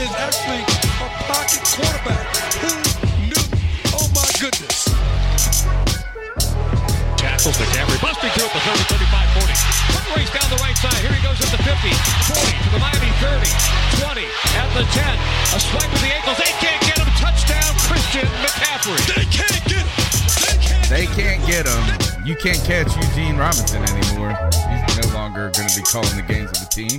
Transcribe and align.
Is 0.00 0.10
actually 0.18 0.58
a 0.58 1.08
pocket 1.30 1.62
quarterback. 1.62 2.26
Who 2.58 2.72
knew? 3.30 3.46
Oh 3.94 4.06
my 4.10 4.26
goodness. 4.42 4.90
Tackles 7.14 7.54
McCaffrey 7.62 7.98
busting 8.02 8.32
through 8.34 8.50
at 8.50 8.54
the 8.58 8.62
30, 8.74 9.06
35, 9.06 9.38
40. 9.38 9.54
Quick 9.94 10.06
race 10.18 10.32
down 10.34 10.48
the 10.50 10.58
right 10.66 10.74
side. 10.82 10.98
Here 10.98 11.14
he 11.14 11.22
goes 11.22 11.38
at 11.38 11.50
the 11.54 11.62
50, 11.62 11.94
40 12.26 12.42
to 12.42 12.70
the 12.74 12.80
Miami 12.82 13.12
30, 13.22 13.46
20 14.02 14.26
at 14.58 14.68
the 14.74 14.82
10. 14.82 15.14
A 15.54 15.58
swipe 15.62 15.90
with 15.94 16.02
the 16.02 16.10
ankles. 16.10 16.38
They 16.42 16.54
can't 16.58 16.82
get 16.82 16.98
him. 16.98 17.10
Touchdown, 17.14 17.70
Christian 17.86 18.26
McCaffrey. 18.42 18.98
They 19.14 19.26
can't 19.30 19.62
get 19.70 19.86
him. 19.86 19.94
They 20.90 21.06
can't 21.14 21.40
get 21.46 21.70
him. 21.70 21.84
You 22.26 22.34
can't 22.34 22.62
catch 22.66 22.90
Eugene 22.98 23.36
Robinson 23.38 23.82
anymore. 23.94 24.34
He's 24.50 25.06
no 25.06 25.14
longer 25.14 25.54
going 25.54 25.68
to 25.70 25.76
be 25.78 25.86
calling 25.86 26.16
the 26.18 26.26
games 26.26 26.50
of 26.50 26.66
the 26.66 26.70
team. 26.74 26.98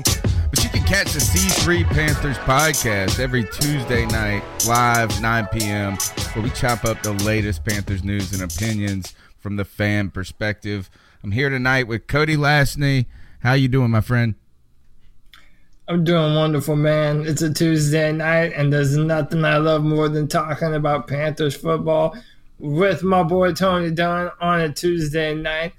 Catch 0.86 1.14
the 1.14 1.20
C3 1.20 1.84
Panthers 1.84 2.38
podcast 2.38 3.20
every 3.20 3.44
Tuesday 3.44 4.06
night, 4.06 4.44
live 4.68 5.20
9 5.20 5.48
p.m., 5.48 5.98
where 6.34 6.44
we 6.44 6.52
chop 6.52 6.86
up 6.86 7.02
the 7.02 7.12
latest 7.12 7.66
Panthers 7.66 8.04
news 8.04 8.32
and 8.32 8.44
opinions 8.44 9.16
from 9.40 9.56
the 9.56 9.66
fan 9.66 10.12
perspective. 10.12 10.92
I'm 11.24 11.32
here 11.32 11.50
tonight 11.50 11.88
with 11.88 12.06
Cody 12.06 12.38
Lastney. 12.38 13.08
How 13.40 13.54
you 13.54 13.68
doing, 13.68 13.90
my 13.90 14.02
friend? 14.02 14.36
I'm 15.88 16.04
doing 16.04 16.36
wonderful, 16.36 16.76
man. 16.76 17.26
It's 17.26 17.42
a 17.42 17.52
Tuesday 17.52 18.12
night, 18.12 18.54
and 18.56 18.72
there's 18.72 18.96
nothing 18.96 19.44
I 19.44 19.58
love 19.58 19.84
more 19.84 20.08
than 20.08 20.28
talking 20.28 20.76
about 20.76 21.08
Panthers 21.08 21.56
football 21.56 22.16
with 22.60 23.02
my 23.02 23.24
boy 23.24 23.54
Tony 23.54 23.90
Dunn 23.90 24.30
on 24.40 24.62
a 24.62 24.72
Tuesday 24.72 25.34
night. 25.34 25.74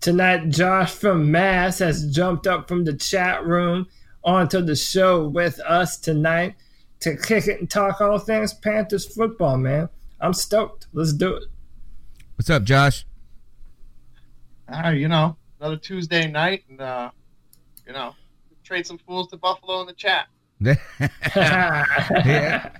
Tonight, 0.00 0.50
Josh 0.50 0.92
from 0.92 1.32
Mass 1.32 1.80
has 1.80 2.08
jumped 2.08 2.46
up 2.46 2.68
from 2.68 2.84
the 2.84 2.92
chat 2.92 3.44
room 3.44 3.88
onto 4.24 4.62
the 4.62 4.74
show 4.74 5.28
with 5.28 5.60
us 5.60 5.96
tonight 5.96 6.56
to 7.00 7.16
kick 7.16 7.46
it 7.46 7.60
and 7.60 7.70
talk 7.70 8.00
all 8.00 8.18
things 8.18 8.54
Panthers 8.54 9.06
football, 9.06 9.56
man. 9.56 9.88
I'm 10.20 10.32
stoked. 10.32 10.86
Let's 10.92 11.12
do 11.12 11.36
it. 11.36 11.44
What's 12.36 12.50
up, 12.50 12.64
Josh? 12.64 13.06
Ah, 14.68 14.90
you 14.90 15.08
know, 15.08 15.36
another 15.60 15.76
Tuesday 15.76 16.26
night, 16.26 16.64
and 16.70 16.80
uh, 16.80 17.10
you 17.86 17.92
know, 17.92 18.14
trade 18.64 18.86
some 18.86 18.98
fools 18.98 19.28
to 19.28 19.36
Buffalo 19.36 19.82
in 19.82 19.86
the 19.86 19.92
chat. 19.92 20.26
yeah. 20.60 22.70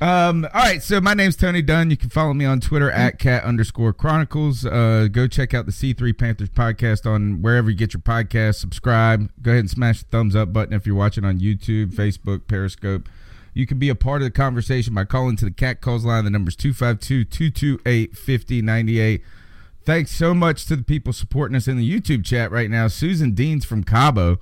Um, 0.00 0.48
all 0.54 0.62
right, 0.62 0.82
so 0.82 0.98
my 0.98 1.12
name's 1.12 1.36
Tony 1.36 1.60
Dunn. 1.60 1.90
You 1.90 1.96
can 1.98 2.08
follow 2.08 2.32
me 2.32 2.46
on 2.46 2.58
Twitter 2.58 2.90
at 2.90 3.18
cat 3.18 3.44
underscore 3.44 3.92
chronicles. 3.92 4.64
Uh, 4.64 5.08
go 5.12 5.26
check 5.26 5.52
out 5.52 5.66
the 5.66 5.72
C3 5.72 6.16
Panthers 6.16 6.48
podcast 6.48 7.04
on 7.04 7.42
wherever 7.42 7.68
you 7.68 7.76
get 7.76 7.92
your 7.92 8.00
podcast. 8.00 8.54
Subscribe. 8.54 9.30
Go 9.42 9.50
ahead 9.50 9.60
and 9.60 9.70
smash 9.70 9.98
the 10.02 10.08
thumbs 10.08 10.34
up 10.34 10.54
button 10.54 10.72
if 10.72 10.86
you're 10.86 10.96
watching 10.96 11.26
on 11.26 11.38
YouTube, 11.38 11.92
Facebook, 11.92 12.46
Periscope. 12.46 13.10
You 13.52 13.66
can 13.66 13.78
be 13.78 13.90
a 13.90 13.94
part 13.94 14.22
of 14.22 14.24
the 14.24 14.30
conversation 14.30 14.94
by 14.94 15.04
calling 15.04 15.36
to 15.36 15.44
the 15.44 15.50
cat 15.50 15.82
calls 15.82 16.02
line. 16.02 16.24
The 16.24 16.30
number's 16.30 16.56
252 16.56 17.24
228 17.24 18.16
5098. 18.16 19.22
Thanks 19.84 20.12
so 20.12 20.32
much 20.32 20.64
to 20.66 20.76
the 20.76 20.82
people 20.82 21.12
supporting 21.12 21.56
us 21.56 21.68
in 21.68 21.76
the 21.76 22.00
YouTube 22.00 22.24
chat 22.24 22.50
right 22.50 22.70
now. 22.70 22.88
Susan 22.88 23.32
Deans 23.32 23.66
from 23.66 23.84
Cabo. 23.84 24.38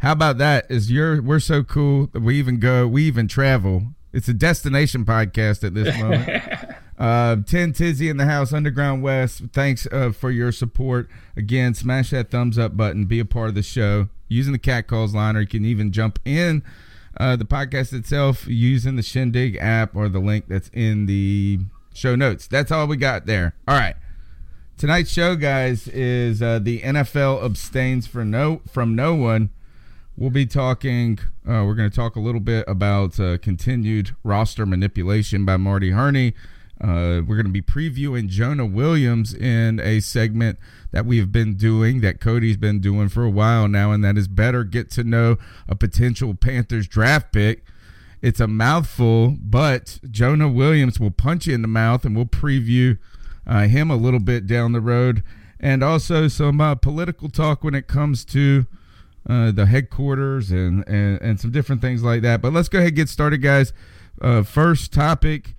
How 0.00 0.12
about 0.12 0.38
that? 0.38 0.66
Is 0.68 0.90
your 0.90 1.22
we're 1.22 1.38
so 1.38 1.62
cool 1.62 2.08
that 2.08 2.20
we 2.20 2.36
even 2.38 2.58
go, 2.58 2.88
we 2.88 3.04
even 3.04 3.28
travel. 3.28 3.94
It's 4.16 4.28
a 4.28 4.34
destination 4.34 5.04
podcast 5.04 5.62
at 5.62 5.74
this 5.74 5.94
moment. 5.98 6.42
uh, 6.98 7.36
10 7.46 7.74
Tizzy 7.74 8.08
in 8.08 8.16
the 8.16 8.24
house, 8.24 8.50
Underground 8.50 9.02
West. 9.02 9.42
Thanks 9.52 9.86
uh, 9.92 10.10
for 10.10 10.30
your 10.30 10.52
support. 10.52 11.10
Again, 11.36 11.74
smash 11.74 12.12
that 12.12 12.30
thumbs 12.30 12.58
up 12.58 12.78
button. 12.78 13.04
Be 13.04 13.18
a 13.18 13.26
part 13.26 13.50
of 13.50 13.54
the 13.54 13.62
show 13.62 14.08
using 14.26 14.54
the 14.54 14.58
cat 14.58 14.86
calls 14.86 15.14
line, 15.14 15.36
or 15.36 15.40
you 15.40 15.46
can 15.46 15.66
even 15.66 15.92
jump 15.92 16.18
in 16.24 16.62
uh, 17.20 17.36
the 17.36 17.44
podcast 17.44 17.92
itself 17.92 18.46
using 18.46 18.96
the 18.96 19.02
Shindig 19.02 19.58
app 19.60 19.94
or 19.94 20.08
the 20.08 20.18
link 20.18 20.46
that's 20.48 20.70
in 20.72 21.04
the 21.04 21.58
show 21.92 22.16
notes. 22.16 22.46
That's 22.46 22.72
all 22.72 22.86
we 22.86 22.96
got 22.96 23.26
there. 23.26 23.54
All 23.68 23.76
right. 23.76 23.96
Tonight's 24.78 25.10
show, 25.10 25.36
guys, 25.36 25.88
is 25.88 26.40
uh, 26.40 26.58
the 26.58 26.80
NFL 26.80 27.44
abstains 27.44 28.06
for 28.06 28.24
no 28.24 28.62
from 28.66 28.96
no 28.96 29.14
one. 29.14 29.50
We'll 30.18 30.30
be 30.30 30.46
talking. 30.46 31.18
Uh, 31.46 31.64
we're 31.66 31.74
going 31.74 31.90
to 31.90 31.94
talk 31.94 32.16
a 32.16 32.20
little 32.20 32.40
bit 32.40 32.64
about 32.66 33.20
uh, 33.20 33.36
continued 33.36 34.16
roster 34.24 34.64
manipulation 34.64 35.44
by 35.44 35.58
Marty 35.58 35.90
Hurney. 35.90 36.32
Uh, 36.80 37.20
we're 37.26 37.36
going 37.36 37.44
to 37.44 37.52
be 37.52 37.60
previewing 37.60 38.26
Jonah 38.26 38.64
Williams 38.64 39.34
in 39.34 39.78
a 39.78 40.00
segment 40.00 40.58
that 40.90 41.04
we've 41.04 41.30
been 41.30 41.54
doing, 41.54 42.00
that 42.00 42.18
Cody's 42.18 42.56
been 42.56 42.80
doing 42.80 43.10
for 43.10 43.24
a 43.24 43.30
while 43.30 43.68
now, 43.68 43.92
and 43.92 44.02
that 44.04 44.16
is 44.16 44.26
better 44.26 44.64
get 44.64 44.90
to 44.92 45.04
know 45.04 45.36
a 45.68 45.74
potential 45.74 46.34
Panthers 46.34 46.88
draft 46.88 47.30
pick. 47.30 47.66
It's 48.22 48.40
a 48.40 48.46
mouthful, 48.46 49.36
but 49.38 49.98
Jonah 50.10 50.48
Williams 50.48 50.98
will 50.98 51.10
punch 51.10 51.46
you 51.46 51.54
in 51.54 51.60
the 51.60 51.68
mouth, 51.68 52.06
and 52.06 52.16
we'll 52.16 52.24
preview 52.24 52.96
uh, 53.46 53.66
him 53.66 53.90
a 53.90 53.96
little 53.96 54.20
bit 54.20 54.46
down 54.46 54.72
the 54.72 54.80
road, 54.80 55.22
and 55.60 55.84
also 55.84 56.26
some 56.26 56.58
uh, 56.58 56.74
political 56.74 57.28
talk 57.28 57.62
when 57.62 57.74
it 57.74 57.86
comes 57.86 58.24
to 58.24 58.66
uh, 59.28 59.50
the 59.50 59.66
headquarters 59.66 60.50
and, 60.50 60.86
and 60.88 61.20
and 61.20 61.40
some 61.40 61.50
different 61.50 61.80
things 61.80 62.02
like 62.02 62.22
that. 62.22 62.40
But 62.40 62.52
let's 62.52 62.68
go 62.68 62.78
ahead 62.78 62.88
and 62.88 62.96
get 62.96 63.08
started, 63.08 63.38
guys. 63.38 63.72
Uh, 64.20 64.42
first 64.42 64.92
topic: 64.92 65.54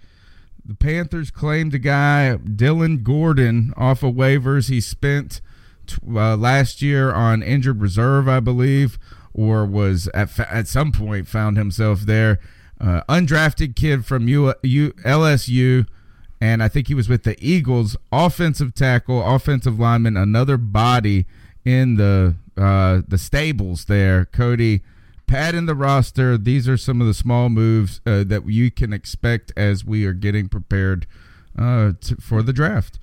the 0.64 0.76
Panthers 0.76 1.32
claimed 1.32 1.74
a 1.74 1.80
guy 1.80 2.36
Dillon 2.38 3.04
Gordon 3.04 3.74
off 3.76 4.04
of 4.04 4.16
waivers. 4.16 4.70
He 4.70 4.82
spent 4.82 5.42
t- 5.86 5.98
uh, 6.08 6.38
last 6.38 6.82
year 6.82 7.14
on 7.14 7.44
injured 7.44 7.82
reserve, 7.82 8.28
I 8.28 8.40
believe, 8.40 8.98
or 9.34 9.66
was 9.66 10.08
at 10.14 10.40
at 10.40 10.68
some 10.68 10.92
point 10.92 11.28
found 11.28 11.58
himself 11.58 12.02
there. 12.02 12.40
Uh, 12.80 13.02
undrafted 13.10 13.76
kid 13.76 14.06
from 14.06 14.28
U, 14.28 14.54
U, 14.62 14.92
LSU 15.04 15.88
and 16.40 16.62
I 16.62 16.68
think 16.68 16.88
he 16.88 16.94
was 16.94 17.10
with 17.10 17.24
the 17.24 17.36
Eagles, 17.40 17.98
offensive 18.12 18.76
tackle, 18.76 19.24
offensive 19.26 19.80
lineman, 19.80 20.16
another 20.16 20.58
body 20.58 21.26
in 21.66 21.96
the 21.96 22.36
uh, 22.58 23.02
the 23.08 23.18
stables 23.18 23.86
there. 23.86 24.26
Cody, 24.26 24.82
padding 25.28 25.66
the 25.66 25.76
roster. 25.76 26.38
These 26.38 26.68
are 26.68 26.78
some 26.78 27.02
of 27.02 27.08
the 27.08 27.14
small 27.14 27.50
moves 27.50 28.02
uh, 28.06 28.24
that 28.26 28.50
you 28.50 28.72
can 28.72 28.94
expect 28.94 29.52
as 29.56 29.86
we 29.86 30.06
are 30.06 30.14
getting 30.14 30.50
prepared 30.50 31.06
uh, 31.58 31.94
to, 32.02 32.16
for 32.18 32.42
the 32.42 32.54
draft. 32.54 33.00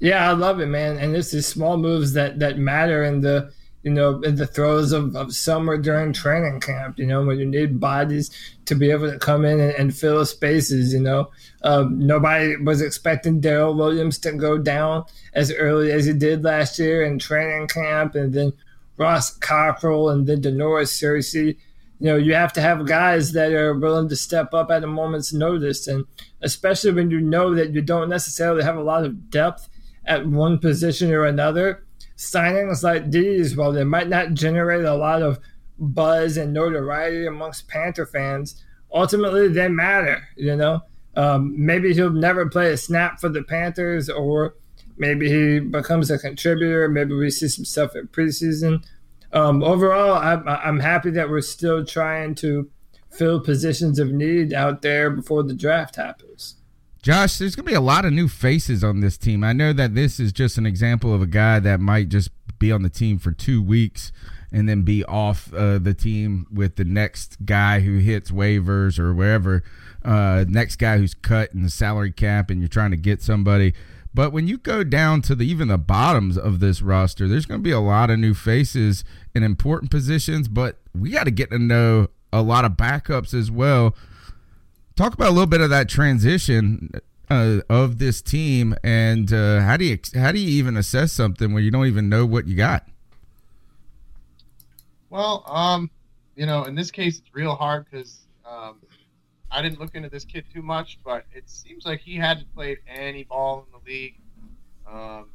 Yeah, 0.00 0.28
I 0.28 0.32
love 0.32 0.60
it, 0.60 0.66
man. 0.66 0.98
And 0.98 1.14
this 1.14 1.32
is 1.32 1.46
small 1.46 1.76
moves 1.76 2.12
that 2.14 2.40
that 2.40 2.58
matter 2.58 3.04
in 3.04 3.20
the 3.20 3.52
you 3.82 3.90
know 3.90 4.20
in 4.20 4.36
the 4.36 4.46
throes 4.46 4.92
of, 4.92 5.14
of 5.16 5.34
summer 5.34 5.76
during 5.76 6.12
training 6.12 6.60
camp. 6.60 6.98
You 6.98 7.06
know 7.06 7.24
when 7.24 7.38
you 7.38 7.46
need 7.46 7.80
bodies 7.80 8.30
to 8.66 8.74
be 8.74 8.90
able 8.90 9.10
to 9.10 9.18
come 9.18 9.44
in 9.44 9.60
and, 9.60 9.74
and 9.74 9.96
fill 9.96 10.24
spaces. 10.24 10.92
You 10.92 11.00
know 11.00 11.30
um, 11.62 11.98
nobody 12.06 12.56
was 12.56 12.80
expecting 12.80 13.40
Daryl 13.40 13.76
Williams 13.76 14.18
to 14.20 14.32
go 14.32 14.58
down 14.58 15.04
as 15.34 15.52
early 15.52 15.92
as 15.92 16.06
he 16.06 16.12
did 16.12 16.44
last 16.44 16.78
year 16.78 17.02
in 17.04 17.18
training 17.18 17.68
camp, 17.68 18.14
and 18.14 18.32
then 18.32 18.52
Ross 18.96 19.36
Cockrell 19.38 20.10
and 20.10 20.26
then 20.26 20.42
Da'Norris 20.42 20.92
Searcy. 20.92 21.56
You 21.98 22.08
know, 22.08 22.16
you 22.16 22.34
have 22.34 22.52
to 22.54 22.60
have 22.60 22.86
guys 22.86 23.32
that 23.32 23.52
are 23.52 23.74
willing 23.74 24.08
to 24.08 24.16
step 24.16 24.52
up 24.54 24.70
at 24.70 24.82
a 24.82 24.88
moment's 24.88 25.32
notice, 25.32 25.86
and 25.86 26.04
especially 26.40 26.92
when 26.92 27.10
you 27.10 27.20
know 27.20 27.54
that 27.54 27.72
you 27.74 27.80
don't 27.80 28.08
necessarily 28.08 28.64
have 28.64 28.76
a 28.76 28.82
lot 28.82 29.04
of 29.04 29.30
depth 29.30 29.68
at 30.04 30.26
one 30.26 30.58
position 30.58 31.12
or 31.12 31.24
another. 31.24 31.84
Signings 32.22 32.84
like 32.84 33.10
these, 33.10 33.56
while 33.56 33.72
they 33.72 33.84
might 33.84 34.08
not 34.08 34.34
generate 34.34 34.84
a 34.84 34.94
lot 34.94 35.22
of 35.22 35.40
buzz 35.78 36.36
and 36.36 36.52
notoriety 36.52 37.26
amongst 37.26 37.68
Panther 37.68 38.06
fans, 38.06 38.62
ultimately 38.92 39.48
they 39.48 39.68
matter. 39.68 40.28
You 40.36 40.54
know, 40.56 40.82
um, 41.16 41.52
maybe 41.56 41.92
he'll 41.92 42.10
never 42.10 42.48
play 42.48 42.72
a 42.72 42.76
snap 42.76 43.20
for 43.20 43.28
the 43.28 43.42
Panthers, 43.42 44.08
or 44.08 44.54
maybe 44.96 45.28
he 45.28 45.58
becomes 45.58 46.10
a 46.10 46.18
contributor. 46.18 46.88
Maybe 46.88 47.14
we 47.14 47.28
see 47.30 47.48
some 47.48 47.64
stuff 47.64 47.96
in 47.96 48.06
preseason. 48.08 48.84
Um, 49.32 49.64
overall, 49.64 50.14
I'm, 50.14 50.46
I'm 50.46 50.80
happy 50.80 51.10
that 51.10 51.28
we're 51.28 51.40
still 51.40 51.84
trying 51.84 52.36
to 52.36 52.70
fill 53.10 53.40
positions 53.40 53.98
of 53.98 54.12
need 54.12 54.52
out 54.52 54.82
there 54.82 55.10
before 55.10 55.42
the 55.42 55.54
draft 55.54 55.96
happens. 55.96 56.56
Josh, 57.02 57.38
there's 57.38 57.56
going 57.56 57.66
to 57.66 57.70
be 57.70 57.76
a 57.76 57.80
lot 57.80 58.04
of 58.04 58.12
new 58.12 58.28
faces 58.28 58.84
on 58.84 59.00
this 59.00 59.18
team. 59.18 59.42
I 59.42 59.52
know 59.52 59.72
that 59.72 59.96
this 59.96 60.20
is 60.20 60.32
just 60.32 60.56
an 60.56 60.66
example 60.66 61.12
of 61.12 61.20
a 61.20 61.26
guy 61.26 61.58
that 61.58 61.80
might 61.80 62.08
just 62.08 62.30
be 62.60 62.70
on 62.70 62.82
the 62.82 62.88
team 62.88 63.18
for 63.18 63.32
two 63.32 63.60
weeks 63.60 64.12
and 64.52 64.68
then 64.68 64.82
be 64.82 65.04
off 65.06 65.52
uh, 65.52 65.78
the 65.78 65.94
team 65.94 66.46
with 66.52 66.76
the 66.76 66.84
next 66.84 67.44
guy 67.44 67.80
who 67.80 67.98
hits 67.98 68.30
waivers 68.30 69.00
or 69.00 69.12
wherever, 69.12 69.64
uh, 70.04 70.44
next 70.46 70.76
guy 70.76 70.98
who's 70.98 71.12
cut 71.12 71.52
in 71.52 71.64
the 71.64 71.70
salary 71.70 72.12
cap, 72.12 72.50
and 72.50 72.60
you're 72.60 72.68
trying 72.68 72.92
to 72.92 72.96
get 72.96 73.20
somebody. 73.20 73.74
But 74.14 74.32
when 74.32 74.46
you 74.46 74.56
go 74.56 74.84
down 74.84 75.22
to 75.22 75.34
the 75.34 75.44
even 75.44 75.66
the 75.66 75.78
bottoms 75.78 76.38
of 76.38 76.60
this 76.60 76.82
roster, 76.82 77.26
there's 77.26 77.46
going 77.46 77.60
to 77.60 77.64
be 77.64 77.72
a 77.72 77.80
lot 77.80 78.10
of 78.10 78.20
new 78.20 78.34
faces 78.34 79.02
in 79.34 79.42
important 79.42 79.90
positions. 79.90 80.46
But 80.46 80.78
we 80.94 81.10
got 81.10 81.24
to 81.24 81.32
get 81.32 81.50
to 81.50 81.58
know 81.58 82.10
a 82.32 82.42
lot 82.42 82.64
of 82.64 82.72
backups 82.72 83.34
as 83.34 83.50
well. 83.50 83.96
Talk 84.94 85.14
about 85.14 85.28
a 85.28 85.32
little 85.32 85.46
bit 85.46 85.60
of 85.60 85.70
that 85.70 85.88
transition 85.88 86.90
uh, 87.30 87.60
of 87.70 87.98
this 87.98 88.20
team, 88.20 88.74
and 88.84 89.32
uh, 89.32 89.60
how 89.60 89.76
do 89.76 89.84
you 89.84 89.98
how 90.14 90.32
do 90.32 90.38
you 90.38 90.48
even 90.48 90.76
assess 90.76 91.12
something 91.12 91.52
where 91.52 91.62
you 91.62 91.70
don't 91.70 91.86
even 91.86 92.08
know 92.08 92.26
what 92.26 92.46
you 92.46 92.56
got? 92.56 92.86
Well, 95.08 95.44
um, 95.46 95.90
you 96.36 96.46
know, 96.46 96.64
in 96.64 96.74
this 96.74 96.90
case, 96.90 97.18
it's 97.18 97.34
real 97.34 97.54
hard 97.54 97.86
because 97.90 98.20
um, 98.44 98.80
I 99.50 99.62
didn't 99.62 99.80
look 99.80 99.94
into 99.94 100.08
this 100.08 100.24
kid 100.24 100.44
too 100.52 100.62
much, 100.62 100.98
but 101.04 101.24
it 101.32 101.48
seems 101.48 101.86
like 101.86 102.00
he 102.00 102.16
hadn't 102.16 102.52
played 102.54 102.78
any 102.86 103.24
ball 103.24 103.66
in 103.66 103.78
the 103.78 103.90
league. 103.90 104.18
Um, 104.90 105.30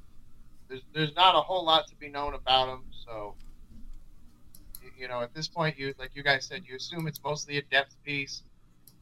there's 0.68 0.82
there's 0.94 1.16
not 1.16 1.36
a 1.36 1.42
whole 1.42 1.66
lot 1.66 1.88
to 1.88 1.96
be 1.96 2.10
known 2.10 2.36
about 2.36 2.70
him, 2.70 2.84
so 3.06 3.36
you 4.98 5.08
know, 5.08 5.22
at 5.22 5.34
this 5.34 5.48
point, 5.48 5.78
you 5.78 5.94
like 6.00 6.12
you 6.16 6.24
guys 6.24 6.46
said, 6.46 6.64
you 6.68 6.76
assume 6.76 7.08
it's 7.08 7.24
mostly 7.24 7.58
a 7.58 7.62
depth 7.62 7.96
piece, 8.04 8.42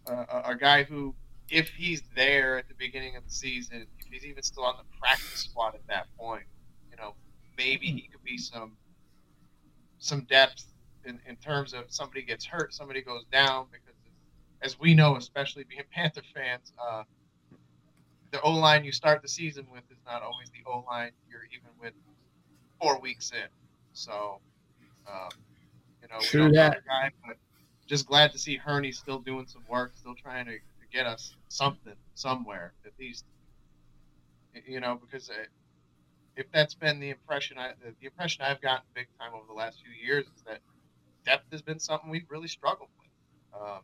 uh, 0.07 0.41
a, 0.45 0.55
guy 0.55 0.83
who, 0.83 1.13
if 1.49 1.69
he's 1.69 2.03
there 2.15 2.57
at 2.57 2.67
the 2.67 2.73
beginning 2.75 3.15
of 3.15 3.23
the 3.23 3.29
season, 3.29 3.85
if 3.99 4.05
he's 4.07 4.25
even 4.25 4.43
still 4.43 4.63
on 4.63 4.75
the 4.77 4.97
practice 4.99 5.45
squad 5.49 5.75
at 5.75 5.85
that 5.87 6.07
point, 6.17 6.43
you 6.89 6.97
know, 6.97 7.13
maybe 7.57 7.87
he 7.87 8.07
could 8.11 8.23
be 8.23 8.37
some 8.37 8.73
some 9.97 10.21
depth 10.25 10.65
in, 11.05 11.19
in 11.27 11.35
terms 11.37 11.73
of 11.73 11.85
somebody 11.87 12.21
gets 12.21 12.45
hurt, 12.45 12.73
somebody 12.73 13.01
goes 13.01 13.23
down, 13.31 13.65
because 13.71 13.95
as 14.61 14.79
we 14.79 14.93
know, 14.93 15.15
especially 15.15 15.63
being 15.63 15.81
Panther 15.91 16.21
fans, 16.33 16.71
uh, 16.79 17.03
the 18.31 18.41
O 18.41 18.51
line 18.51 18.83
you 18.83 18.91
start 18.91 19.21
the 19.21 19.27
season 19.27 19.65
with 19.71 19.83
is 19.91 19.97
not 20.05 20.21
always 20.21 20.49
the 20.49 20.69
O 20.69 20.83
line 20.87 21.11
you're 21.29 21.45
even 21.51 21.69
with 21.79 21.93
four 22.81 22.99
weeks 22.99 23.31
in. 23.31 23.47
So, 23.93 24.39
um, 25.07 25.29
you 26.01 26.07
know, 26.09 26.19
True 26.19 26.45
we 26.45 26.51
don't 26.51 26.55
that. 26.55 26.85
guy, 26.85 27.11
but 27.25 27.37
just 27.87 28.07
glad 28.07 28.31
to 28.31 28.39
see 28.39 28.57
Hurney 28.57 28.91
still 28.91 29.19
doing 29.19 29.45
some 29.47 29.63
work, 29.69 29.93
still 29.95 30.15
trying 30.15 30.45
to, 30.45 30.53
to 30.53 30.87
get 30.91 31.05
us 31.05 31.35
something 31.49 31.93
somewhere 32.15 32.73
at 32.85 32.91
least. 32.99 33.25
You 34.65 34.79
know, 34.79 34.99
because 35.01 35.29
uh, 35.29 35.33
if 36.35 36.45
that's 36.51 36.73
been 36.73 36.99
the 36.99 37.09
impression 37.09 37.57
I 37.57 37.71
the, 37.83 37.93
the 37.99 38.05
impression 38.05 38.43
I've 38.43 38.61
gotten 38.61 38.85
big 38.93 39.07
time 39.19 39.31
over 39.33 39.43
the 39.47 39.53
last 39.53 39.79
few 39.81 39.91
years 40.05 40.25
is 40.25 40.43
that 40.47 40.59
depth 41.25 41.51
has 41.51 41.61
been 41.61 41.79
something 41.79 42.09
we've 42.09 42.29
really 42.29 42.47
struggled 42.47 42.89
with. 42.99 43.61
Um, 43.61 43.79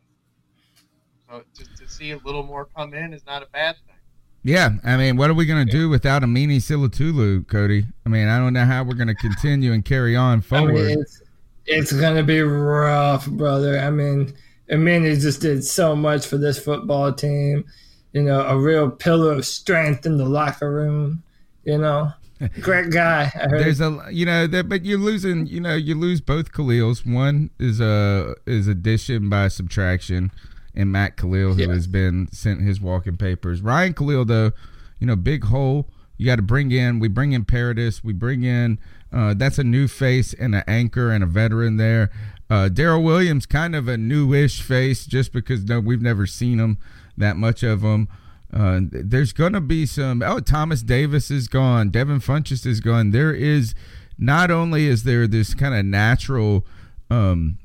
so 1.28 1.64
to, 1.64 1.84
to 1.84 1.90
see 1.90 2.12
a 2.12 2.18
little 2.18 2.42
more 2.42 2.68
come 2.76 2.94
in 2.94 3.12
is 3.12 3.24
not 3.26 3.42
a 3.42 3.46
bad 3.46 3.76
thing. 3.86 3.96
Yeah, 4.44 4.70
I 4.84 4.96
mean, 4.96 5.16
what 5.16 5.30
are 5.30 5.34
we 5.34 5.46
going 5.46 5.64
to 5.64 5.70
do 5.70 5.88
without 5.88 6.22
Amini 6.22 6.56
Silatolu, 6.56 7.46
Cody? 7.46 7.86
I 8.04 8.08
mean, 8.08 8.26
I 8.26 8.38
don't 8.38 8.52
know 8.52 8.64
how 8.64 8.82
we're 8.82 8.96
going 8.96 9.08
to 9.08 9.14
continue 9.14 9.72
and 9.72 9.84
carry 9.84 10.16
on 10.16 10.38
I 10.38 10.40
forward. 10.40 10.74
mean, 10.74 11.00
it's, 11.00 11.21
it's 11.66 11.92
gonna 11.92 12.22
be 12.22 12.40
rough, 12.40 13.26
brother. 13.26 13.78
I 13.78 13.90
mean, 13.90 14.32
I 14.70 14.76
mean, 14.76 15.04
he 15.04 15.14
just 15.16 15.40
did 15.40 15.64
so 15.64 15.94
much 15.96 16.26
for 16.26 16.38
this 16.38 16.58
football 16.58 17.12
team. 17.12 17.64
You 18.12 18.22
know, 18.22 18.40
a 18.46 18.58
real 18.58 18.90
pillar 18.90 19.32
of 19.32 19.46
strength 19.46 20.04
in 20.06 20.18
the 20.18 20.24
locker 20.26 20.70
room. 20.70 21.22
You 21.64 21.78
know, 21.78 22.12
great 22.60 22.90
guy. 22.90 23.22
I 23.34 23.48
heard. 23.48 23.60
There's 23.60 23.80
a 23.80 24.06
you 24.10 24.26
know 24.26 24.46
that, 24.46 24.68
but 24.68 24.84
you're 24.84 24.98
losing. 24.98 25.46
You 25.46 25.60
know, 25.60 25.74
you 25.74 25.94
lose 25.94 26.20
both 26.20 26.52
Kalils. 26.52 27.10
One 27.10 27.50
is 27.58 27.80
a 27.80 28.34
is 28.46 28.68
addition 28.68 29.28
by 29.30 29.48
subtraction, 29.48 30.30
and 30.74 30.90
Matt 30.92 31.16
Kalil, 31.16 31.54
who 31.54 31.62
Yeah. 31.62 31.72
has 31.72 31.86
been 31.86 32.28
sent 32.32 32.60
his 32.60 32.80
walking 32.80 33.16
papers. 33.16 33.62
Ryan 33.62 33.94
Kalil, 33.94 34.24
though, 34.24 34.52
you 34.98 35.06
know, 35.06 35.16
big 35.16 35.44
hole. 35.44 35.88
You 36.18 36.26
got 36.26 36.36
to 36.36 36.42
bring 36.42 36.70
in. 36.70 37.00
We 37.00 37.08
bring 37.08 37.32
in 37.32 37.44
Paradis. 37.44 38.04
We 38.04 38.12
bring 38.12 38.44
in. 38.44 38.78
Uh, 39.12 39.34
that's 39.34 39.58
a 39.58 39.64
new 39.64 39.86
face 39.86 40.32
and 40.32 40.54
an 40.54 40.64
anchor 40.66 41.10
and 41.10 41.22
a 41.22 41.26
veteran 41.26 41.76
there. 41.76 42.10
Uh, 42.48 42.68
Daryl 42.68 43.02
Williams, 43.02 43.46
kind 43.46 43.74
of 43.74 43.88
a 43.88 43.96
newish 43.96 44.62
face, 44.62 45.06
just 45.06 45.32
because 45.32 45.64
no, 45.64 45.80
we've 45.80 46.02
never 46.02 46.26
seen 46.26 46.58
him 46.58 46.78
that 47.16 47.36
much 47.36 47.62
of 47.62 47.82
him. 47.82 48.08
Uh, 48.52 48.80
there's 48.90 49.32
going 49.32 49.54
to 49.54 49.60
be 49.60 49.86
some. 49.86 50.22
Oh, 50.22 50.40
Thomas 50.40 50.82
Davis 50.82 51.30
is 51.30 51.48
gone. 51.48 51.88
Devin 51.90 52.20
Funchess 52.20 52.66
is 52.66 52.80
gone. 52.80 53.10
There 53.10 53.32
is 53.32 53.74
not 54.18 54.50
only 54.50 54.86
is 54.86 55.04
there 55.04 55.26
this 55.26 55.54
kind 55.54 55.74
of 55.74 55.84
natural 55.84 56.66
um, 57.10 57.58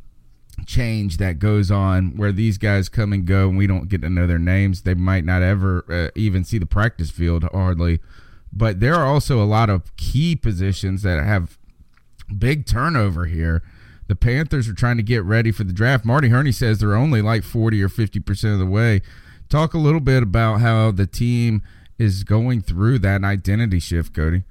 change 0.65 1.17
that 1.17 1.39
goes 1.39 1.69
on 1.69 2.15
where 2.15 2.31
these 2.31 2.57
guys 2.57 2.89
come 2.89 3.13
and 3.13 3.25
go 3.25 3.49
and 3.49 3.57
we 3.57 3.67
don't 3.67 3.89
get 3.89 4.01
to 4.01 4.09
know 4.09 4.25
their 4.25 4.39
names. 4.39 4.81
They 4.81 4.93
might 4.93 5.25
not 5.25 5.41
ever 5.41 5.85
uh, 5.89 6.11
even 6.15 6.43
see 6.43 6.57
the 6.57 6.65
practice 6.65 7.11
field 7.11 7.43
hardly. 7.51 7.99
But 8.57 8.79
there 8.79 8.95
are 8.95 9.05
also 9.05 9.41
a 9.41 9.45
lot 9.45 9.69
of 9.69 9.95
key 9.97 10.35
positions 10.35 11.03
that 11.03 11.23
have 11.23 11.59
big 12.35 12.65
turnover 12.65 13.27
here. 13.27 13.61
The 14.07 14.15
Panthers 14.15 14.67
are 14.67 14.73
trying 14.73 14.97
to 14.97 15.03
get 15.03 15.23
ready 15.23 15.51
for 15.51 15.63
the 15.63 15.73
draft. 15.73 16.05
Marty 16.05 16.29
Hurney 16.29 16.51
says 16.51 16.79
they're 16.79 16.95
only 16.95 17.21
like 17.21 17.43
40 17.43 17.83
or 17.83 17.89
50% 17.89 18.53
of 18.53 18.57
the 18.57 18.65
way. 18.65 19.01
Talk 19.47 19.75
a 19.75 19.77
little 19.77 19.99
bit 19.99 20.23
about 20.23 20.59
how 20.59 20.89
the 20.89 21.05
team 21.05 21.61
is 21.99 22.23
going 22.23 22.61
through 22.61 22.97
that 22.99 23.23
identity 23.23 23.79
shift, 23.79 24.15
Cody. 24.15 24.41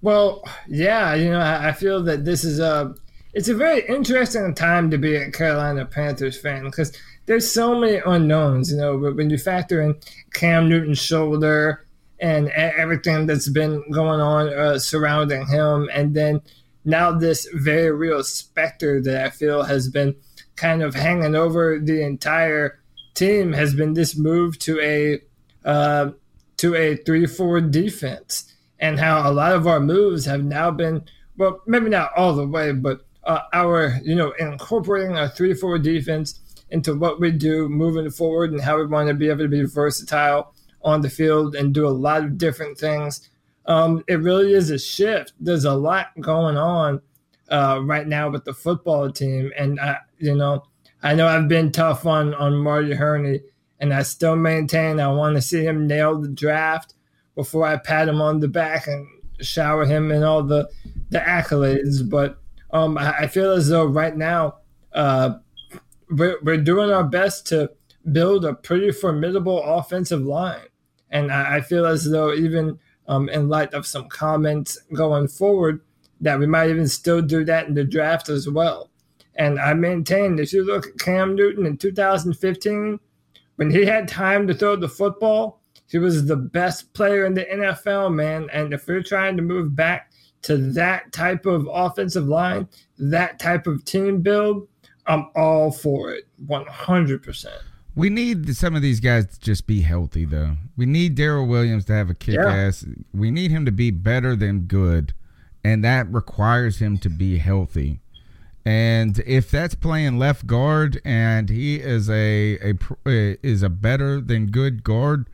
Well, 0.00 0.42
yeah, 0.66 1.14
you 1.14 1.30
know, 1.30 1.40
I 1.40 1.70
feel 1.70 2.02
that 2.02 2.24
this 2.24 2.42
is 2.42 2.58
a 2.58 2.96
it's 3.32 3.48
a 3.48 3.54
very 3.54 3.86
interesting 3.86 4.52
time 4.54 4.90
to 4.90 4.98
be 4.98 5.14
a 5.14 5.30
Carolina 5.30 5.86
Panthers 5.86 6.38
fan 6.38 6.64
because 6.64 6.92
there's 7.26 7.48
so 7.48 7.78
many 7.78 8.00
unknowns. 8.04 8.72
You 8.72 8.78
know, 8.78 8.98
but 8.98 9.14
when 9.14 9.30
you 9.30 9.38
factor 9.38 9.80
in 9.80 9.94
Cam 10.34 10.68
Newton's 10.68 10.98
shoulder 10.98 11.86
and 12.22 12.48
everything 12.50 13.26
that's 13.26 13.48
been 13.48 13.84
going 13.90 14.20
on 14.20 14.48
uh, 14.48 14.78
surrounding 14.78 15.46
him, 15.48 15.90
and 15.92 16.14
then 16.14 16.40
now 16.84 17.12
this 17.12 17.48
very 17.52 17.90
real 17.90 18.22
specter 18.22 19.02
that 19.02 19.24
I 19.26 19.30
feel 19.30 19.64
has 19.64 19.88
been 19.88 20.14
kind 20.56 20.82
of 20.82 20.94
hanging 20.94 21.34
over 21.34 21.78
the 21.78 22.02
entire 22.02 22.80
team 23.14 23.52
has 23.52 23.74
been 23.74 23.94
this 23.94 24.16
move 24.16 24.58
to 24.60 24.80
a 24.80 25.20
uh, 25.68 26.12
to 26.58 26.74
a 26.74 26.96
three 26.96 27.26
four 27.26 27.60
defense. 27.60 28.48
And 28.78 28.98
how 28.98 29.30
a 29.30 29.32
lot 29.32 29.52
of 29.52 29.66
our 29.66 29.78
moves 29.78 30.24
have 30.24 30.42
now 30.42 30.70
been 30.70 31.04
well 31.36 31.60
maybe 31.66 31.88
not 31.88 32.10
all 32.16 32.34
the 32.34 32.46
way 32.46 32.72
but 32.72 33.00
uh, 33.24 33.40
our 33.52 34.00
you 34.02 34.16
know 34.16 34.32
incorporating 34.38 35.16
a 35.16 35.28
three 35.28 35.54
four 35.54 35.78
defense 35.78 36.40
into 36.70 36.94
what 36.94 37.20
we 37.20 37.30
do 37.30 37.68
moving 37.68 38.10
forward 38.10 38.50
and 38.50 38.60
how 38.60 38.78
we 38.78 38.86
want 38.86 39.08
to 39.08 39.14
be 39.14 39.28
able 39.28 39.44
to 39.44 39.48
be 39.48 39.64
versatile 39.64 40.51
on 40.84 41.00
the 41.00 41.10
field 41.10 41.54
and 41.54 41.74
do 41.74 41.86
a 41.86 41.90
lot 41.90 42.24
of 42.24 42.38
different 42.38 42.78
things. 42.78 43.30
Um, 43.66 44.02
it 44.08 44.20
really 44.20 44.52
is 44.52 44.70
a 44.70 44.78
shift. 44.78 45.32
There's 45.38 45.64
a 45.64 45.74
lot 45.74 46.08
going 46.20 46.56
on 46.56 47.00
uh, 47.48 47.80
right 47.82 48.06
now 48.06 48.28
with 48.30 48.44
the 48.44 48.54
football 48.54 49.10
team. 49.10 49.52
And 49.56 49.78
I, 49.80 49.98
you 50.18 50.34
know 50.34 50.64
I 51.02 51.14
know 51.14 51.26
I've 51.26 51.48
been 51.48 51.72
tough 51.72 52.06
on 52.06 52.34
on 52.34 52.56
Marty 52.56 52.94
Hurney 52.94 53.40
and 53.80 53.92
I 53.92 54.02
still 54.02 54.36
maintain 54.36 55.00
I 55.00 55.08
want 55.08 55.36
to 55.36 55.42
see 55.42 55.64
him 55.64 55.86
nail 55.86 56.20
the 56.20 56.28
draft 56.28 56.94
before 57.34 57.66
I 57.66 57.76
pat 57.76 58.08
him 58.08 58.20
on 58.20 58.40
the 58.40 58.48
back 58.48 58.86
and 58.86 59.06
shower 59.40 59.84
him 59.84 60.12
in 60.12 60.22
all 60.22 60.42
the 60.42 60.68
the 61.10 61.18
accolades. 61.18 62.08
But 62.08 62.38
um, 62.70 62.96
I, 62.96 63.12
I 63.20 63.26
feel 63.26 63.52
as 63.52 63.68
though 63.68 63.84
right 63.84 64.16
now 64.16 64.58
uh, 64.92 65.34
we're, 66.08 66.38
we're 66.42 66.58
doing 66.58 66.90
our 66.90 67.04
best 67.04 67.46
to 67.48 67.70
build 68.12 68.44
a 68.44 68.54
pretty 68.54 68.92
formidable 68.92 69.62
offensive 69.62 70.22
line, 70.22 70.66
and 71.12 71.30
I, 71.30 71.56
I 71.56 71.60
feel 71.60 71.86
as 71.86 72.10
though 72.10 72.32
even 72.32 72.78
um, 73.06 73.28
in 73.28 73.48
light 73.48 73.74
of 73.74 73.86
some 73.86 74.08
comments 74.08 74.78
going 74.94 75.28
forward, 75.28 75.80
that 76.20 76.38
we 76.38 76.46
might 76.46 76.70
even 76.70 76.88
still 76.88 77.22
do 77.22 77.44
that 77.44 77.68
in 77.68 77.74
the 77.74 77.84
draft 77.84 78.28
as 78.28 78.48
well. 78.48 78.90
And 79.36 79.58
I 79.58 79.74
maintain 79.74 80.38
if 80.38 80.52
you 80.52 80.64
look 80.64 80.86
at 80.86 80.98
Cam 80.98 81.34
Newton 81.34 81.66
in 81.66 81.76
2015, 81.76 82.98
when 83.56 83.70
he 83.70 83.84
had 83.84 84.08
time 84.08 84.46
to 84.46 84.54
throw 84.54 84.76
the 84.76 84.88
football, 84.88 85.60
he 85.88 85.98
was 85.98 86.26
the 86.26 86.36
best 86.36 86.92
player 86.94 87.26
in 87.26 87.34
the 87.34 87.44
NFL, 87.44 88.14
man. 88.14 88.48
And 88.52 88.72
if 88.72 88.86
we're 88.86 89.02
trying 89.02 89.36
to 89.36 89.42
move 89.42 89.76
back 89.76 90.10
to 90.42 90.56
that 90.72 91.12
type 91.12 91.44
of 91.46 91.68
offensive 91.70 92.26
line, 92.26 92.68
that 92.98 93.38
type 93.38 93.66
of 93.66 93.84
team 93.84 94.22
build, 94.22 94.68
I'm 95.06 95.28
all 95.34 95.70
for 95.70 96.12
it, 96.12 96.26
100. 96.46 97.22
We 97.94 98.08
need 98.08 98.56
some 98.56 98.74
of 98.74 98.82
these 98.82 99.00
guys 99.00 99.26
to 99.26 99.40
just 99.40 99.66
be 99.66 99.82
healthy, 99.82 100.24
though. 100.24 100.56
We 100.76 100.86
need 100.86 101.16
Daryl 101.16 101.46
Williams 101.46 101.84
to 101.86 101.92
have 101.92 102.08
a 102.08 102.14
kick 102.14 102.38
ass. 102.38 102.86
We 103.12 103.30
need 103.30 103.50
him 103.50 103.66
to 103.66 103.72
be 103.72 103.90
better 103.90 104.34
than 104.34 104.60
good, 104.60 105.12
and 105.62 105.84
that 105.84 106.10
requires 106.12 106.78
him 106.78 106.96
to 106.98 107.10
be 107.10 107.38
healthy. 107.38 108.00
And 108.64 109.18
if 109.26 109.50
that's 109.50 109.74
playing 109.74 110.18
left 110.18 110.46
guard, 110.46 111.02
and 111.04 111.50
he 111.50 111.76
is 111.76 112.08
a 112.08 112.58
a 112.62 112.70
uh, 113.04 113.36
is 113.42 113.62
a 113.62 113.68
better 113.68 114.20
than 114.20 114.46
good 114.46 114.84
guard, 114.84 115.28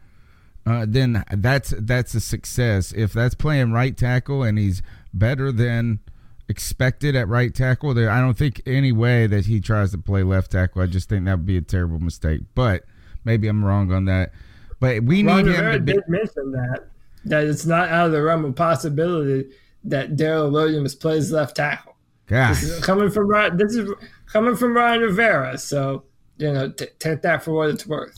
uh, 0.66 0.86
then 0.88 1.24
that's 1.30 1.74
that's 1.78 2.14
a 2.14 2.20
success. 2.20 2.92
If 2.92 3.12
that's 3.12 3.34
playing 3.34 3.72
right 3.72 3.96
tackle 3.96 4.42
and 4.42 4.58
he's 4.58 4.82
better 5.12 5.52
than 5.52 6.00
expected 6.48 7.14
at 7.14 7.28
right 7.28 7.54
tackle, 7.54 7.94
there 7.94 8.10
I 8.10 8.20
don't 8.20 8.36
think 8.36 8.62
any 8.66 8.92
way 8.92 9.26
that 9.26 9.46
he 9.46 9.60
tries 9.60 9.90
to 9.92 9.98
play 9.98 10.22
left 10.22 10.52
tackle. 10.52 10.82
I 10.82 10.86
just 10.86 11.08
think 11.08 11.24
that 11.26 11.38
would 11.38 11.46
be 11.46 11.56
a 11.56 11.62
terrible 11.62 11.98
mistake. 11.98 12.40
But 12.54 12.84
maybe 13.24 13.48
I'm 13.48 13.64
wrong 13.64 13.92
on 13.92 14.06
that. 14.06 14.32
But 14.80 15.02
we 15.04 15.22
Ron 15.22 15.38
need 15.44 15.46
Rivera 15.50 15.74
him 15.74 15.80
to 15.80 15.80
be- 15.80 15.92
did 15.94 16.08
mention 16.08 16.52
that 16.52 16.88
that 17.24 17.44
it's 17.44 17.66
not 17.66 17.88
out 17.88 18.06
of 18.06 18.12
the 18.12 18.22
realm 18.22 18.44
of 18.44 18.54
possibility 18.54 19.50
that 19.84 20.16
Daryl 20.16 20.50
Williams 20.52 20.94
plays 20.94 21.30
left 21.32 21.56
tackle. 21.56 21.96
Gosh. 22.26 22.60
This 22.60 22.70
is 22.70 22.84
coming 22.84 23.10
from 23.10 23.28
this 23.56 23.74
is 23.74 23.90
coming 24.26 24.54
from 24.56 24.74
Ryan 24.76 25.00
Rivera, 25.02 25.58
so 25.58 26.04
you 26.36 26.52
know 26.52 26.70
t- 26.70 26.86
take 26.98 27.22
that 27.22 27.42
for 27.42 27.52
what 27.52 27.70
it's 27.70 27.86
worth. 27.86 28.16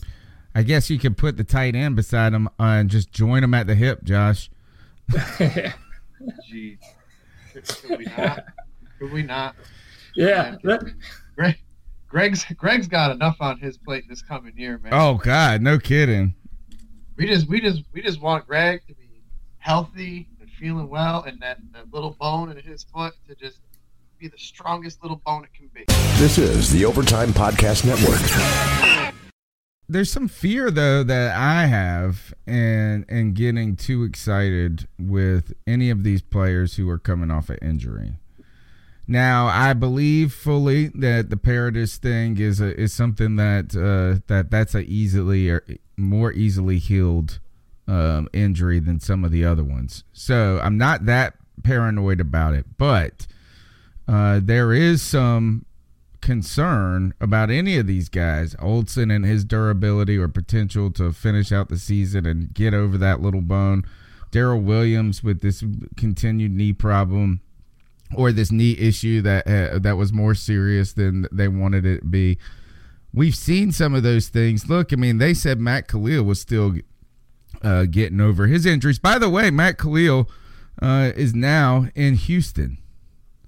I 0.53 0.63
guess 0.63 0.89
you 0.89 0.99
could 0.99 1.17
put 1.17 1.37
the 1.37 1.45
tight 1.45 1.75
end 1.75 1.95
beside 1.95 2.33
him 2.33 2.49
and 2.59 2.89
just 2.89 3.11
join 3.11 3.43
him 3.43 3.53
at 3.53 3.67
the 3.67 3.75
hip, 3.75 4.03
Josh. 4.03 4.49
Jeez. 5.11 6.77
Could 7.53 7.97
we 7.97 8.05
not? 8.05 8.45
Could 8.99 9.11
we 9.11 9.23
not? 9.23 9.55
Yeah. 10.15 10.55
Greg, 11.35 11.57
Greg's 12.07 12.45
Greg's 12.55 12.87
got 12.87 13.11
enough 13.11 13.37
on 13.39 13.57
his 13.59 13.77
plate 13.77 14.03
this 14.09 14.21
coming 14.21 14.57
year, 14.57 14.77
man. 14.77 14.93
Oh 14.93 15.15
God, 15.15 15.61
no 15.61 15.79
kidding. 15.79 16.35
We 17.15 17.27
just 17.27 17.47
we 17.47 17.61
just 17.61 17.83
we 17.93 18.01
just 18.01 18.21
want 18.21 18.47
Greg 18.47 18.81
to 18.87 18.93
be 18.95 19.23
healthy 19.59 20.27
and 20.39 20.49
feeling 20.49 20.89
well, 20.89 21.23
and 21.23 21.39
that, 21.41 21.59
that 21.73 21.93
little 21.93 22.15
bone 22.19 22.51
in 22.51 22.57
his 22.57 22.83
foot 22.83 23.13
to 23.27 23.35
just 23.35 23.59
be 24.19 24.27
the 24.27 24.37
strongest 24.37 25.01
little 25.01 25.21
bone 25.25 25.43
it 25.43 25.53
can 25.53 25.69
be. 25.73 25.85
This 26.19 26.37
is 26.37 26.71
the 26.71 26.85
Overtime 26.85 27.29
Podcast 27.29 27.85
Network. 27.85 29.15
There's 29.91 30.11
some 30.11 30.27
fear 30.27 30.71
though 30.71 31.03
that 31.03 31.35
I 31.35 31.65
have 31.65 32.33
in 32.47 33.05
in 33.09 33.33
getting 33.33 33.75
too 33.75 34.03
excited 34.03 34.87
with 34.97 35.53
any 35.67 35.89
of 35.89 36.03
these 36.03 36.21
players 36.21 36.75
who 36.75 36.89
are 36.89 36.99
coming 36.99 37.29
off 37.29 37.49
an 37.49 37.57
injury. 37.61 38.13
Now, 39.07 39.47
I 39.47 39.73
believe 39.73 40.31
fully 40.31 40.87
that 40.95 41.29
the 41.29 41.35
Paradis 41.35 41.97
thing 41.97 42.37
is 42.37 42.61
a, 42.61 42.79
is 42.79 42.93
something 42.93 43.35
that 43.35 43.75
uh, 43.75 44.21
that 44.27 44.49
that's 44.49 44.73
a 44.73 44.81
easily 44.81 45.49
or 45.49 45.65
more 45.97 46.31
easily 46.31 46.77
healed 46.77 47.39
um, 47.87 48.29
injury 48.31 48.79
than 48.79 49.01
some 49.01 49.25
of 49.25 49.31
the 49.31 49.43
other 49.43 49.65
ones. 49.65 50.05
So 50.13 50.61
I'm 50.63 50.77
not 50.77 51.05
that 51.07 51.33
paranoid 51.63 52.21
about 52.21 52.53
it, 52.53 52.65
but 52.77 53.27
uh, 54.07 54.39
there 54.41 54.71
is 54.71 55.01
some 55.01 55.65
concern 56.21 57.13
about 57.19 57.49
any 57.49 57.77
of 57.77 57.87
these 57.87 58.09
guys, 58.09 58.55
Olsen 58.59 59.11
and 59.11 59.25
his 59.25 59.43
durability 59.43 60.17
or 60.17 60.27
potential 60.27 60.91
to 60.91 61.11
finish 61.11 61.51
out 61.51 61.69
the 61.69 61.77
season 61.77 62.25
and 62.25 62.53
get 62.53 62.73
over 62.73 62.97
that 62.97 63.21
little 63.21 63.41
bone. 63.41 63.83
Daryl 64.31 64.63
Williams 64.63 65.23
with 65.23 65.41
this 65.41 65.63
continued 65.97 66.51
knee 66.51 66.73
problem 66.73 67.41
or 68.15 68.31
this 68.31 68.51
knee 68.51 68.77
issue 68.77 69.21
that 69.21 69.47
uh, 69.47 69.79
that 69.79 69.97
was 69.97 70.13
more 70.13 70.35
serious 70.35 70.93
than 70.93 71.27
they 71.31 71.47
wanted 71.47 71.85
it 71.85 71.99
to 71.99 72.05
be. 72.05 72.37
We've 73.13 73.35
seen 73.35 73.71
some 73.73 73.93
of 73.93 74.03
those 74.03 74.29
things. 74.29 74.69
Look, 74.69 74.93
I 74.93 74.95
mean, 74.95 75.17
they 75.17 75.33
said 75.33 75.59
Matt 75.59 75.87
Kalil 75.89 76.23
was 76.23 76.39
still 76.39 76.75
uh, 77.61 77.85
getting 77.85 78.21
over 78.21 78.47
his 78.47 78.65
injuries. 78.65 78.99
By 78.99 79.19
the 79.19 79.29
way, 79.29 79.51
Matt 79.51 79.77
Kalil 79.77 80.29
uh, 80.81 81.11
is 81.15 81.33
now 81.33 81.87
in 81.93 82.15
Houston. 82.15 82.77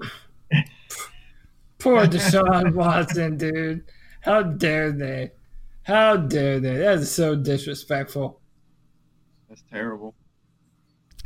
Poor 1.83 2.05
Deshaun 2.07 2.73
Watson, 2.75 3.35
dude. 3.35 3.83
How 4.21 4.41
dare 4.41 4.93
they? 4.93 5.31
How 5.83 6.15
dare 6.15 6.61
they? 6.61 6.77
That 6.77 6.99
is 6.99 7.11
so 7.11 7.35
disrespectful. 7.35 8.39
That's 9.49 9.63
terrible. 9.69 10.15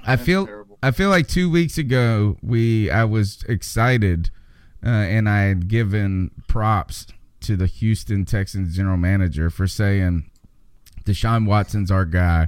I 0.04 0.16
That's 0.16 0.26
feel 0.26 0.48
terrible. 0.48 0.80
I 0.82 0.90
feel 0.90 1.10
like 1.10 1.28
two 1.28 1.52
weeks 1.52 1.78
ago 1.78 2.38
we 2.42 2.90
I 2.90 3.04
was 3.04 3.44
excited 3.48 4.32
uh, 4.84 4.90
and 4.90 5.30
I 5.30 5.42
had 5.44 5.68
given 5.68 6.32
props 6.48 7.06
to 7.42 7.56
the 7.56 7.68
Houston 7.68 8.26
Texans 8.26 8.76
general 8.76 8.98
manager 8.98 9.52
for 9.52 9.68
saying 9.68 10.28
Deshaun 11.06 11.46
Watson's 11.46 11.92
our 11.92 12.06
guy. 12.06 12.48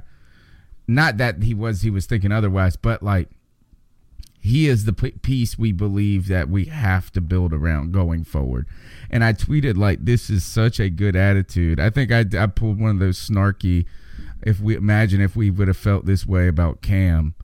Not 0.88 1.16
that 1.18 1.44
he 1.44 1.54
was 1.54 1.82
he 1.82 1.90
was 1.90 2.06
thinking 2.06 2.32
otherwise, 2.32 2.74
but 2.74 3.04
like 3.04 3.28
he 4.40 4.68
is 4.68 4.86
the 4.86 4.92
piece 4.92 5.58
we 5.58 5.70
believe 5.70 6.26
that 6.28 6.48
we 6.48 6.64
have 6.64 7.12
to 7.12 7.20
build 7.20 7.52
around 7.52 7.92
going 7.92 8.24
forward. 8.24 8.66
And 9.10 9.22
I 9.22 9.34
tweeted 9.34 9.76
like, 9.76 10.04
"This 10.04 10.30
is 10.30 10.44
such 10.44 10.80
a 10.80 10.88
good 10.88 11.14
attitude." 11.14 11.78
I 11.78 11.90
think 11.90 12.10
I, 12.10 12.24
I 12.38 12.46
pulled 12.46 12.80
one 12.80 12.90
of 12.90 12.98
those 12.98 13.18
snarky. 13.18 13.84
If 14.42 14.58
we 14.58 14.74
imagine 14.74 15.20
if 15.20 15.36
we 15.36 15.50
would 15.50 15.68
have 15.68 15.76
felt 15.76 16.06
this 16.06 16.26
way 16.26 16.48
about 16.48 16.80
Cam, 16.80 17.34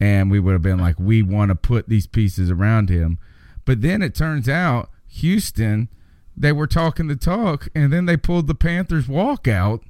and 0.00 0.30
we 0.30 0.40
would 0.40 0.54
have 0.54 0.62
been 0.62 0.78
like, 0.78 0.98
"We 0.98 1.22
want 1.22 1.50
to 1.50 1.54
put 1.54 1.90
these 1.90 2.06
pieces 2.06 2.50
around 2.50 2.88
him," 2.88 3.18
but 3.66 3.82
then 3.82 4.00
it 4.00 4.14
turns 4.14 4.48
out 4.48 4.90
Houston, 5.08 5.90
they 6.34 6.52
were 6.52 6.66
talking 6.66 7.08
the 7.08 7.16
talk, 7.16 7.68
and 7.74 7.92
then 7.92 8.06
they 8.06 8.16
pulled 8.16 8.46
the 8.46 8.54
Panthers 8.54 9.06
walkout 9.08 9.82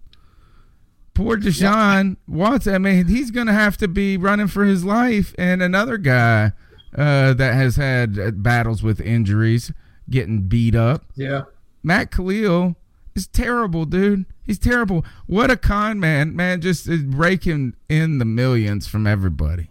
poor 1.14 1.36
Deshaun 1.36 2.16
Watson. 2.26 2.74
I 2.74 2.78
mean, 2.78 3.06
he's 3.06 3.30
going 3.30 3.46
to 3.46 3.52
have 3.52 3.76
to 3.78 3.88
be 3.88 4.16
running 4.16 4.48
for 4.48 4.64
his 4.64 4.84
life. 4.84 5.34
And 5.38 5.62
another 5.62 5.98
guy 5.98 6.52
uh, 6.96 7.34
that 7.34 7.54
has 7.54 7.76
had 7.76 8.18
uh, 8.18 8.30
battles 8.32 8.82
with 8.82 9.00
injuries, 9.00 9.72
getting 10.08 10.42
beat 10.42 10.74
up. 10.74 11.04
Yeah. 11.14 11.42
Matt 11.82 12.10
Kalil 12.10 12.76
is 13.14 13.26
terrible, 13.26 13.84
dude. 13.84 14.26
He's 14.44 14.58
terrible. 14.58 15.04
What 15.26 15.50
a 15.50 15.56
con 15.56 16.00
man, 16.00 16.34
man! 16.34 16.60
Just 16.60 16.88
raking 16.90 17.74
in 17.88 18.18
the 18.18 18.24
millions 18.24 18.88
from 18.88 19.06
everybody. 19.06 19.70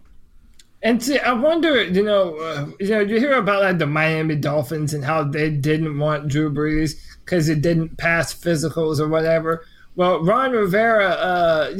And 0.82 1.02
see, 1.02 1.18
I 1.18 1.32
wonder, 1.32 1.82
you 1.82 2.02
know, 2.02 2.36
uh, 2.38 2.66
you 2.80 2.88
know, 2.88 3.00
you 3.00 3.18
hear 3.18 3.34
about 3.34 3.62
like 3.62 3.78
the 3.78 3.86
Miami 3.86 4.36
Dolphins 4.36 4.94
and 4.94 5.04
how 5.04 5.22
they 5.24 5.50
didn't 5.50 5.98
want 5.98 6.28
Drew 6.28 6.50
Brees 6.50 6.94
because 7.24 7.50
it 7.50 7.60
didn't 7.60 7.98
pass 7.98 8.32
physicals 8.32 8.98
or 8.98 9.08
whatever. 9.08 9.66
Well, 10.00 10.24
Ron 10.24 10.52
Rivera. 10.52 11.08
Uh, 11.08 11.74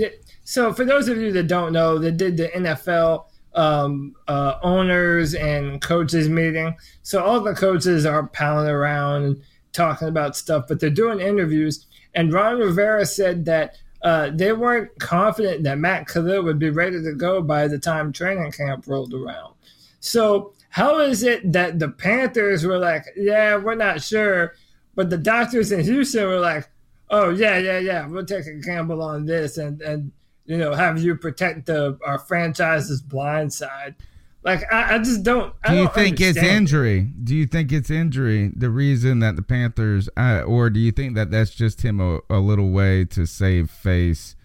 so, 0.45 0.75
for 0.75 0.85
those 0.85 1.09
of 1.09 1.17
you 1.17 1.33
that 1.33 1.47
don't 1.47 1.73
know, 1.73 1.97
they 1.97 2.11
did 2.11 2.37
the 2.37 2.49
NFL 2.49 3.25
um, 3.55 4.15
uh, 4.29 4.57
owners 4.63 5.35
and 5.35 5.81
coaches 5.81 6.29
meeting. 6.29 6.77
So 7.03 7.25
all 7.25 7.41
the 7.41 7.55
coaches 7.55 8.05
are 8.05 8.27
pounding 8.27 8.75
around 8.75 9.23
and 9.23 9.43
talking 9.73 10.09
about 10.09 10.37
stuff, 10.37 10.67
but 10.69 10.81
they're 10.81 10.91
doing 10.91 11.19
interviews. 11.19 11.87
And 12.15 12.31
Ron 12.31 12.59
Rivera 12.59 13.07
said 13.07 13.47
that 13.47 13.77
uh, 14.03 14.33
they 14.35 14.53
weren't 14.53 14.91
confident 14.99 15.63
that 15.63 15.79
Matt 15.79 16.07
Kalil 16.07 16.43
would 16.43 16.59
be 16.59 16.69
ready 16.69 17.03
to 17.03 17.15
go 17.15 17.41
by 17.41 17.69
the 17.69 17.79
time 17.79 18.13
training 18.13 18.53
camp 18.53 18.87
rolled 18.87 19.15
around. 19.15 19.55
So 20.01 20.53
how 20.69 21.01
is 21.01 21.23
it 21.23 21.55
that 21.55 21.79
the 21.79 21.89
Panthers 21.89 22.67
were 22.67 22.79
like, 22.79 23.07
yeah, 23.17 23.57
we're 23.57 23.77
not 23.77 24.03
sure, 24.03 24.57
but 24.95 25.09
the 25.09 25.17
doctors 25.17 25.73
in 25.73 25.81
Houston 25.81 26.27
were 26.27 26.39
like, 26.39 26.69
oh 27.11 27.31
yeah, 27.31 27.59
yeah, 27.59 27.79
yeah, 27.79 28.07
we'll 28.07 28.25
take 28.25 28.47
a 28.47 28.55
gamble 28.55 29.03
on 29.03 29.27
this 29.27 29.59
and 29.59 29.83
and 29.83 30.13
you 30.47 30.57
know 30.57 30.73
have 30.73 31.01
you 31.01 31.17
protect 31.17 31.67
the 31.67 31.99
our 32.05 32.19
franchise's 32.19 33.03
blind 33.03 33.53
side. 33.53 33.95
Like 34.43 34.73
I, 34.73 34.95
I 34.95 34.99
just 34.99 35.23
don't. 35.23 35.55
I 35.63 35.69
Do 35.69 35.77
you 35.77 35.85
don't 35.85 35.95
think 35.95 36.21
it's 36.21 36.39
injury? 36.39 37.03
Do 37.03 37.37
you 37.37 37.47
think 37.47 37.73
it's 37.73 37.91
injury 37.91 38.51
the 38.57 38.71
reason 38.71 39.19
that 39.19 39.37
the 39.37 39.43
Panthers, 39.43 40.09
uh, 40.17 40.43
or 40.47 40.71
do 40.71 40.81
you 40.81 40.93
think 40.93 41.15
that 41.15 41.31
that's 41.31 41.51
just 41.51 41.83
him 41.83 42.01
a, 42.01 42.21
a 42.31 42.39
little 42.39 42.71
way 42.71 43.05
to 43.07 43.27
save 43.27 43.71
face 43.71 44.37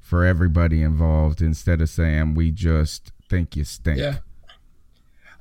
for 0.00 0.24
everybody 0.24 0.80
involved 0.82 1.42
instead 1.42 1.82
of 1.82 1.90
saying 1.90 2.34
we 2.34 2.50
just 2.50 3.12
think 3.28 3.54
you 3.54 3.64
stink? 3.64 3.98
Yeah. 3.98 4.18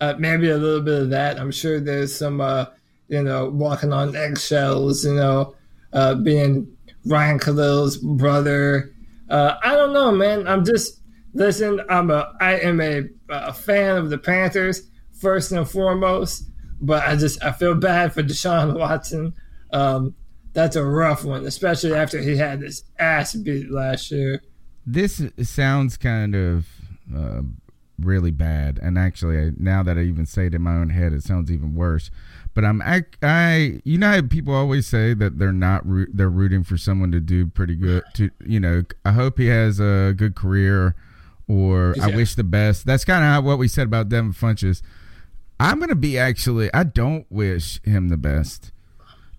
Uh, 0.01 0.15
maybe 0.17 0.49
a 0.49 0.57
little 0.57 0.81
bit 0.81 1.03
of 1.03 1.09
that. 1.11 1.39
I'm 1.39 1.51
sure 1.51 1.79
there's 1.79 2.13
some, 2.13 2.41
uh, 2.41 2.65
you 3.07 3.21
know, 3.21 3.49
walking 3.49 3.93
on 3.93 4.15
eggshells, 4.15 5.05
you 5.05 5.13
know, 5.13 5.55
uh, 5.93 6.15
being 6.15 6.67
Ryan 7.05 7.39
Kalil's 7.39 7.97
brother. 7.97 8.93
Uh, 9.29 9.55
I 9.63 9.75
don't 9.75 9.93
know, 9.93 10.11
man. 10.11 10.47
I'm 10.47 10.65
just 10.65 11.01
listen. 11.33 11.81
I'm 11.89 12.11
a 12.11 12.33
I 12.39 12.59
am 12.59 12.81
a, 12.81 13.03
a 13.29 13.53
fan 13.53 13.97
of 13.97 14.09
the 14.09 14.17
Panthers 14.17 14.89
first 15.13 15.51
and 15.51 15.69
foremost, 15.69 16.49
but 16.81 17.07
I 17.07 17.15
just 17.15 17.43
I 17.43 17.51
feel 17.51 17.75
bad 17.75 18.13
for 18.13 18.23
Deshaun 18.23 18.77
Watson. 18.77 19.33
Um, 19.71 20.15
that's 20.53 20.75
a 20.75 20.83
rough 20.83 21.23
one, 21.23 21.45
especially 21.45 21.93
after 21.93 22.21
he 22.21 22.35
had 22.35 22.59
this 22.59 22.83
ass 22.99 23.35
beat 23.35 23.71
last 23.71 24.11
year. 24.11 24.41
This 24.85 25.21
sounds 25.43 25.95
kind 25.95 26.35
of 26.35 26.67
uh, 27.15 27.41
really 27.99 28.31
bad. 28.31 28.79
And 28.81 28.97
actually, 28.97 29.51
now 29.57 29.83
that 29.83 29.97
I 29.97 30.01
even 30.01 30.25
say 30.25 30.47
it 30.47 30.55
in 30.55 30.61
my 30.61 30.75
own 30.75 30.89
head, 30.89 31.13
it 31.13 31.23
sounds 31.23 31.51
even 31.51 31.75
worse. 31.75 32.11
But 32.53 32.65
I'm 32.65 32.81
I, 32.81 33.03
I 33.23 33.81
you 33.85 33.97
know 33.97 34.11
how 34.11 34.21
people 34.23 34.53
always 34.53 34.85
say 34.85 35.13
that 35.13 35.39
they're 35.39 35.53
not 35.53 35.87
root, 35.87 36.09
they're 36.13 36.29
rooting 36.29 36.63
for 36.63 36.77
someone 36.77 37.11
to 37.11 37.19
do 37.19 37.47
pretty 37.47 37.75
good. 37.75 38.03
To 38.15 38.29
you 38.45 38.59
know, 38.59 38.83
I 39.05 39.13
hope 39.13 39.37
he 39.37 39.47
has 39.47 39.79
a 39.79 40.13
good 40.15 40.35
career, 40.35 40.95
or 41.47 41.95
I 42.01 42.07
wish 42.07 42.35
the 42.35 42.43
best. 42.43 42.85
That's 42.85 43.05
kind 43.05 43.23
of 43.23 43.45
what 43.45 43.57
we 43.57 43.67
said 43.67 43.87
about 43.87 44.09
Devin 44.09 44.33
Funchess. 44.33 44.81
I'm 45.61 45.79
gonna 45.79 45.95
be 45.95 46.17
actually. 46.17 46.73
I 46.73 46.83
don't 46.83 47.25
wish 47.29 47.81
him 47.83 48.09
the 48.09 48.17
best, 48.17 48.71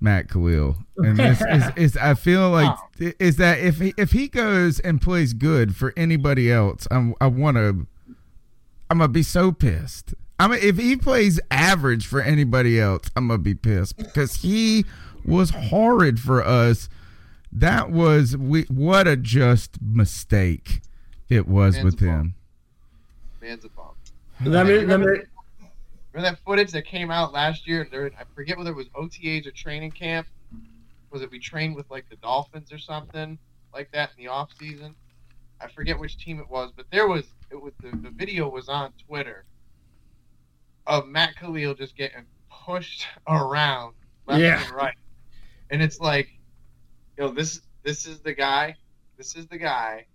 Matt 0.00 0.28
Kalil. 0.28 0.76
And 0.96 1.18
this 1.18 1.42
is, 1.48 1.64
is 1.76 1.96
I 1.96 2.14
feel 2.14 2.48
like 2.50 2.74
is 2.98 3.36
that 3.36 3.58
if 3.58 3.78
he 3.78 3.92
if 3.98 4.12
he 4.12 4.28
goes 4.28 4.80
and 4.80 5.02
plays 5.02 5.34
good 5.34 5.76
for 5.76 5.92
anybody 5.96 6.50
else, 6.50 6.86
I'm, 6.90 7.14
I 7.20 7.26
want 7.26 7.56
to. 7.56 7.86
I'm 8.88 8.98
gonna 8.98 9.08
be 9.08 9.22
so 9.22 9.52
pissed. 9.52 10.14
I 10.42 10.48
mean, 10.48 10.58
if 10.60 10.76
he 10.76 10.96
plays 10.96 11.38
average 11.52 12.04
for 12.04 12.20
anybody 12.20 12.80
else, 12.80 13.04
I'm 13.14 13.28
gonna 13.28 13.38
be 13.38 13.54
pissed 13.54 13.96
because 13.96 14.34
he 14.38 14.84
was 15.24 15.50
horrid 15.50 16.18
for 16.18 16.44
us. 16.44 16.88
That 17.52 17.92
was 17.92 18.36
we. 18.36 18.62
What 18.62 19.06
a 19.06 19.16
just 19.16 19.80
mistake 19.80 20.80
it 21.28 21.46
was 21.46 21.76
Man's 21.76 21.84
with 21.84 22.00
him. 22.00 22.34
Man's 23.40 23.64
a 23.64 23.68
bum. 23.68 23.94
Let 24.44 24.66
me 24.66 24.80
let 24.80 24.98
me 24.98 25.06
Remember 25.06 25.26
that 26.16 26.38
footage 26.44 26.72
that 26.72 26.86
came 26.86 27.12
out 27.12 27.32
last 27.32 27.68
year? 27.68 27.86
There, 27.88 28.10
I 28.18 28.24
forget 28.34 28.58
whether 28.58 28.72
it 28.72 28.76
was 28.76 28.88
OTAs 28.96 29.46
or 29.46 29.52
training 29.52 29.92
camp. 29.92 30.26
Was 31.12 31.22
it 31.22 31.30
we 31.30 31.38
trained 31.38 31.76
with 31.76 31.88
like 31.88 32.08
the 32.10 32.16
Dolphins 32.16 32.72
or 32.72 32.78
something 32.78 33.38
like 33.72 33.92
that 33.92 34.10
in 34.18 34.24
the 34.24 34.28
off 34.28 34.50
season? 34.58 34.96
I 35.60 35.68
forget 35.68 35.96
which 35.96 36.18
team 36.18 36.40
it 36.40 36.50
was, 36.50 36.72
but 36.74 36.86
there 36.90 37.06
was 37.06 37.26
it 37.52 37.62
was 37.62 37.74
the, 37.80 37.96
the 37.96 38.10
video 38.10 38.48
was 38.48 38.68
on 38.68 38.92
Twitter 39.06 39.44
of 40.86 41.06
Matt 41.06 41.36
Kalil 41.36 41.74
just 41.74 41.96
getting 41.96 42.24
pushed 42.50 43.06
around 43.28 43.94
left 44.26 44.40
Yeah. 44.40 44.62
and 44.64 44.74
right, 44.74 44.94
and 45.70 45.82
it's 45.82 46.00
like, 46.00 46.28
you 47.18 47.24
know, 47.24 47.30
this 47.30 47.60
this 47.82 48.06
is 48.06 48.20
the 48.20 48.34
guy, 48.34 48.76
this 49.16 49.36
is 49.36 49.46
the 49.46 49.58
guy 49.58 50.06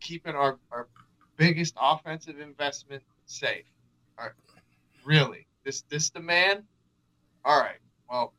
keeping 0.00 0.34
our 0.34 0.58
our 0.70 0.88
biggest 1.36 1.74
offensive 1.80 2.38
investment 2.40 3.02
safe. 3.26 3.64
Right. 4.18 4.30
Really? 5.04 5.46
This 5.64 5.82
this 5.82 6.10
the 6.10 6.20
man? 6.20 6.64
All 7.44 7.60
right. 7.60 7.78
Well, 8.10 8.32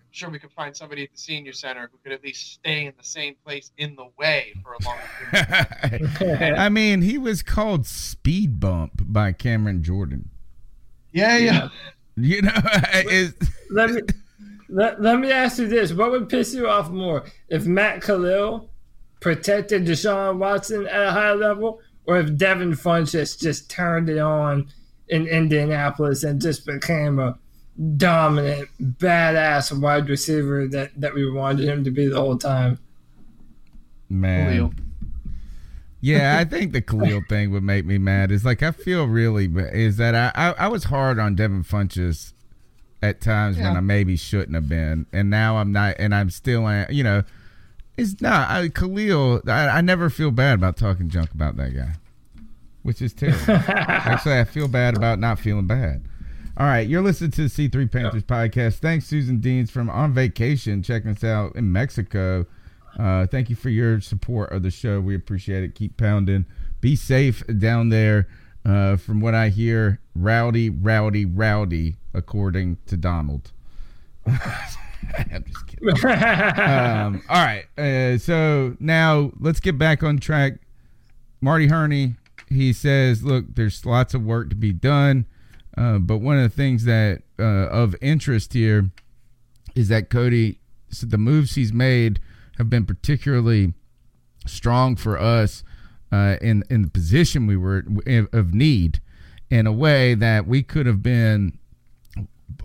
I'm 0.00 0.06
sure 0.10 0.30
we 0.30 0.38
could 0.40 0.50
find 0.52 0.76
somebody 0.76 1.04
at 1.04 1.12
the 1.12 1.18
senior 1.18 1.52
center 1.52 1.88
who 1.92 1.98
could 2.02 2.12
at 2.12 2.24
least 2.24 2.54
stay 2.54 2.86
in 2.86 2.94
the 2.96 3.04
same 3.04 3.34
place 3.44 3.70
in 3.76 3.94
the 3.94 4.06
way 4.18 4.52
for 4.62 4.72
a 4.72 4.84
long 4.84 6.08
period. 6.16 6.54
I 6.54 6.68
mean, 6.68 7.02
he 7.02 7.18
was 7.18 7.42
called 7.42 7.86
Speed 7.86 8.58
Bump 8.58 8.92
by 9.04 9.30
Cameron 9.32 9.82
Jordan. 9.84 10.30
Yeah, 11.12 11.36
yeah. 11.36 11.68
You 12.16 12.42
know, 12.42 12.52
is 12.94 13.34
let 13.70 13.90
me 13.90 14.02
let, 14.68 15.00
let 15.00 15.18
me 15.18 15.30
ask 15.30 15.58
you 15.58 15.66
this: 15.66 15.92
What 15.92 16.10
would 16.10 16.28
piss 16.28 16.54
you 16.54 16.68
off 16.68 16.90
more, 16.90 17.24
if 17.48 17.66
Matt 17.66 18.02
Kalil 18.02 18.68
protected 19.20 19.84
Deshaun 19.84 20.38
Watson 20.38 20.86
at 20.86 21.08
a 21.08 21.12
high 21.12 21.32
level, 21.32 21.80
or 22.06 22.18
if 22.18 22.36
Devin 22.36 22.72
Funchess 22.72 23.38
just 23.38 23.70
turned 23.70 24.08
it 24.08 24.18
on 24.18 24.68
in 25.08 25.26
Indianapolis 25.26 26.24
and 26.24 26.40
just 26.40 26.66
became 26.66 27.18
a 27.18 27.38
dominant, 27.96 28.68
badass 28.80 29.78
wide 29.80 30.08
receiver 30.08 30.68
that 30.68 30.90
that 31.00 31.14
we 31.14 31.30
wanted 31.30 31.68
him 31.68 31.84
to 31.84 31.90
be 31.90 32.06
the 32.06 32.20
whole 32.20 32.38
time? 32.38 32.78
man. 34.10 34.46
Kalil. 34.46 34.72
Yeah, 36.00 36.38
I 36.38 36.44
think 36.44 36.72
the 36.72 36.80
Kalil 36.80 37.20
thing 37.28 37.50
would 37.50 37.62
make 37.62 37.84
me 37.84 37.98
mad. 37.98 38.32
Is 38.32 38.44
like 38.44 38.62
I 38.62 38.70
feel 38.70 39.04
really 39.04 39.46
is 39.72 39.98
that 39.98 40.14
I 40.14 40.32
I, 40.34 40.64
I 40.64 40.68
was 40.68 40.84
hard 40.84 41.18
on 41.18 41.34
Devin 41.34 41.64
Funchess 41.64 42.32
at 43.02 43.20
times 43.20 43.56
when 43.56 43.76
I 43.76 43.80
maybe 43.80 44.16
shouldn't 44.16 44.54
have 44.54 44.68
been, 44.68 45.06
and 45.12 45.30
now 45.30 45.56
I'm 45.56 45.72
not, 45.72 45.96
and 45.98 46.14
I'm 46.14 46.30
still, 46.30 46.68
you 46.90 47.02
know, 47.02 47.22
it's 47.96 48.20
not 48.20 48.48
I, 48.50 48.68
Kalil. 48.68 49.42
I, 49.46 49.68
I 49.68 49.80
never 49.80 50.10
feel 50.10 50.30
bad 50.30 50.54
about 50.54 50.76
talking 50.76 51.08
junk 51.08 51.32
about 51.32 51.56
that 51.56 51.74
guy, 51.74 51.94
which 52.82 53.02
is 53.02 53.12
terrible. 53.12 53.38
Actually, 53.48 54.38
I 54.38 54.44
feel 54.44 54.68
bad 54.68 54.96
about 54.96 55.18
not 55.18 55.38
feeling 55.38 55.66
bad. 55.66 56.04
All 56.56 56.66
right, 56.66 56.86
you're 56.86 57.02
listening 57.02 57.30
to 57.32 57.48
the 57.48 57.68
C3 57.68 57.90
Panthers 57.90 58.24
podcast. 58.24 58.78
Thanks, 58.80 59.06
Susan 59.06 59.40
Deans 59.40 59.70
from 59.70 59.88
On 59.88 60.12
Vacation, 60.12 60.82
checking 60.82 61.12
us 61.12 61.24
out 61.24 61.56
in 61.56 61.72
Mexico. 61.72 62.46
Uh, 62.98 63.26
thank 63.26 63.50
you 63.50 63.56
for 63.56 63.68
your 63.68 64.00
support 64.00 64.52
of 64.52 64.62
the 64.62 64.70
show. 64.70 65.00
We 65.00 65.14
appreciate 65.14 65.62
it. 65.62 65.74
Keep 65.74 65.96
pounding. 65.96 66.46
Be 66.80 66.96
safe 66.96 67.42
down 67.58 67.88
there. 67.88 68.28
Uh, 68.62 68.96
from 68.96 69.22
what 69.22 69.34
I 69.34 69.48
hear, 69.48 70.00
rowdy, 70.14 70.68
rowdy, 70.68 71.24
rowdy, 71.24 71.96
according 72.12 72.76
to 72.86 72.96
Donald. 72.96 73.52
I'm 74.26 75.44
just 75.44 75.66
kidding. 75.66 75.88
Um, 76.04 77.22
all 77.30 77.42
right. 77.42 77.64
Uh, 77.78 78.18
so 78.18 78.76
now 78.78 79.32
let's 79.40 79.60
get 79.60 79.78
back 79.78 80.02
on 80.02 80.18
track. 80.18 80.54
Marty 81.40 81.68
Hurney, 81.68 82.16
he 82.48 82.74
says, 82.74 83.22
look, 83.22 83.46
there's 83.54 83.86
lots 83.86 84.12
of 84.12 84.22
work 84.24 84.50
to 84.50 84.56
be 84.56 84.72
done. 84.72 85.24
Uh, 85.76 85.98
but 85.98 86.18
one 86.18 86.36
of 86.36 86.42
the 86.42 86.54
things 86.54 86.84
that 86.84 87.22
uh, 87.38 87.42
of 87.42 87.96
interest 88.02 88.52
here 88.52 88.90
is 89.74 89.88
that 89.88 90.10
Cody, 90.10 90.58
so 90.90 91.06
the 91.06 91.16
moves 91.16 91.54
he's 91.54 91.72
made 91.72 92.20
have 92.60 92.68
been 92.68 92.84
particularly 92.84 93.72
strong 94.46 94.94
for 94.94 95.18
us 95.18 95.64
uh, 96.12 96.36
in 96.42 96.62
in 96.68 96.82
the 96.82 96.90
position 96.90 97.46
we 97.46 97.56
were 97.56 97.84
in, 98.04 98.28
of 98.32 98.52
need, 98.52 99.00
in 99.48 99.66
a 99.66 99.72
way 99.72 100.14
that 100.14 100.46
we 100.46 100.62
could 100.62 100.84
have 100.84 101.02
been 101.02 101.58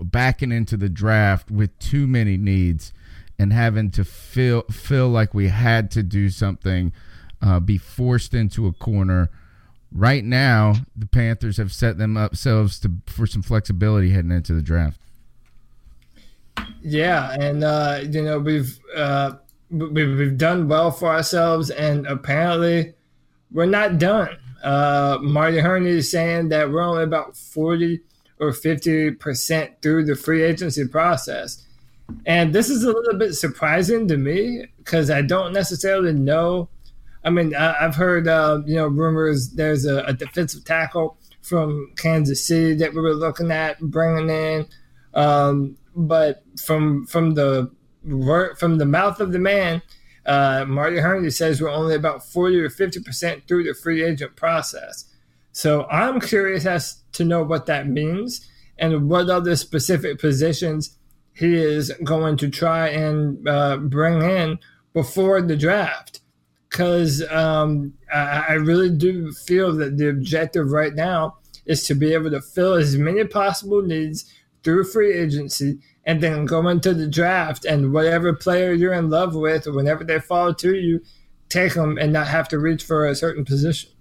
backing 0.01 0.51
into 0.51 0.75
the 0.75 0.89
draft 0.89 1.49
with 1.49 1.77
too 1.79 2.07
many 2.07 2.35
needs 2.35 2.91
and 3.39 3.53
having 3.53 3.89
to 3.89 4.03
feel 4.03 4.63
feel 4.63 5.07
like 5.07 5.33
we 5.33 5.47
had 5.47 5.89
to 5.91 6.03
do 6.03 6.29
something, 6.29 6.91
uh, 7.41 7.61
be 7.61 7.77
forced 7.77 8.33
into 8.33 8.67
a 8.67 8.73
corner. 8.73 9.29
Right 9.93 10.25
now, 10.25 10.73
the 10.93 11.05
Panthers 11.05 11.55
have 11.55 11.71
set 11.71 11.97
them 11.97 12.15
themselves 12.15 12.81
to 12.81 12.91
for 13.05 13.25
some 13.25 13.41
flexibility 13.41 14.09
heading 14.09 14.31
into 14.31 14.53
the 14.53 14.61
draft. 14.61 14.99
Yeah, 16.81 17.33
and 17.39 17.63
uh, 17.63 18.01
you 18.09 18.21
know 18.21 18.39
we've 18.39 18.77
uh, 18.93 19.33
we've 19.75 20.37
done 20.37 20.67
well 20.67 20.91
for 20.91 21.09
ourselves, 21.09 21.69
and 21.69 22.05
apparently 22.07 22.93
we're 23.51 23.65
not 23.65 23.97
done. 23.97 24.37
Uh, 24.63 25.17
Marty 25.21 25.59
Hurney 25.59 25.91
is 25.91 26.09
saying 26.09 26.49
that 26.49 26.71
we're 26.71 26.81
only 26.81 27.03
about 27.03 27.37
forty 27.37 28.01
or 28.39 28.53
fifty 28.53 29.11
percent 29.11 29.81
through 29.81 30.05
the 30.05 30.15
free 30.15 30.43
agency 30.43 30.87
process, 30.87 31.65
and 32.25 32.53
this 32.53 32.69
is 32.69 32.83
a 32.83 32.91
little 32.91 33.17
bit 33.17 33.33
surprising 33.33 34.07
to 34.07 34.17
me 34.17 34.65
because 34.77 35.09
I 35.09 35.21
don't 35.21 35.53
necessarily 35.53 36.13
know. 36.13 36.69
I 37.23 37.29
mean, 37.29 37.55
I, 37.55 37.75
I've 37.85 37.95
heard 37.95 38.27
uh, 38.27 38.61
you 38.65 38.75
know 38.75 38.87
rumors. 38.87 39.51
There's 39.51 39.85
a, 39.85 40.03
a 40.05 40.13
defensive 40.13 40.65
tackle 40.65 41.17
from 41.41 41.91
Kansas 41.95 42.45
City 42.45 42.73
that 42.75 42.93
we 42.93 43.01
were 43.01 43.13
looking 43.13 43.51
at 43.51 43.79
bringing 43.79 44.29
in. 44.29 44.67
Um, 45.13 45.77
but 45.95 46.43
from 46.59 47.05
from 47.05 47.35
the 47.35 47.71
word 48.07 48.57
from 48.57 48.77
the 48.77 48.85
mouth 48.85 49.19
of 49.19 49.31
the 49.31 49.39
man, 49.39 49.81
uh, 50.25 50.65
Marty 50.67 50.97
Hurney 50.97 51.29
says 51.29 51.61
we're 51.61 51.69
only 51.69 51.95
about 51.95 52.25
forty 52.25 52.59
or 52.59 52.69
fifty 52.69 52.99
percent 52.99 53.47
through 53.47 53.63
the 53.63 53.73
free 53.73 54.03
agent 54.03 54.35
process. 54.35 55.05
So 55.51 55.85
I'm 55.85 56.19
curious 56.19 56.65
as 56.65 57.03
to 57.13 57.23
know 57.23 57.43
what 57.43 57.65
that 57.67 57.87
means 57.87 58.49
and 58.77 59.09
what 59.09 59.29
other 59.29 59.55
specific 59.55 60.19
positions 60.19 60.97
he 61.33 61.55
is 61.55 61.91
going 62.03 62.37
to 62.37 62.49
try 62.49 62.89
and 62.89 63.47
uh, 63.47 63.77
bring 63.77 64.21
in 64.21 64.59
before 64.93 65.41
the 65.41 65.55
draft. 65.55 66.21
Because 66.69 67.23
um, 67.31 67.93
I, 68.13 68.45
I 68.49 68.53
really 68.53 68.89
do 68.89 69.31
feel 69.31 69.73
that 69.77 69.97
the 69.97 70.09
objective 70.09 70.71
right 70.71 70.93
now 70.93 71.37
is 71.65 71.87
to 71.87 71.95
be 71.95 72.13
able 72.13 72.31
to 72.31 72.41
fill 72.41 72.73
as 72.73 72.97
many 72.97 73.23
possible 73.23 73.81
needs 73.81 74.25
through 74.65 74.83
free 74.83 75.13
agency 75.13 75.79
and 76.03 76.21
then 76.21 76.45
go 76.45 76.67
into 76.67 76.93
the 76.93 77.07
draft 77.07 77.63
and 77.63 77.93
whatever 77.93 78.33
player 78.33 78.73
you're 78.73 78.93
in 78.93 79.09
love 79.09 79.33
with, 79.35 79.65
whenever 79.67 80.03
they 80.03 80.19
fall 80.19 80.53
to 80.55 80.75
you, 80.75 81.01
take 81.47 81.75
them 81.75 81.97
and 81.97 82.11
not 82.11 82.27
have 82.27 82.49
to 82.49 82.59
reach 82.59 82.83
for 82.83 83.05
a 83.07 83.15
certain 83.15 83.45
position. 83.45 83.91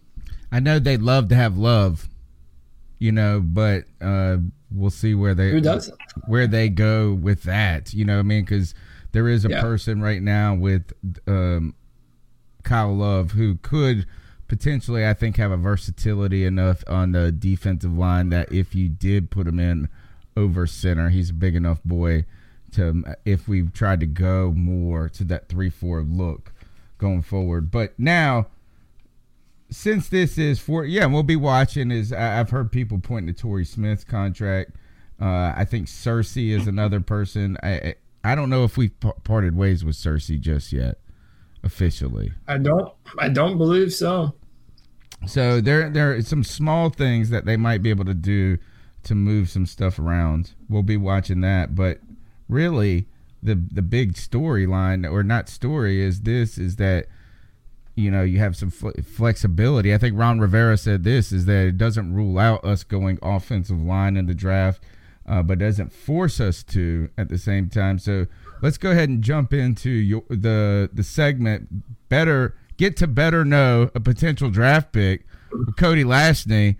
I 0.51 0.59
know 0.61 0.79
they'd 0.79 1.03
love 1.03 1.29
to 1.29 1.35
have 1.37 1.57
love, 1.57 2.09
you 2.99 3.13
know, 3.13 3.41
but 3.41 3.85
uh, 4.01 4.39
we'll 4.73 4.91
see 4.91 5.15
where 5.15 5.35
they 5.35 5.51
Who 5.51 5.61
doesn't? 5.61 5.97
where 6.27 6.47
they 6.47 6.69
go 6.69 7.13
with 7.13 7.43
that. 7.45 7.93
You 7.93 8.05
know, 8.05 8.15
what 8.15 8.21
I 8.21 8.23
mean, 8.23 8.45
because 8.45 8.75
there 9.13 9.29
is 9.29 9.45
a 9.45 9.51
Yeah. 9.51 9.61
person 9.61 10.01
right 10.01 10.23
now 10.23 10.55
with 10.55 10.93
um, 11.27 11.75
Kyle 12.63 12.95
Love 12.95 13.33
who 13.33 13.57
could 13.57 14.07
potentially, 14.49 15.07
I 15.07 15.15
think, 15.15 15.37
have 15.37 15.51
a 15.51 15.57
versatility 15.57 16.45
enough 16.45 16.85
on 16.87 17.13
the 17.13 17.33
defensive 17.33 17.97
line 17.97 18.29
that 18.31 18.53
if 18.53 18.75
you 18.75 18.89
did 18.89 19.31
put 19.31 19.47
him 19.47 19.59
in 19.59 19.89
over 20.37 20.67
center, 20.67 21.09
he's 21.11 21.31
a 21.31 21.35
big 21.35 21.55
enough 21.55 21.83
boy 21.85 22.25
to 22.73 23.03
if 23.25 23.47
we 23.47 23.63
tried 23.63 24.01
to 24.01 24.07
go 24.07 24.53
more 24.57 25.09
to 25.11 25.25
that 25.25 25.49
three 25.49 25.71
four 25.71 26.03
look 26.03 26.53
going 26.99 27.23
forward. 27.23 27.71
But 27.71 27.95
now 27.99 28.47
since 29.71 30.09
this 30.09 30.39
is 30.39 30.59
for 30.61 30.85
yeah, 30.85 31.07
we'll 31.07 31.23
be 31.23 31.37
watching. 31.37 31.91
Is 31.91 32.13
I've 32.13 32.51
heard 32.51 32.71
people 32.71 32.99
pointing 33.01 33.33
to 33.35 33.41
Torrey 33.41 33.65
Smith's 33.65 34.05
contract. 34.05 34.73
Uh, 35.21 35.53
I 35.57 35.65
think 35.65 35.87
Searcy 35.87 36.51
is 36.51 36.67
another 36.67 37.01
person. 37.01 37.57
I 37.63 37.69
I- 37.69 37.95
I 38.27 38.35
don't 38.35 38.49
know 38.49 38.65
if 38.65 38.79
we've 38.79 38.91
parted 39.25 39.55
ways 39.55 39.85
with 39.85 39.97
Searcy 39.97 40.41
just 40.41 40.73
yet, 40.73 40.99
officially. 41.63 42.33
I 42.49 42.57
don't. 42.57 42.91
I 43.19 43.29
don't 43.29 43.59
believe 43.59 43.93
so. 43.93 44.35
So 45.27 45.61
there 45.61 45.91
there 45.91 46.15
are 46.15 46.23
some 46.23 46.43
small 46.43 46.89
things 46.89 47.29
that 47.29 47.45
they 47.45 47.59
might 47.59 47.83
be 47.83 47.91
able 47.91 48.07
to 48.07 48.15
do 48.15 48.57
to 49.05 49.15
move 49.15 49.51
some 49.51 49.67
stuff 49.67 49.99
around. 49.99 50.53
We'll 50.69 50.83
be 50.83 50.97
watching 50.97 51.41
that, 51.43 51.75
but 51.75 52.01
really 52.49 53.07
the 53.43 53.55
the 53.55 53.83
big 53.83 54.15
storyline 54.15 55.11
or 55.11 55.23
not 55.23 55.49
story 55.49 56.01
is 56.01 56.23
this 56.23 56.57
is 56.57 56.77
that 56.77 57.07
you 57.95 58.11
know 58.11 58.23
you 58.23 58.39
have 58.39 58.57
some 58.57 58.71
fl- 58.71 58.91
flexibility. 59.05 59.95
I 59.95 59.99
think 59.99 60.19
Ron 60.19 60.41
Rivera 60.41 60.77
said 60.77 61.05
this 61.05 61.31
is 61.31 61.45
that 61.47 61.67
it 61.67 61.79
doesn't 61.79 62.15
rule 62.15 62.39
out 62.39 62.65
us 62.65 62.83
going 62.83 63.19
offensive 63.23 63.81
line 63.81 64.17
in 64.17 64.27
the 64.27 64.35
draft, 64.35 64.83
uh, 65.29 65.43
but 65.43 65.59
doesn't 65.59 65.93
force 65.93 66.41
us 66.41 66.63
to 66.65 67.11
at 67.19 67.29
the 67.29 67.39
same 67.39 67.69
time. 67.69 67.99
So 67.99 68.27
let's 68.63 68.79
go 68.79 68.91
ahead 68.91 69.11
and 69.11 69.23
jump 69.23 69.53
into 69.53 69.91
your, 69.91 70.23
the 70.29 70.89
the 70.93 71.05
segment. 71.05 72.09
Better 72.09 72.57
get 72.77 72.97
to 72.97 73.07
better 73.07 73.45
know 73.45 73.91
a 73.95 74.01
potential 74.01 74.51
draft 74.51 74.93
pick. 74.93 75.27
Cody 75.77 76.03
Lashney, 76.03 76.77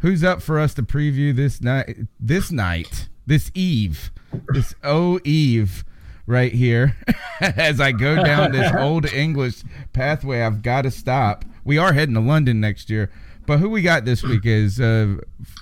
who's 0.00 0.22
up 0.22 0.42
for 0.42 0.58
us 0.58 0.74
to 0.74 0.82
preview 0.82 1.34
this 1.34 1.60
night, 1.60 1.96
this 2.18 2.50
night, 2.50 3.08
this 3.26 3.50
eve, 3.54 4.10
this 4.48 4.74
oh 4.82 5.20
eve 5.24 5.84
right 6.26 6.52
here 6.52 6.96
as 7.40 7.80
I 7.80 7.92
go 7.92 8.22
down 8.22 8.52
this 8.52 8.72
old 8.78 9.12
English 9.12 9.62
pathway. 9.92 10.42
I've 10.42 10.62
got 10.62 10.82
to 10.82 10.90
stop. 10.90 11.44
We 11.64 11.78
are 11.78 11.92
heading 11.92 12.14
to 12.14 12.20
London 12.20 12.60
next 12.60 12.90
year, 12.90 13.10
but 13.46 13.58
who 13.58 13.68
we 13.68 13.82
got 13.82 14.04
this 14.04 14.22
week 14.22 14.44
is 14.44 14.80
uh, 14.80 15.16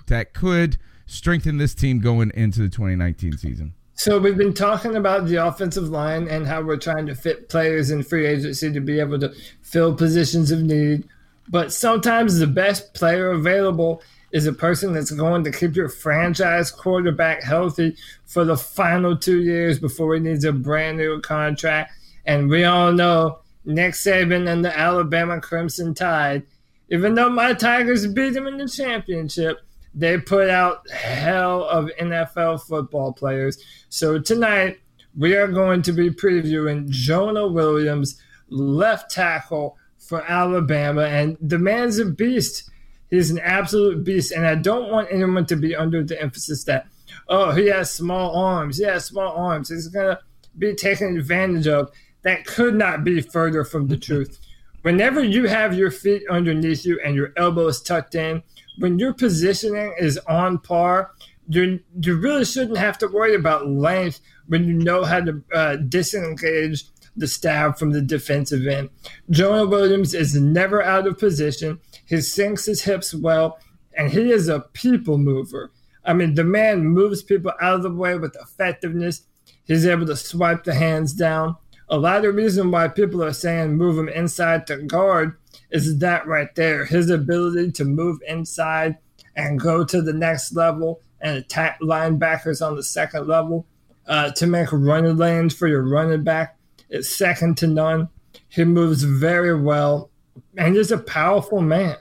that 0.07 0.35
could 0.35 0.79
strengthen 1.07 1.59
this 1.59 1.75
team 1.75 2.01
going 2.01 2.33
into 2.35 2.61
the 2.61 2.69
2019 2.69 3.39
season. 3.39 3.75
So 3.95 4.19
we've 4.19 4.37
been 4.37 4.53
talking 4.53 4.95
about 4.95 5.27
the 5.27 5.37
offensive 5.37 5.89
line 5.89 6.29
and 6.29 6.47
how 6.47 6.61
we're 6.61 6.77
trying 6.77 7.07
to 7.07 7.15
fit 7.15 7.49
players 7.49 7.91
in 7.91 8.03
free 8.03 8.27
agency 8.27 8.71
to 8.71 8.81
be 8.81 9.01
able 9.01 9.19
to 9.21 9.33
fill 9.63 9.95
positions 9.95 10.51
of 10.51 10.63
need. 10.63 11.09
But 11.49 11.73
sometimes 11.73 12.39
the 12.39 12.47
best 12.47 12.93
player 12.93 13.31
available 13.31 14.03
is 14.33 14.47
a 14.47 14.53
person 14.53 14.93
that's 14.93 15.11
going 15.11 15.45
to 15.45 15.53
keep 15.53 15.77
your 15.77 15.89
franchise 15.89 16.71
quarterback 16.71 17.43
healthy 17.43 17.97
for 18.25 18.45
the 18.45 18.57
final 18.57 19.17
two 19.17 19.43
years 19.43 19.79
before 19.79 20.15
he 20.15 20.21
needs 20.21 20.45
a 20.45 20.53
brand 20.53 20.99
new 20.99 21.21
contract. 21.21 21.93
And 22.25 22.49
we 22.49 22.65
all 22.65 22.93
know 22.93 23.39
Nick 23.65 23.95
Saban 23.95 24.49
and 24.49 24.65
the 24.65 24.77
Alabama 24.77 25.41
Crimson 25.41 25.95
Tide, 25.95 26.43
even 26.91 27.15
though 27.15 27.31
my 27.31 27.53
Tigers 27.53 28.07
beat 28.07 28.35
him 28.35 28.47
in 28.47 28.59
the 28.59 28.69
championship, 28.69 29.61
they 29.95 30.19
put 30.19 30.51
out 30.51 30.89
hell 30.91 31.65
of 31.65 31.91
NFL 32.01 32.63
football 32.63 33.13
players. 33.13 33.59
So 33.89 34.19
tonight 34.19 34.79
we 35.17 35.35
are 35.35 35.49
going 35.49 35.83
to 35.83 35.93
be 35.93 36.11
previewing 36.11 36.89
Jonah 36.91 37.47
Williams, 37.47 38.21
left 38.51 39.11
tackle 39.11 39.79
for 39.99 40.23
Alabama, 40.31 41.03
and 41.03 41.37
the 41.41 41.59
man's 41.59 41.99
a 41.99 42.05
beast. 42.05 42.71
He's 43.11 43.31
an 43.31 43.39
absolute 43.39 44.05
beast, 44.05 44.33
and 44.33 44.47
I 44.47 44.55
don't 44.55 44.91
want 44.91 45.09
anyone 45.11 45.47
to 45.47 45.57
be 45.57 45.77
under 45.77 46.03
the 46.03 46.21
emphasis 46.21 46.65
that 46.65 46.87
oh 47.29 47.53
he 47.53 47.67
has 47.67 47.91
small 47.91 48.37
arms, 48.37 48.79
he 48.79 48.85
has 48.85 49.05
small 49.05 49.37
arms. 49.37 49.69
He's 49.69 49.89
gonna 49.89 50.19
be 50.59 50.75
taken 50.75 51.17
advantage 51.17 51.67
of. 51.67 51.91
That 52.23 52.45
could 52.45 52.75
not 52.75 53.05
be 53.05 53.21
further 53.21 53.65
from 53.65 53.87
the 53.87 53.97
truth. 54.09 54.41
Whenever 54.83 55.23
you 55.23 55.47
have 55.47 55.75
your 55.75 55.91
feet 55.91 56.23
underneath 56.31 56.85
you 56.85 57.01
and 57.05 57.15
your 57.15 57.33
elbows 57.37 57.83
tucked 57.83 58.15
in, 58.15 58.43
when 58.79 58.99
your 58.99 59.13
positioning 59.13 59.95
is 59.99 60.19
on 60.29 60.59
par, 60.59 61.13
you 61.49 61.81
you 62.01 62.17
really 62.17 62.45
shouldn't 62.45 62.79
have 62.79 62.99
to 62.99 63.09
worry 63.09 63.35
about 63.35 63.69
length 63.69 64.21
when 64.47 64.65
you 64.65 64.75
know 64.75 65.05
how 65.05 65.21
to 65.21 65.43
uh, 65.55 65.77
disengage 65.77 66.85
the 67.17 67.27
stab 67.27 67.79
from 67.79 67.93
the 67.93 68.03
defensive 68.03 68.67
end. 68.67 68.91
Jonah 69.31 69.67
Williams 69.67 70.15
is 70.15 70.35
never 70.35 70.83
out 70.83 71.07
of 71.07 71.19
position. 71.19 71.81
He 72.07 72.21
sinks 72.21 72.67
his 72.67 72.83
hips 72.83 73.15
well, 73.15 73.59
and 73.97 74.11
he 74.11 74.31
is 74.31 74.49
a 74.49 74.61
people 74.61 75.19
mover. 75.19 75.73
I 76.05 76.13
mean, 76.13 76.35
the 76.35 76.45
man 76.45 76.87
moves 76.87 77.23
people 77.23 77.53
out 77.61 77.75
of 77.75 77.83
the 77.83 77.91
way 77.91 78.17
with 78.17 78.37
effectiveness. 78.41 79.23
He's 79.65 79.87
able 79.87 80.07
to 80.07 80.17
swipe 80.17 80.65
the 80.65 80.75
hands 80.75 81.13
down. 81.13 81.57
A 81.89 81.99
lot 81.99 82.17
of 82.19 82.23
the 82.23 82.33
reason 82.33 82.71
why 82.71 82.89
people 82.89 83.23
are 83.23 83.33
saying 83.33 83.77
move 83.77 83.99
him 83.99 84.09
inside 84.09 84.67
to 84.69 84.79
guard 84.79 85.37
is 85.71 85.99
that 85.99 86.27
right 86.27 86.53
there. 86.55 86.85
His 86.85 87.11
ability 87.11 87.73
to 87.73 87.85
move 87.85 88.19
inside 88.27 88.97
and 89.35 89.61
go 89.61 89.85
to 89.85 90.01
the 90.01 90.13
next 90.13 90.55
level 90.55 91.01
and 91.21 91.37
attack 91.37 91.81
linebackers 91.81 92.65
on 92.65 92.77
the 92.77 92.83
second 92.83 93.27
level 93.27 93.67
uh, 94.07 94.31
to 94.33 94.47
make 94.47 94.73
running 94.73 95.17
lanes 95.17 95.55
for 95.55 95.67
your 95.69 95.83
running 95.83 96.25
back 96.25 96.57
is 96.89 97.15
second 97.15 97.57
to 97.59 97.67
none. 97.67 98.09
He 98.49 98.65
moves 98.65 99.03
very 99.03 99.61
well 99.61 100.11
and 100.57 100.77
is 100.77 100.91
a 100.91 100.99
powerful 100.99 101.61
man. 101.61 101.97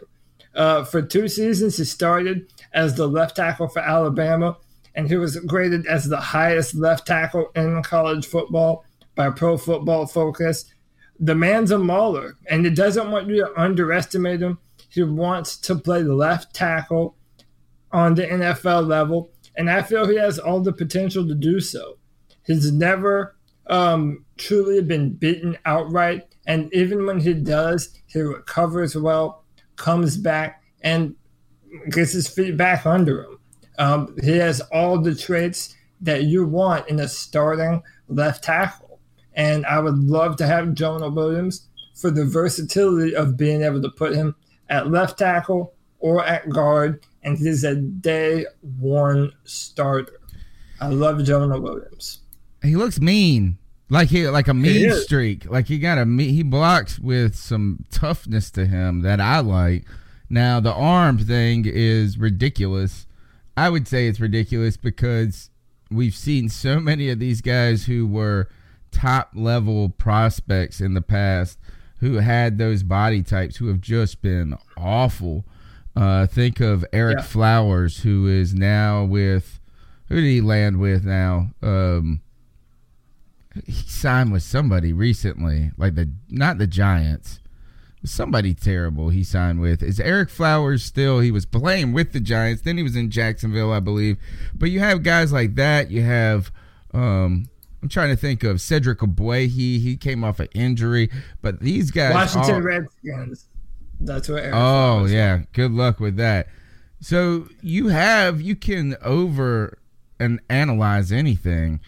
Uh, 0.53 0.83
for 0.85 1.01
two 1.01 1.27
seasons, 1.27 1.77
he 1.77 1.83
started 1.83 2.51
as 2.73 2.95
the 2.95 3.07
left 3.07 3.35
tackle 3.35 3.67
for 3.67 3.79
Alabama, 3.79 4.57
and 4.95 5.09
he 5.09 5.17
was 5.17 5.37
graded 5.41 5.85
as 5.85 6.05
the 6.05 6.19
highest 6.19 6.75
left 6.75 7.05
tackle 7.05 7.51
in 7.55 7.83
college 7.83 8.25
football 8.25 8.85
by 9.15 9.29
Pro 9.29 9.57
Football 9.57 10.07
Focus. 10.07 10.65
The 11.19 11.35
man's 11.35 11.71
a 11.71 11.77
mauler, 11.77 12.37
and 12.49 12.65
he 12.65 12.71
doesn't 12.71 13.11
want 13.11 13.27
you 13.27 13.37
to 13.37 13.61
underestimate 13.61 14.41
him. 14.41 14.59
He 14.89 15.03
wants 15.03 15.57
to 15.57 15.75
play 15.75 16.03
the 16.03 16.15
left 16.15 16.53
tackle 16.53 17.15
on 17.91 18.15
the 18.15 18.25
NFL 18.25 18.87
level, 18.87 19.31
and 19.57 19.69
I 19.69 19.81
feel 19.81 20.07
he 20.07 20.17
has 20.17 20.39
all 20.39 20.61
the 20.61 20.73
potential 20.73 21.27
to 21.27 21.35
do 21.35 21.59
so. 21.59 21.97
He's 22.45 22.71
never 22.71 23.35
um, 23.67 24.25
truly 24.37 24.81
been 24.81 25.13
beaten 25.13 25.57
outright, 25.65 26.34
and 26.47 26.73
even 26.73 27.05
when 27.05 27.19
he 27.19 27.33
does, 27.33 27.89
he 28.07 28.19
recovers 28.19 28.95
well, 28.95 29.43
comes 29.75 30.17
back, 30.17 30.63
and 30.81 31.15
gets 31.89 32.13
his 32.13 32.27
feet 32.27 32.55
back 32.55 32.85
under 32.85 33.23
him. 33.23 33.39
Um, 33.77 34.15
he 34.23 34.37
has 34.37 34.61
all 34.71 34.99
the 34.99 35.15
traits 35.15 35.75
that 36.01 36.23
you 36.23 36.45
want 36.45 36.87
in 36.87 36.99
a 36.99 37.07
starting 37.07 37.81
left 38.07 38.43
tackle, 38.43 38.99
and 39.33 39.65
I 39.65 39.79
would 39.79 39.97
love 39.97 40.37
to 40.37 40.47
have 40.47 40.73
Jonah 40.73 41.09
Williams 41.09 41.67
for 41.95 42.11
the 42.11 42.25
versatility 42.25 43.15
of 43.15 43.37
being 43.37 43.63
able 43.63 43.81
to 43.81 43.89
put 43.89 44.13
him 44.13 44.35
at 44.69 44.91
left 44.91 45.17
tackle 45.17 45.73
or 45.99 46.23
at 46.25 46.49
guard, 46.49 47.05
and 47.23 47.37
he's 47.37 47.63
a 47.63 47.75
day 47.75 48.45
one 48.79 49.31
starter. 49.43 50.19
I 50.79 50.87
love 50.89 51.23
Jonah 51.23 51.59
Williams. 51.59 52.19
He 52.61 52.75
looks 52.75 52.99
mean. 52.99 53.57
Like 53.89 54.09
he 54.09 54.27
like 54.27 54.47
a 54.47 54.53
mean 54.53 54.91
streak. 54.93 55.49
Like 55.49 55.67
he 55.67 55.77
got 55.77 55.97
a 55.97 56.05
he 56.05 56.41
blocks 56.43 56.97
with 56.99 57.35
some 57.35 57.85
toughness 57.91 58.49
to 58.51 58.65
him 58.65 59.01
that 59.01 59.21
I 59.21 59.39
like. 59.39 59.85
Now 60.29 60.59
the 60.59 60.73
arm 60.73 61.19
thing 61.19 61.65
is 61.67 62.17
ridiculous. 62.17 63.05
I 63.55 63.69
would 63.69 63.87
say 63.87 64.07
it's 64.07 64.19
ridiculous 64.19 64.75
because 64.75 65.49
we've 65.91 66.15
seen 66.15 66.49
so 66.49 66.79
many 66.79 67.09
of 67.09 67.19
these 67.19 67.41
guys 67.41 67.85
who 67.85 68.07
were 68.07 68.49
top 68.91 69.29
level 69.35 69.89
prospects 69.89 70.81
in 70.81 70.93
the 70.93 71.01
past 71.01 71.59
who 71.99 72.15
had 72.15 72.57
those 72.57 72.81
body 72.83 73.21
types 73.21 73.57
who 73.57 73.67
have 73.67 73.81
just 73.81 74.21
been 74.21 74.57
awful. 74.77 75.45
Uh, 75.95 76.25
think 76.27 76.59
of 76.59 76.83
Ereck 76.91 77.17
Yeah. 77.17 77.21
Flowers, 77.21 77.99
who 78.01 78.27
is 78.27 78.53
now 78.53 79.03
with 79.05 79.59
who 80.09 80.15
did 80.15 80.25
he 80.25 80.41
land 80.41 80.79
with 80.79 81.05
now? 81.05 81.51
Um, 81.61 82.21
he 83.65 83.71
signed 83.73 84.31
with 84.31 84.43
somebody 84.43 84.91
recently, 84.93 85.71
like 85.77 85.95
the 85.95 86.09
not 86.29 86.57
the 86.57 86.67
Giants. 86.67 87.39
Somebody 88.03 88.53
terrible 88.53 89.09
he 89.09 89.23
signed 89.23 89.59
with. 89.61 89.81
Is 89.81 89.97
Ereck 89.97 90.29
Flowers 90.29 90.83
still 90.83 91.21
he 91.21 91.31
was 91.31 91.45
playing 91.47 91.91
with 91.91 92.11
the 92.13 92.19
Giants, 92.19 92.61
then 92.61 92.77
he 92.77 92.83
was 92.83 92.95
in 92.95 93.09
Jacksonville, 93.09 93.71
I 93.73 93.79
believe. 93.79 94.17
But 94.53 94.69
you 94.69 94.79
have 94.79 95.01
guys 95.01 95.31
like 95.33 95.55
that. 95.55 95.89
You 95.89 96.03
have 96.03 96.51
um 96.93 97.45
I'm 97.81 97.89
trying 97.89 98.09
to 98.09 98.15
think 98.15 98.43
of 98.43 98.61
Cedric 98.61 98.99
Aboy. 98.99 99.47
He 99.47 99.79
he 99.79 99.97
came 99.97 100.23
off 100.23 100.39
an 100.39 100.49
injury, 100.53 101.09
but 101.41 101.61
these 101.61 101.89
guys 101.91 102.13
Washington 102.13 102.55
all- 102.55 102.61
Redskins. 102.61 103.47
That's 103.99 104.29
what. 104.29 104.43
Ereck 104.43 104.49
Oh 104.53 104.97
Flowers 104.97 105.11
yeah, 105.11 105.39
good 105.53 105.71
luck 105.71 105.99
with 105.99 106.17
that. 106.17 106.47
So 106.99 107.47
you 107.61 107.87
have 107.87 108.39
you 108.41 108.55
can 108.55 108.97
over 109.01 109.79
and 110.19 110.39
analyze 110.49 111.11
anything, 111.11 111.79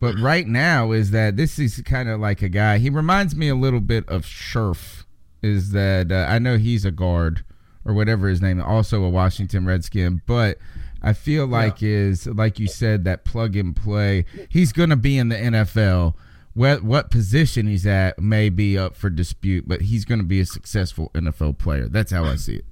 but 0.00 0.18
right 0.20 0.46
now 0.46 0.92
is 0.92 1.10
that 1.12 1.36
this 1.36 1.58
is 1.58 1.80
kind 1.84 2.08
of 2.08 2.20
like 2.20 2.42
a 2.42 2.48
guy. 2.48 2.78
He 2.78 2.90
reminds 2.90 3.36
me 3.36 3.48
a 3.48 3.54
little 3.54 3.80
bit 3.80 4.08
of 4.08 4.24
Scherff. 4.24 5.04
Is 5.42 5.70
that 5.72 6.12
uh, 6.12 6.26
I 6.28 6.38
know 6.38 6.58
he's 6.58 6.84
a 6.84 6.90
guard 6.90 7.44
or 7.84 7.94
whatever 7.94 8.28
his 8.28 8.42
name, 8.42 8.60
also 8.60 9.02
a 9.02 9.08
Washington 9.08 9.64
Redskin, 9.64 10.20
but 10.26 10.58
I 11.02 11.14
feel 11.14 11.46
like 11.46 11.82
is 11.82 12.26
like 12.26 12.58
you 12.58 12.66
said 12.66 13.04
that 13.04 13.24
plug 13.24 13.56
and 13.56 13.74
play. 13.74 14.26
He's 14.48 14.72
going 14.72 14.90
to 14.90 14.96
be 14.96 15.16
in 15.16 15.28
the 15.30 15.36
NFL 15.36 16.14
what 16.54 16.82
what 16.82 17.10
position 17.10 17.66
he's 17.66 17.86
at 17.86 18.18
may 18.18 18.48
be 18.48 18.76
up 18.76 18.96
for 18.96 19.08
dispute, 19.08 19.68
but 19.68 19.82
he's 19.82 20.04
going 20.04 20.18
to 20.18 20.26
be 20.26 20.40
a 20.40 20.46
successful 20.46 21.10
NFL 21.14 21.58
player. 21.58 21.88
That's 21.88 22.12
how 22.12 22.24
I 22.24 22.36
see 22.36 22.56
it. 22.56 22.64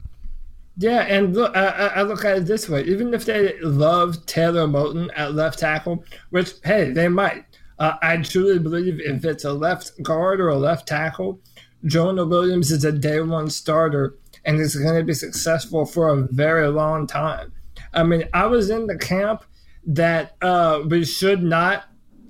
Yeah, 0.80 1.00
and 1.00 1.34
look, 1.34 1.56
I, 1.56 1.88
I 1.96 2.02
look 2.02 2.24
at 2.24 2.38
it 2.38 2.46
this 2.46 2.68
way: 2.68 2.84
even 2.84 3.12
if 3.12 3.24
they 3.24 3.58
love 3.60 4.24
Taylor 4.26 4.68
Moton 4.68 5.10
at 5.16 5.34
left 5.34 5.58
tackle, 5.58 6.04
which 6.30 6.52
hey, 6.64 6.92
they 6.92 7.08
might. 7.08 7.44
Uh, 7.80 7.94
I 8.00 8.16
truly 8.18 8.58
believe 8.60 9.00
if 9.00 9.24
it's 9.24 9.44
a 9.44 9.52
left 9.52 10.00
guard 10.02 10.40
or 10.40 10.48
a 10.48 10.56
left 10.56 10.86
tackle, 10.86 11.40
Jonah 11.84 12.24
Williams 12.24 12.70
is 12.70 12.84
a 12.84 12.92
day 12.92 13.20
one 13.20 13.50
starter 13.50 14.16
and 14.44 14.60
is 14.60 14.76
going 14.76 14.96
to 14.96 15.04
be 15.04 15.14
successful 15.14 15.84
for 15.84 16.08
a 16.08 16.28
very 16.30 16.68
long 16.68 17.06
time. 17.06 17.52
I 17.92 18.04
mean, 18.04 18.28
I 18.32 18.46
was 18.46 18.70
in 18.70 18.86
the 18.86 18.98
camp 18.98 19.44
that 19.84 20.36
uh, 20.42 20.82
we 20.86 21.04
should 21.04 21.42
not 21.42 21.84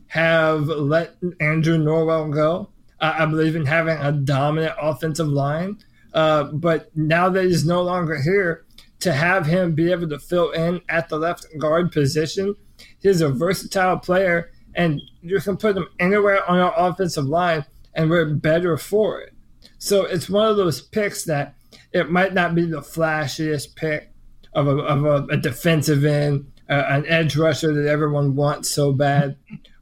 have 0.09 0.69
let 0.69 1.17
Andrew 1.41 1.79
Norwell 1.79 2.33
go. 2.33 2.71
I 3.01 3.27
believe 3.27 3.55
in 3.55 3.67
having 3.67 3.97
a 3.97 4.11
dominant 4.11 4.75
offensive 4.81 5.29
line. 5.29 5.79
Uh, 6.15 6.45
but 6.45 6.95
now 6.97 7.29
that 7.29 7.45
he's 7.45 7.67
no 7.67 7.83
longer 7.83 8.21
here, 8.21 8.65
to 9.01 9.13
have 9.13 9.47
him 9.47 9.75
be 9.75 9.93
able 9.93 10.09
to 10.09 10.19
fill 10.19 10.51
in 10.51 10.81
at 10.89 11.09
the 11.09 11.19
left 11.19 11.47
guard 11.59 11.93
position, 11.93 12.55
he's 13.01 13.21
a 13.21 13.29
versatile 13.29 13.99
player, 13.99 14.51
and 14.75 15.01
you 15.23 15.41
can 15.41 15.57
put 15.57 15.77
him 15.77 15.87
anywhere 16.01 16.49
on 16.51 16.59
our 16.59 16.75
offensive 16.77 17.25
line, 17.25 17.65
and 17.95 18.11
we're 18.11 18.35
better 18.35 18.77
for 18.77 19.21
it. 19.21 19.35
So 19.79 20.05
it's 20.05 20.29
one 20.29 20.49
of 20.49 20.57
those 20.57 20.81
picks 20.81 21.25
that 21.25 21.55
it 21.93 22.11
might 22.11 22.35
not 22.35 22.55
be 22.55 22.65
the 22.65 22.81
flashiest 22.81 23.77
pick 23.77 24.13
of 24.53 24.67
a, 24.67 24.77
of 24.79 25.05
a, 25.05 25.35
a 25.35 25.37
defensive 25.37 26.05
end, 26.05 26.51
uh, 26.69 26.85
an 26.89 27.07
edge 27.07 27.37
rusher 27.37 27.73
that 27.73 27.89
everyone 27.89 28.35
wants 28.35 28.69
so 28.69 28.93
bad, 28.93 29.37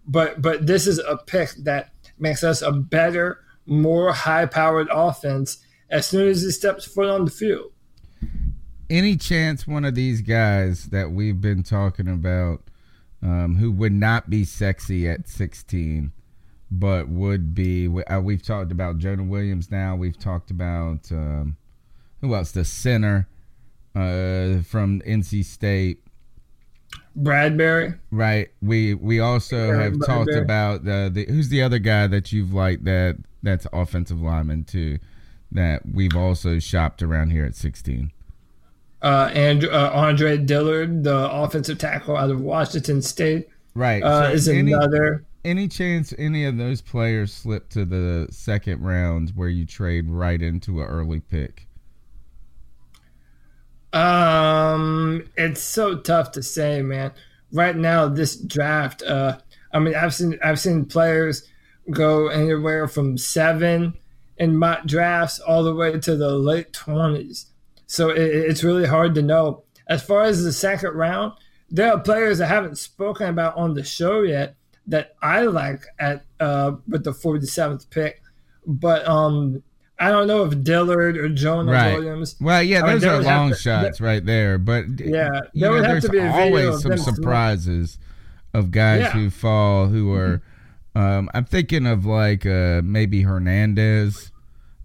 but 0.07 0.43
but 0.43 0.67
this 0.67 0.87
is 0.87 0.99
a 0.99 1.17
pick 1.17 1.51
that 1.65 1.91
makes 2.19 2.45
us 2.45 2.63
a 2.63 2.73
better, 2.73 3.41
more 3.67 4.13
high-powered 4.13 4.89
offense 4.91 5.59
as 5.91 6.07
soon 6.07 6.29
as 6.29 6.43
he 6.43 6.51
steps 6.51 6.85
foot 6.85 7.09
on 7.09 7.25
the 7.25 7.31
field. 7.31 7.73
Any 8.89 9.17
chance 9.17 9.67
one 9.67 9.85
of 9.85 9.95
these 9.95 10.21
guys 10.21 10.87
that 10.87 11.11
we've 11.11 11.41
been 11.41 11.63
talking 11.63 12.09
about, 12.09 12.63
um, 13.23 13.57
who 13.57 13.73
would 13.73 13.93
not 13.93 14.31
be 14.31 14.45
sexy 14.45 15.09
at 15.09 15.29
16, 15.29 16.13
but 16.71 17.09
would 17.09 17.55
be, 17.55 17.89
uh, 17.89 18.21
we've 18.21 18.43
talked 18.43 18.71
about 18.71 18.99
Jonah 18.99 19.25
Williams 19.25 19.71
now. 19.71 19.97
We've 19.97 20.19
talked 20.19 20.51
about, 20.51 21.11
um, 21.11 21.57
who 22.21 22.35
else? 22.35 22.53
The 22.53 22.65
center 22.65 23.29
uh, 23.95 24.63
from 24.63 25.01
NC 25.03 25.45
State. 25.45 26.03
Bradbury. 27.17 27.95
Right. 28.11 28.51
We 28.63 28.95
we 28.95 29.21
also 29.21 29.73
have 29.73 29.95
talked 30.05 30.35
about 30.35 30.85
the, 30.85 31.11
the 31.13 31.25
who's 31.25 31.49
the 31.49 31.63
other 31.63 31.79
guy 31.79 32.07
that 32.07 32.31
you've 32.31 32.53
liked 32.53 32.85
that 32.85 33.17
that's 33.43 33.67
offensive 33.73 34.21
lineman 34.21 34.65
too 34.65 34.99
that 35.53 35.83
we've 35.91 36.17
also 36.17 36.59
shopped 36.59 37.03
around 37.03 37.31
here 37.31 37.45
at 37.45 37.55
16. 37.55 38.13
Uh, 39.03 39.31
and 39.33 39.65
uh, 39.65 39.91
Andre 39.95 40.37
Dillard, 40.37 41.05
the 41.05 41.31
offensive 41.31 41.79
tackle 41.79 42.17
out 42.17 42.31
of 42.31 42.41
Washington 42.41 43.03
State, 43.03 43.49
right, 43.75 44.03
uh, 44.03 44.29
so 44.29 44.33
is 44.33 44.49
any, 44.49 44.73
another. 44.73 45.25
Any 45.45 45.69
chance 45.69 46.13
any 46.19 46.45
of 46.45 46.57
those 46.57 46.81
players 46.81 47.33
slip 47.33 47.69
to 47.71 47.85
the 47.85 48.27
second 48.31 48.83
round 48.83 49.31
where 49.37 49.49
you 49.49 49.65
trade 49.65 50.11
right 50.11 50.41
into 50.41 50.81
an 50.81 50.89
early 50.89 51.21
pick? 51.21 51.69
Um, 53.93 55.29
it's 55.37 55.63
so 55.63 55.99
tough 55.99 56.33
to 56.33 56.43
say, 56.43 56.83
man. 56.83 57.13
Right 57.53 57.77
now, 57.77 58.09
this 58.09 58.37
draft, 58.37 59.03
uh, 59.03 59.39
I 59.73 59.79
mean, 59.79 59.95
I've 59.95 60.15
seen 60.15 60.39
I've 60.43 60.59
seen 60.59 60.85
players 60.85 61.49
go 61.91 62.29
anywhere 62.29 62.89
from 62.89 63.17
seven 63.17 63.95
in 64.39 64.57
mock 64.57 64.85
drafts 64.87 65.39
all 65.39 65.65
the 65.65 65.75
way 65.75 65.99
to 65.99 66.17
the 66.17 66.31
late 66.37 66.73
20s. 66.73 67.47
So 67.87 68.11
it, 68.11 68.21
it's 68.21 68.65
really 68.65 68.87
hard 68.87 69.15
to 69.15 69.23
know. 69.23 69.63
As 69.89 70.03
far 70.03 70.23
as 70.23 70.43
the 70.43 70.53
second 70.53 70.95
round, 70.95 71.33
there 71.71 71.93
are 71.93 72.01
players 72.01 72.41
I 72.41 72.47
haven't 72.47 72.79
spoken 72.79 73.29
about 73.29 73.57
on 73.57 73.75
the 73.75 73.85
show 73.85 74.23
yet 74.23 74.57
that 74.89 75.15
I 75.23 75.43
like 75.43 75.85
at 75.99 76.25
uh, 76.41 76.73
with 76.89 77.05
the 77.05 77.13
47th 77.13 77.89
pick. 77.91 78.23
But 78.67 79.07
um, 79.07 79.63
I 79.99 80.11
don't 80.11 80.27
know 80.27 80.45
if 80.45 80.63
Dillard 80.63 81.17
or 81.17 81.29
Jonah 81.29 81.73
right. 81.73 81.95
Williams. 81.95 82.37
Well, 82.41 82.63
yeah, 82.63 82.85
those 82.85 83.05
I 83.05 83.19
mean, 83.19 83.21
are 83.21 83.23
long 83.23 83.51
to, 83.51 83.57
shots 83.57 84.01
right 84.01 84.25
there. 84.25 84.59
But 84.59 84.87
yeah, 84.99 85.41
there 85.55 85.71
would 85.71 85.83
know, 85.83 85.95
have 85.95 86.03
to 86.03 86.09
be 86.09 86.21
always 86.21 86.83
some 86.83 86.99
surprises 86.99 87.99
of 88.53 88.71
guys 88.71 89.03
yeah. 89.03 89.11
who 89.11 89.31
fall 89.31 89.87
who 89.87 90.13
are. 90.13 90.39
Mm-hmm 90.39 90.53
um, 90.97 91.29
I'm 91.35 91.45
thinking 91.45 91.87
of 91.87 92.07
like 92.07 92.47
uh, 92.47 92.81
maybe 92.83 93.21
Hernandez 93.21 94.33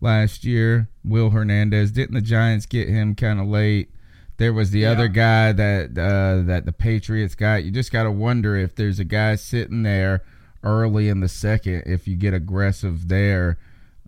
last 0.01 0.43
year. 0.43 0.89
Will 1.05 1.29
Hernandez 1.29 1.93
didn't 1.93 2.15
the 2.15 2.21
Giants 2.21 2.65
get 2.65 2.89
him 2.89 3.15
kind 3.15 3.39
of 3.39 3.47
late? 3.47 3.89
There 4.35 4.51
was 4.51 4.71
the 4.71 4.81
yeah. 4.81 4.91
other 4.91 5.07
guy 5.07 5.53
that 5.53 5.97
uh, 5.97 6.45
that 6.47 6.65
the 6.65 6.73
Patriots 6.73 7.33
got. 7.33 7.63
You 7.63 7.71
just 7.71 7.93
got 7.93 8.03
to 8.03 8.11
wonder 8.11 8.57
if 8.57 8.75
there's 8.75 8.99
a 8.99 9.05
guy 9.05 9.35
sitting 9.35 9.83
there 9.83 10.21
early 10.63 11.07
in 11.07 11.21
the 11.21 11.29
second. 11.29 11.83
If 11.85 12.09
you 12.09 12.17
get 12.17 12.33
aggressive 12.33 13.07
there, 13.07 13.57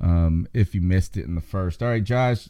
um, 0.02 0.46
if 0.54 0.76
you 0.76 0.82
missed 0.82 1.16
it 1.16 1.24
in 1.24 1.36
the 1.36 1.42
first. 1.42 1.82
All 1.82 1.88
right, 1.88 2.04
Josh, 2.04 2.50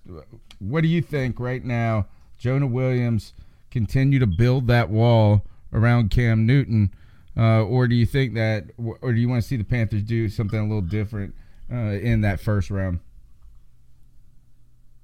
what 0.57 0.81
do 0.81 0.87
you 0.87 1.03
think 1.03 1.39
right 1.39 1.63
now? 1.63 2.07
Jonah 2.39 2.65
Williams 2.65 3.33
continue 3.69 4.17
to 4.17 4.27
build 4.27 4.65
that 4.65 4.89
wall 4.89 5.45
around 5.71 6.09
Cam 6.09 6.47
Newton 6.47 6.91
uh, 7.37 7.63
or 7.63 7.87
do 7.87 7.95
you 7.95 8.05
think 8.05 8.35
that, 8.35 8.65
or 8.77 9.13
do 9.13 9.19
you 9.19 9.27
want 9.27 9.41
to 9.41 9.47
see 9.47 9.57
the 9.57 9.63
Panthers 9.63 10.03
do 10.03 10.29
something 10.29 10.59
a 10.59 10.63
little 10.63 10.81
different 10.81 11.33
uh, 11.71 11.75
in 11.75 12.21
that 12.21 12.39
first 12.39 12.69
round? 12.69 12.99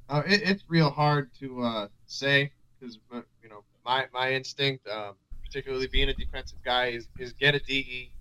Uh, 0.10 0.24
it, 0.26 0.42
it's 0.44 0.64
real 0.68 0.90
hard 0.90 1.30
to 1.40 1.62
uh, 1.62 1.88
say 2.08 2.52
because 2.80 2.98
uh, 3.14 3.22
you 3.44 3.50
know 3.50 3.64
my 3.86 4.06
my 4.14 4.34
instinct, 4.34 4.88
um, 4.88 5.14
particularly 5.44 5.88
being 5.88 6.10
a 6.10 6.14
defensive 6.14 6.58
guy, 6.64 6.88
is, 6.88 7.08
is 7.20 7.34
get 7.34 7.56
a 7.56 7.60
DE. 7.60 8.12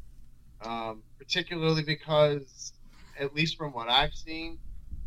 Um, 0.61 1.03
particularly 1.19 1.83
because, 1.83 2.73
at 3.19 3.33
least 3.33 3.57
from 3.57 3.73
what 3.73 3.89
I've 3.89 4.15
seen, 4.15 4.59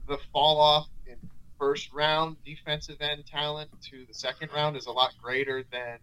the 0.07 0.17
fall 0.31 0.61
off 0.61 0.87
in 1.05 1.17
first 1.59 1.91
round 1.93 2.37
defensive 2.45 2.97
end 3.01 3.25
talent 3.25 3.69
to 3.89 4.05
the 4.07 4.13
second 4.13 4.49
round 4.55 4.77
is 4.77 4.85
a 4.85 4.91
lot 4.91 5.13
greater 5.21 5.63
than 5.71 5.99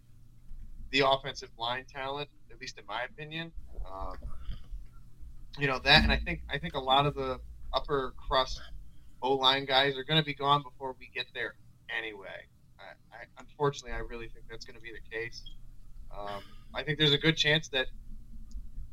the 0.91 1.05
offensive 1.07 1.51
line 1.59 1.85
talent 1.93 2.29
at 2.59 2.61
least 2.61 2.79
in 2.79 2.87
my 2.87 3.05
opinion. 3.05 3.53
Um, 3.87 4.17
you 5.59 5.67
know 5.67 5.79
that, 5.85 6.03
and 6.03 6.13
I 6.13 6.17
think 6.19 6.41
I 6.51 6.59
think 6.59 6.75
a 6.75 6.81
lot 6.81 7.07
of 7.07 7.15
the 7.15 7.41
upper 7.73 8.15
crust 8.29 8.61
O 9.23 9.35
line 9.35 9.65
guys 9.65 9.97
are 9.97 10.05
going 10.05 10.21
to 10.21 10.25
be 10.25 10.35
gone 10.35 10.63
before 10.63 10.95
we 10.99 11.11
get 11.15 11.27
there 11.35 11.55
anyway. 11.97 12.47
I, 12.79 13.17
I, 13.17 13.25
unfortunately, 13.39 13.93
I 13.93 14.01
really 14.01 14.29
think 14.29 14.47
that's 14.51 14.65
going 14.65 14.77
to 14.77 14.83
be 14.83 14.93
the 14.93 15.17
case. 15.17 15.43
Um, 16.17 16.43
I 16.75 16.83
think 16.83 16.99
there's 16.99 17.13
a 17.13 17.19
good 17.19 17.37
chance 17.37 17.69
that 17.69 17.87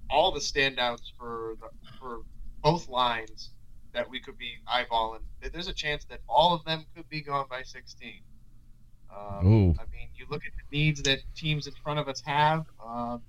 all 0.10 0.32
the 0.32 0.40
standouts 0.40 1.12
for 1.18 1.56
the, 1.60 1.68
for 2.00 2.22
both 2.64 2.88
lines 2.88 3.52
that 3.94 4.10
we 4.10 4.20
could 4.20 4.38
be 4.38 4.54
eyeballing, 4.68 5.20
there's 5.54 5.68
a 5.68 5.74
chance 5.74 6.06
that 6.06 6.20
all 6.28 6.54
of 6.54 6.64
them 6.66 6.86
could 6.96 7.08
be 7.10 7.22
gone 7.22 7.46
by 7.50 7.62
16. 7.62 8.22
Um, 9.12 9.76
I 9.80 9.86
mean, 9.92 10.10
you 10.16 10.26
look 10.30 10.44
at 10.46 10.52
the 10.54 10.78
needs 10.78 11.02
that 11.04 11.20
teams 11.36 11.68
in 11.68 11.74
front 11.84 12.00
of 12.00 12.08
us 12.08 12.22
have. 12.22 12.66
Um, 12.86 13.22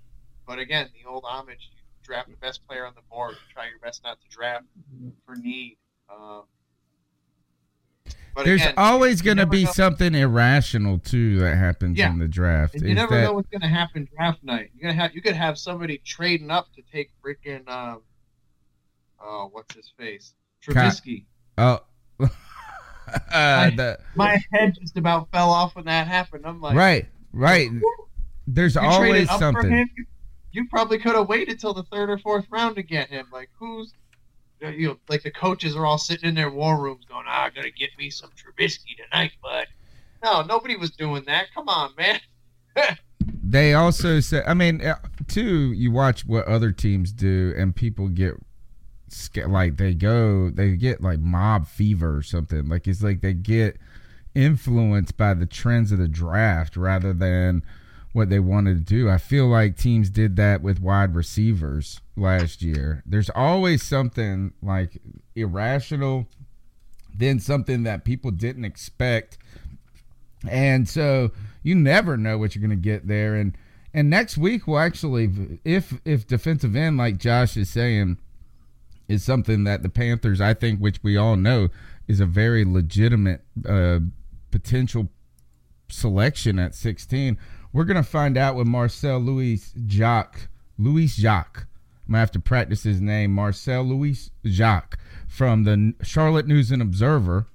but 0.46 0.58
again, 0.58 0.88
the 0.94 1.08
old 1.08 1.24
homage: 1.26 1.70
you 1.72 1.78
draft 2.02 2.30
the 2.30 2.36
best 2.36 2.66
player 2.66 2.86
on 2.86 2.94
the 2.94 3.02
board. 3.10 3.32
You 3.32 3.52
try 3.52 3.68
your 3.68 3.78
best 3.80 4.02
not 4.04 4.18
to 4.20 4.28
draft 4.28 4.64
for 5.24 5.34
need. 5.36 5.76
Um, 6.10 6.42
There's 8.44 8.62
again, 8.62 8.74
always 8.76 9.22
going 9.22 9.38
to 9.38 9.46
be 9.46 9.64
know. 9.64 9.72
something 9.72 10.14
irrational 10.14 10.98
too 10.98 11.38
that 11.40 11.56
happens 11.56 11.98
yeah. 11.98 12.10
in 12.10 12.18
the 12.18 12.28
draft. 12.28 12.74
And 12.74 12.84
you 12.84 12.90
Is 12.90 12.96
never 12.96 13.16
that... 13.16 13.22
know 13.22 13.32
what's 13.32 13.48
going 13.48 13.62
to 13.62 13.68
happen 13.68 14.08
draft 14.14 14.42
night. 14.44 14.70
You're 14.74 14.90
gonna 14.90 15.00
have 15.00 15.14
you 15.14 15.22
could 15.22 15.36
have 15.36 15.58
somebody 15.58 15.98
trading 16.04 16.50
up 16.50 16.72
to 16.74 16.82
take 16.92 17.10
freaking 17.24 17.62
uh, 17.66 17.96
oh 19.20 19.48
what's 19.52 19.74
his 19.74 19.92
face 19.98 20.34
Trubisky. 20.62 21.24
Oh. 21.58 21.80
uh, 23.12 23.20
my, 23.30 23.70
the... 23.70 23.98
my 24.14 24.42
head 24.52 24.76
just 24.80 24.96
about 24.96 25.30
fell 25.30 25.50
off 25.50 25.76
when 25.76 25.84
that 25.86 26.06
happened. 26.06 26.46
I'm 26.46 26.60
like, 26.60 26.76
right, 26.76 27.06
right. 27.32 27.70
There's 28.46 28.76
always 28.76 29.28
something 29.28 29.88
you 30.52 30.66
probably 30.68 30.98
could 30.98 31.14
have 31.14 31.28
waited 31.28 31.60
till 31.60 31.74
the 31.74 31.82
third 31.84 32.08
or 32.08 32.18
fourth 32.18 32.46
round 32.50 32.76
to 32.76 32.82
get 32.82 33.08
him. 33.08 33.26
Like 33.32 33.50
who's 33.58 33.92
you 34.60 34.88
know, 34.88 34.98
like 35.08 35.22
the 35.22 35.30
coaches 35.30 35.76
are 35.76 35.84
all 35.84 35.98
sitting 35.98 36.28
in 36.28 36.34
their 36.34 36.50
war 36.50 36.80
rooms 36.80 37.04
going, 37.04 37.24
ah, 37.28 37.44
I 37.44 37.50
gotta 37.50 37.70
get 37.70 37.90
me 37.98 38.10
some 38.10 38.30
Trubisky 38.30 38.96
tonight, 38.96 39.32
but 39.42 39.66
no, 40.24 40.42
nobody 40.42 40.76
was 40.76 40.90
doing 40.90 41.24
that. 41.26 41.46
Come 41.54 41.68
on, 41.68 41.92
man. 41.96 42.20
they 43.44 43.74
also 43.74 44.20
said, 44.20 44.44
I 44.46 44.54
mean, 44.54 44.80
uh, 44.80 44.96
too, 45.28 45.72
you 45.72 45.90
watch 45.90 46.24
what 46.24 46.46
other 46.46 46.72
teams 46.72 47.12
do, 47.12 47.54
and 47.56 47.76
people 47.76 48.08
get 48.08 48.34
like 49.46 49.76
they 49.76 49.94
go, 49.94 50.50
they 50.50 50.76
get 50.76 51.02
like 51.02 51.18
mob 51.18 51.66
fever 51.66 52.16
or 52.16 52.22
something. 52.22 52.68
Like 52.68 52.86
it's 52.86 53.02
like 53.02 53.20
they 53.20 53.34
get 53.34 53.78
influenced 54.34 55.16
by 55.16 55.34
the 55.34 55.46
trends 55.46 55.92
of 55.92 55.98
the 55.98 56.08
draft 56.08 56.76
rather 56.76 57.12
than 57.12 57.62
what 58.12 58.30
they 58.30 58.38
wanted 58.38 58.78
to 58.78 58.94
do. 58.94 59.10
I 59.10 59.18
feel 59.18 59.46
like 59.46 59.76
teams 59.76 60.10
did 60.10 60.36
that 60.36 60.62
with 60.62 60.80
wide 60.80 61.14
receivers 61.14 62.00
last 62.16 62.62
year. 62.62 63.02
There's 63.06 63.30
always 63.30 63.82
something 63.82 64.52
like 64.62 64.98
irrational, 65.34 66.26
then 67.14 67.40
something 67.40 67.82
that 67.84 68.04
people 68.04 68.30
didn't 68.30 68.64
expect. 68.64 69.38
And 70.48 70.88
so 70.88 71.30
you 71.62 71.74
never 71.74 72.16
know 72.16 72.38
what 72.38 72.54
you're 72.54 72.66
going 72.66 72.70
to 72.70 72.76
get 72.76 73.08
there 73.08 73.34
and 73.34 73.56
and 73.92 74.10
next 74.10 74.36
week 74.36 74.66
we'll 74.66 74.78
actually 74.78 75.58
if 75.64 75.94
if 76.04 76.26
defensive 76.26 76.76
end 76.76 76.96
like 76.96 77.16
Josh 77.16 77.56
is 77.56 77.70
saying 77.70 78.18
is 79.08 79.22
something 79.22 79.64
that 79.64 79.82
the 79.82 79.88
Panthers 79.88 80.40
I 80.40 80.54
think 80.54 80.80
which 80.80 81.02
we 81.02 81.16
all 81.16 81.36
know 81.36 81.68
is 82.08 82.20
a 82.20 82.26
very 82.26 82.64
legitimate 82.64 83.42
uh, 83.68 84.00
potential 84.50 85.08
selection 85.88 86.58
at 86.58 86.74
16 86.74 87.38
we're 87.76 87.84
gonna 87.84 88.02
find 88.02 88.38
out 88.38 88.56
with 88.56 88.66
Marcel 88.66 89.18
Louis 89.18 89.70
Jacques. 89.86 90.48
Louis 90.78 91.08
Jacques. 91.08 91.66
I'm 92.06 92.12
gonna 92.12 92.20
have 92.20 92.30
to 92.30 92.40
practice 92.40 92.84
his 92.84 93.02
name. 93.02 93.32
Marcel 93.32 93.82
Louis 93.82 94.30
Jacques 94.46 94.98
from 95.28 95.64
the 95.64 95.92
Charlotte 96.02 96.46
News 96.46 96.70
and 96.70 96.80
Observer, 96.80 97.48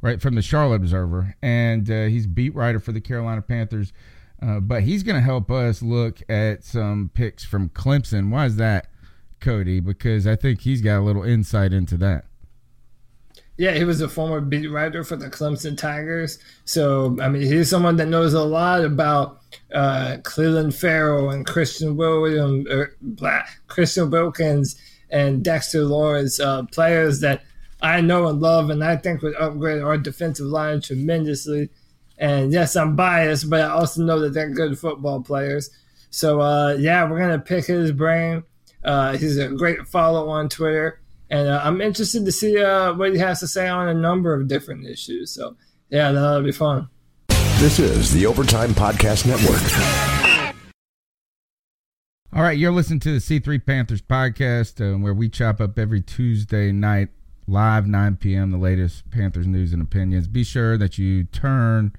right 0.00 0.22
from 0.22 0.36
the 0.36 0.42
Charlotte 0.42 0.76
Observer, 0.76 1.34
and 1.42 1.90
uh, 1.90 2.04
he's 2.04 2.28
beat 2.28 2.54
writer 2.54 2.78
for 2.78 2.92
the 2.92 3.00
Carolina 3.00 3.42
Panthers. 3.42 3.92
Uh, 4.40 4.60
but 4.60 4.84
he's 4.84 5.02
going 5.02 5.16
to 5.16 5.22
help 5.22 5.50
us 5.50 5.82
look 5.82 6.20
at 6.28 6.62
some 6.62 7.10
picks 7.12 7.42
from 7.42 7.70
Clemson. 7.70 8.30
Why 8.30 8.44
is 8.44 8.56
that, 8.56 8.86
Cody? 9.46 9.78
Because 9.78 10.26
I 10.26 10.34
think 10.34 10.62
he's 10.62 10.82
got 10.82 10.98
a 10.98 11.04
little 11.04 11.22
insight 11.22 11.72
into 11.72 11.96
that. 11.98 12.24
Yeah, 13.56 13.74
he 13.74 13.84
was 13.84 14.00
a 14.00 14.08
former 14.08 14.40
beat 14.40 14.66
writer 14.66 15.04
for 15.04 15.14
the 15.14 15.30
Clemson 15.30 15.78
Tigers. 15.78 16.38
So, 16.64 17.16
I 17.22 17.28
mean, 17.28 17.42
he's 17.42 17.70
someone 17.70 17.96
that 17.96 18.08
knows 18.08 18.34
a 18.34 18.42
lot 18.42 18.84
about 18.84 19.40
uh, 19.72 20.18
Clelin 20.22 20.74
Ferrell 20.74 21.30
and 21.30 21.46
Christian 21.46 21.96
Williams, 21.96 22.66
or 22.68 22.96
Christian 23.68 24.10
Wilkins 24.10 24.76
and 25.10 25.44
Dexter 25.44 25.84
Lawrence, 25.84 26.40
uh, 26.40 26.64
players 26.64 27.20
that 27.20 27.44
I 27.80 28.00
know 28.00 28.26
and 28.26 28.40
love, 28.40 28.68
and 28.68 28.82
I 28.82 28.96
think 28.96 29.22
would 29.22 29.36
upgrade 29.36 29.80
our 29.80 29.96
defensive 29.96 30.46
line 30.46 30.80
tremendously. 30.82 31.70
And 32.18 32.52
yes, 32.52 32.74
I'm 32.74 32.96
biased, 32.96 33.48
but 33.48 33.60
I 33.60 33.68
also 33.68 34.02
know 34.02 34.18
that 34.20 34.34
they're 34.34 34.50
good 34.50 34.78
football 34.78 35.22
players. 35.22 35.70
So, 36.10 36.40
uh, 36.40 36.76
yeah, 36.78 37.08
we're 37.08 37.18
going 37.18 37.38
to 37.38 37.44
pick 37.44 37.66
his 37.66 37.92
brain. 37.92 38.42
Uh, 38.86 39.16
he's 39.16 39.36
a 39.36 39.48
great 39.48 39.86
follow 39.88 40.28
on 40.28 40.48
Twitter. 40.48 41.00
And 41.28 41.48
uh, 41.48 41.60
I'm 41.64 41.80
interested 41.80 42.24
to 42.24 42.30
see 42.30 42.62
uh, 42.62 42.94
what 42.94 43.12
he 43.12 43.18
has 43.18 43.40
to 43.40 43.48
say 43.48 43.66
on 43.68 43.88
a 43.88 43.94
number 43.94 44.32
of 44.32 44.46
different 44.46 44.86
issues. 44.86 45.32
So, 45.32 45.56
yeah, 45.90 46.12
that'll 46.12 46.42
be 46.42 46.52
fun. 46.52 46.88
This 47.58 47.80
is 47.80 48.12
the 48.12 48.26
Overtime 48.26 48.70
Podcast 48.70 49.26
Network. 49.26 50.54
All 52.32 52.42
right, 52.42 52.56
you're 52.56 52.70
listening 52.70 53.00
to 53.00 53.12
the 53.12 53.18
C3 53.18 53.64
Panthers 53.66 54.02
podcast, 54.02 54.80
uh, 54.80 54.98
where 54.98 55.14
we 55.14 55.28
chop 55.28 55.60
up 55.60 55.78
every 55.78 56.02
Tuesday 56.02 56.70
night, 56.70 57.08
live 57.48 57.88
9 57.88 58.16
p.m., 58.16 58.52
the 58.52 58.58
latest 58.58 59.10
Panthers 59.10 59.46
news 59.46 59.72
and 59.72 59.82
opinions. 59.82 60.28
Be 60.28 60.44
sure 60.44 60.78
that 60.78 60.96
you 60.98 61.24
turn 61.24 61.92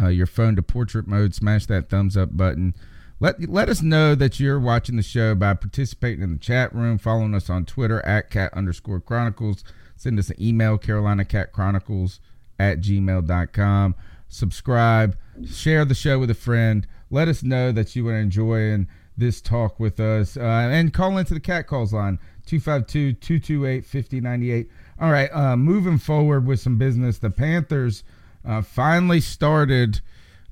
uh, 0.00 0.08
your 0.08 0.26
phone 0.26 0.54
to 0.56 0.62
portrait 0.62 1.08
mode, 1.08 1.34
smash 1.34 1.66
that 1.66 1.88
thumbs 1.88 2.16
up 2.16 2.36
button 2.36 2.74
let 3.20 3.48
let 3.48 3.68
us 3.68 3.82
know 3.82 4.14
that 4.14 4.38
you're 4.38 4.60
watching 4.60 4.96
the 4.96 5.02
show 5.02 5.34
by 5.34 5.54
participating 5.54 6.22
in 6.22 6.32
the 6.32 6.38
chat 6.38 6.74
room, 6.74 6.98
following 6.98 7.34
us 7.34 7.50
on 7.50 7.64
Twitter 7.64 8.04
at 8.06 8.30
cat 8.30 8.52
underscore 8.54 9.00
chronicles. 9.00 9.64
Send 9.96 10.18
us 10.18 10.30
an 10.30 10.40
email, 10.40 10.78
Carolina 10.78 11.24
Cat 11.24 11.52
Chronicles 11.52 12.20
at 12.58 12.80
gmail.com. 12.80 13.94
Subscribe, 14.28 15.16
share 15.46 15.84
the 15.84 15.94
show 15.94 16.18
with 16.18 16.30
a 16.30 16.34
friend. 16.34 16.86
Let 17.10 17.28
us 17.28 17.42
know 17.42 17.72
that 17.72 17.96
you 17.96 18.06
are 18.08 18.16
enjoying 18.16 18.86
this 19.16 19.40
talk 19.40 19.80
with 19.80 19.98
us. 19.98 20.36
Uh, 20.36 20.68
and 20.70 20.94
call 20.94 21.18
into 21.18 21.34
the 21.34 21.40
cat 21.40 21.66
calls 21.66 21.92
line 21.92 22.18
252 22.46 23.14
228 23.14 23.84
5098. 23.84 24.70
All 25.00 25.10
right, 25.10 25.30
uh, 25.32 25.56
moving 25.56 25.98
forward 25.98 26.46
with 26.46 26.60
some 26.60 26.78
business. 26.78 27.18
The 27.18 27.30
Panthers 27.30 28.04
uh, 28.44 28.62
finally 28.62 29.20
started 29.20 30.00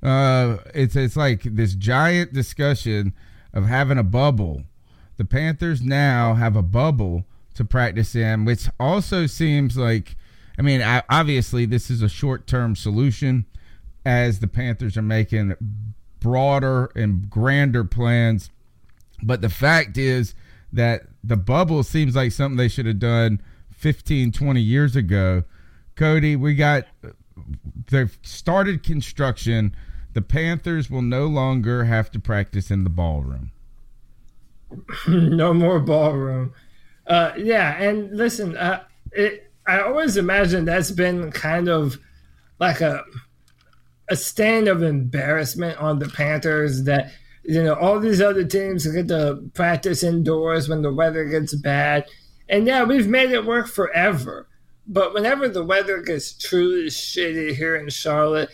uh, 0.03 0.59
it's 0.75 0.97
it's 0.97 1.17
like 1.17 1.43
this 1.43 1.75
giant 1.75 2.33
discussion 2.33 3.15
of 3.53 3.67
having 3.67 3.99
a 3.99 4.03
bubble. 4.03 4.63
The 5.17 5.25
Panthers 5.25 5.81
now 5.81 6.35
have 6.35 6.57
a 6.57 6.63
bubble 6.63 7.25
to 7.55 7.65
practice 7.65 8.15
in, 8.15 8.45
which 8.45 8.69
also 8.79 9.27
seems 9.27 9.77
like, 9.77 10.15
I 10.59 10.63
mean, 10.63 10.83
obviously 11.09 11.65
this 11.65 11.91
is 11.91 12.03
a 12.03 12.09
short 12.09 12.47
term 12.47 12.77
solution 12.77 13.47
as 14.05 14.41
the 14.41 14.47
Panthers 14.47 14.97
are 14.97 15.03
making 15.03 15.55
broader 16.21 16.91
and 16.95 17.29
grander 17.31 17.85
plans. 17.85 18.51
But 19.23 19.41
the 19.41 19.49
fact 19.49 19.97
is 19.97 20.35
that 20.73 21.03
the 21.25 21.37
bubble 21.37 21.83
seems 21.83 22.15
like 22.15 22.33
something 22.33 22.57
they 22.57 22.69
should 22.69 22.87
have 22.87 22.99
done 22.99 23.41
15, 23.73 24.33
20 24.33 24.61
years 24.61 24.95
ago. 24.95 25.45
Cody, 25.95 26.37
we 26.37 26.55
got, 26.55 26.85
they've 27.91 28.17
started 28.23 28.83
construction 28.83 29.75
the 30.17 30.23
Panthers 30.23 30.91
will 30.91 31.03
no 31.03 31.27
longer 31.27 31.85
have 31.85 32.11
to 32.11 32.19
practice 32.19 32.71
in 32.71 32.85
the 32.85 32.91
ballroom. 32.91 33.51
no 35.07 35.53
more 35.53 35.79
ballroom. 35.79 36.55
Uh, 37.07 37.33
yeah, 37.37 37.77
and 37.77 38.17
listen, 38.17 38.57
uh, 38.57 38.83
it, 39.13 39.53
I 39.67 39.83
always 39.83 40.17
imagine 40.17 40.65
that's 40.65 40.91
been 40.91 41.31
kind 41.33 41.69
of 41.69 41.99
like 42.59 42.81
a 42.81 43.05
a 44.09 44.17
stand 44.17 44.69
of 44.69 44.83
embarrassment 44.83 45.79
on 45.79 45.99
the 45.99 46.09
Panthers 46.09 46.85
that 46.85 47.13
you 47.45 47.63
know 47.63 47.75
all 47.75 48.01
these 48.01 48.23
other 48.23 48.45
teams 48.45 48.87
get 48.87 49.09
to 49.09 49.43
practice 49.53 50.03
indoors 50.03 50.67
when 50.67 50.81
the 50.81 50.95
weather 50.95 51.27
gets 51.27 51.55
bad, 51.57 52.07
and 52.49 52.67
yeah, 52.67 52.85
we've 52.85 53.07
made 53.07 53.33
it 53.33 53.45
work 53.45 53.69
forever. 53.69 54.49
But 54.87 55.13
whenever 55.13 55.47
the 55.47 55.63
weather 55.63 56.01
gets 56.01 56.33
truly 56.33 56.87
shitty 56.87 57.55
here 57.55 57.77
in 57.77 57.91
Charlotte, 57.91 58.49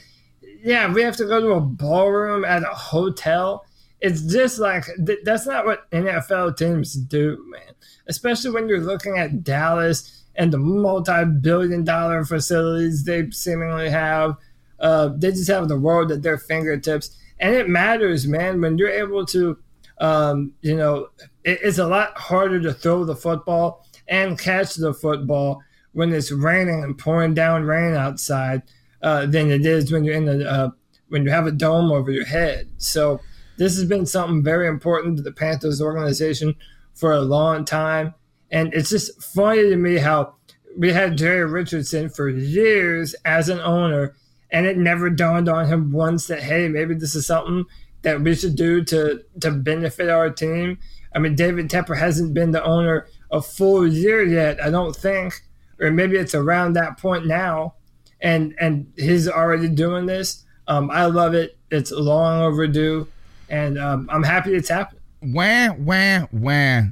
yeah, 0.63 0.93
we 0.93 1.03
have 1.03 1.17
to 1.17 1.25
go 1.25 1.41
to 1.41 1.53
a 1.53 1.61
ballroom 1.61 2.45
at 2.45 2.63
a 2.63 2.67
hotel. 2.67 3.67
It's 4.01 4.23
just 4.23 4.59
like 4.59 4.85
that's 5.25 5.47
not 5.47 5.67
what 5.67 5.91
NFL 5.91 6.57
teams 6.57 6.95
do, 6.95 7.45
man. 7.49 7.75
Especially 8.07 8.51
when 8.51 8.69
you're 8.69 8.81
looking 8.81 9.19
at 9.19 9.45
Dallas 9.45 10.25
and 10.35 10.53
the 10.53 10.59
multi-billion-dollar 10.59 12.25
facilities 12.25 13.05
they 13.05 13.31
seemingly 13.31 13.91
have. 13.91 14.37
Uh, 14.81 15.11
they 15.17 15.31
just 15.31 15.49
have 15.49 15.69
the 15.69 15.79
world 15.79 16.11
at 16.11 16.23
their 16.23 16.39
fingertips, 16.39 17.17
and 17.39 17.55
it 17.55 17.69
matters, 17.69 18.27
man. 18.27 18.61
When 18.61 18.79
you're 18.79 18.89
able 18.89 19.25
to, 19.27 19.59
um, 20.01 20.53
you 20.63 20.77
know, 20.77 21.09
it, 21.45 21.61
it's 21.63 21.79
a 21.79 21.87
lot 21.87 22.17
harder 22.19 22.61
to 22.61 22.73
throw 22.73 23.05
the 23.05 23.15
football 23.15 23.87
and 24.09 24.39
catch 24.39 24.75
the 24.75 24.95
football 24.95 25.63
when 25.93 26.13
it's 26.13 26.33
raining 26.33 26.83
and 26.83 26.99
pouring 26.99 27.35
down 27.35 27.65
rain 27.65 27.95
outside 27.95 28.63
uh, 29.03 29.27
than 29.27 29.51
it 29.51 29.67
is 29.67 29.93
when 29.93 30.05
you're 30.05 30.15
in 30.15 30.27
the 30.27 30.49
uh, 30.49 30.71
when 31.09 31.25
you 31.25 31.31
have 31.31 31.47
a 31.47 31.53
dome 31.53 31.91
over 31.91 32.11
your 32.11 32.25
head. 32.25 32.71
So 32.79 33.21
this 33.59 33.75
has 33.77 33.85
been 33.85 34.07
something 34.07 34.43
very 34.43 34.67
important 34.67 35.17
to 35.17 35.23
the 35.23 35.33
Panthers 35.33 35.83
organization 35.83 36.55
for 36.95 37.13
a 37.13 37.21
long 37.21 37.65
time, 37.65 38.15
and 38.51 38.73
it's 38.73 38.91
just 38.91 39.23
funny 39.23 39.63
to 39.63 39.77
me 39.77 39.99
how 39.99 40.35
we 40.79 40.93
had 40.93 41.19
Jerry 41.19 41.45
Richardson 41.45 42.09
for 42.09 42.29
years 42.29 43.15
as 43.25 43.49
an 43.49 43.61
owner, 43.61 44.15
and 44.51 44.67
it 44.67 44.79
never 44.79 45.11
dawned 45.11 45.49
on 45.49 45.67
him 45.67 45.93
once 45.93 46.27
that 46.29 46.43
hey, 46.43 46.69
maybe 46.69 46.95
this 46.95 47.15
is 47.15 47.27
something 47.27 47.65
that 48.03 48.21
we 48.21 48.35
should 48.35 48.57
do 48.57 48.85
to 48.85 49.23
to 49.41 49.51
benefit 49.51 50.09
our 50.09 50.31
team. 50.31 50.79
I 51.15 51.19
mean, 51.19 51.35
David 51.35 51.69
Tepper 51.69 51.99
hasn't 51.99 52.35
been 52.35 52.53
the 52.53 52.65
owner 52.65 53.07
a 53.31 53.43
full 53.43 53.87
year 53.87 54.23
yet, 54.23 54.63
I 54.63 54.71
don't 54.71 54.95
think, 54.95 55.35
or 55.81 55.91
maybe 55.91 56.17
it's 56.17 56.35
around 56.35 56.75
that 56.75 56.99
point 56.99 57.27
now 57.27 57.75
and 58.23 58.55
and 58.59 58.91
he's 58.97 59.29
already 59.29 59.69
doing 59.69 60.07
this. 60.07 60.45
Um, 60.69 60.91
I 60.91 61.07
love 61.07 61.35
it. 61.35 61.59
It's 61.71 61.91
long 61.91 62.41
overdue, 62.43 63.09
and 63.51 63.79
um, 63.79 64.09
I'm 64.11 64.23
happy 64.23 64.55
it's 64.55 64.69
happening. 64.69 65.03
Wah 65.21 65.73
wah 65.73 66.27
wah. 66.33 66.83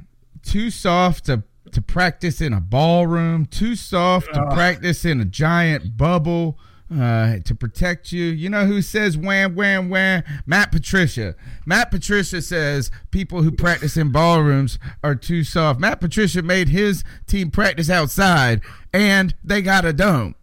Too 0.43 0.69
soft 0.69 1.25
to 1.25 1.43
to 1.71 1.81
practice 1.81 2.41
in 2.41 2.53
a 2.53 2.61
ballroom. 2.61 3.45
Too 3.45 3.75
soft 3.75 4.33
to 4.33 4.45
practice 4.51 5.05
in 5.05 5.21
a 5.21 5.25
giant 5.25 5.97
bubble. 5.97 6.59
Uh, 6.93 7.39
to 7.45 7.55
protect 7.55 8.11
you. 8.11 8.25
You 8.25 8.49
know 8.49 8.65
who 8.65 8.81
says 8.81 9.15
wham, 9.15 9.55
wham, 9.55 9.87
wham? 9.87 10.23
Matt 10.45 10.73
Patricia. 10.73 11.35
Matt 11.65 11.89
Patricia 11.89 12.41
says 12.41 12.91
people 13.11 13.43
who 13.43 13.51
practice 13.51 13.95
in 13.95 14.11
ballrooms 14.11 14.77
are 15.01 15.15
too 15.15 15.45
soft. 15.45 15.79
Matt 15.79 16.01
Patricia 16.01 16.41
made 16.41 16.67
his 16.67 17.05
team 17.27 17.49
practice 17.49 17.89
outside 17.89 18.59
and 18.91 19.33
they 19.41 19.61
got 19.61 19.85
a 19.85 19.93
dome 19.93 20.35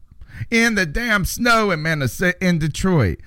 in 0.50 0.74
the 0.74 0.86
damn 0.86 1.24
snow 1.24 1.70
in 1.70 1.82
Minnesota, 1.82 2.36
in 2.44 2.58
Detroit. 2.58 3.18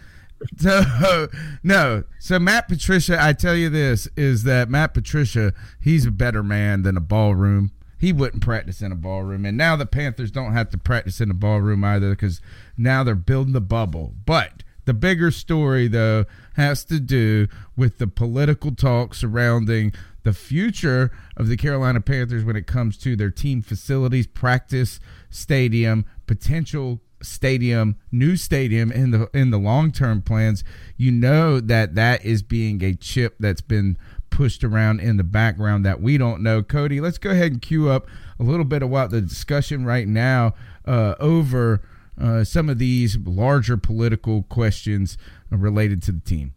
So 0.57 1.27
no, 1.63 2.03
so 2.19 2.39
Matt 2.39 2.67
Patricia, 2.67 3.17
I 3.21 3.33
tell 3.33 3.55
you 3.55 3.69
this 3.69 4.07
is 4.17 4.43
that 4.43 4.69
Matt 4.69 4.93
Patricia, 4.93 5.53
he's 5.79 6.05
a 6.05 6.11
better 6.11 6.43
man 6.43 6.81
than 6.83 6.97
a 6.97 7.01
ballroom. 7.01 7.71
He 7.97 8.11
wouldn't 8.11 8.41
practice 8.41 8.81
in 8.81 8.91
a 8.91 8.95
ballroom, 8.95 9.45
and 9.45 9.55
now 9.55 9.75
the 9.75 9.85
Panthers 9.85 10.31
don't 10.31 10.53
have 10.53 10.71
to 10.71 10.77
practice 10.79 11.21
in 11.21 11.29
a 11.29 11.35
ballroom 11.35 11.83
either 11.83 12.09
because 12.09 12.41
now 12.75 13.03
they're 13.03 13.13
building 13.13 13.53
the 13.53 13.61
bubble. 13.61 14.15
But 14.25 14.63
The 14.85 14.93
bigger 14.95 15.29
story, 15.29 15.87
though, 15.87 16.25
has 16.55 16.83
to 16.85 16.99
do 16.99 17.47
with 17.77 17.99
the 17.99 18.07
political 18.07 18.73
talk 18.73 19.13
surrounding 19.13 19.93
the 20.23 20.33
future 20.33 21.11
of 21.37 21.47
the 21.47 21.57
Carolina 21.57 22.01
Panthers 22.01 22.43
when 22.43 22.55
it 22.55 22.67
comes 22.67 22.97
to 22.97 23.15
their 23.15 23.29
team 23.29 23.61
facilities, 23.61 24.27
practice 24.27 24.99
stadium, 25.29 26.05
potential 26.31 27.01
stadium, 27.21 27.97
new 28.09 28.37
stadium 28.37 28.89
in 28.89 29.11
the 29.11 29.29
in 29.33 29.49
the 29.49 29.57
long 29.57 29.91
term 29.91 30.21
plans. 30.21 30.63
You 30.95 31.11
know 31.11 31.59
that 31.59 31.95
that 31.95 32.23
is 32.23 32.41
being 32.41 32.81
a 32.81 32.93
chip 32.95 33.35
that's 33.37 33.59
been 33.59 33.97
pushed 34.29 34.63
around 34.63 35.01
in 35.01 35.17
the 35.17 35.25
background 35.25 35.85
that 35.85 36.01
we 36.01 36.17
don't 36.17 36.41
know. 36.41 36.63
Cody, 36.63 37.01
let's 37.01 37.17
go 37.17 37.31
ahead 37.31 37.51
and 37.51 37.61
cue 37.61 37.89
up 37.89 38.07
a 38.39 38.43
little 38.43 38.63
bit 38.63 38.81
about 38.81 39.09
the 39.09 39.19
discussion 39.19 39.83
right 39.83 40.07
now 40.07 40.53
uh, 40.85 41.15
over 41.19 41.81
uh, 42.17 42.45
some 42.45 42.69
of 42.69 42.79
these 42.79 43.17
larger 43.17 43.75
political 43.75 44.43
questions 44.43 45.17
related 45.49 46.01
to 46.03 46.13
the 46.13 46.21
team. 46.21 46.53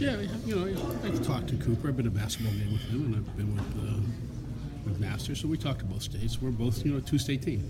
Yeah, 0.00 0.20
you 0.44 0.56
know, 0.56 0.98
I've 1.04 1.24
talked 1.24 1.46
to 1.50 1.56
Cooper. 1.56 1.90
I've 1.90 1.96
been 1.96 2.08
a 2.08 2.10
basketball 2.10 2.54
game 2.54 2.72
with 2.72 2.82
him, 2.82 3.04
and 3.04 3.14
I've 3.14 3.36
been 3.36 3.54
with 3.54 3.88
uh, 3.88 4.33
with 4.84 5.00
McMasters. 5.00 5.38
So 5.38 5.48
we 5.48 5.56
talked 5.56 5.80
to 5.80 5.84
both 5.84 6.02
states. 6.02 6.40
We're 6.40 6.50
both, 6.50 6.84
you 6.84 6.92
know, 6.92 6.98
a 6.98 7.00
two-state 7.00 7.42
team. 7.42 7.60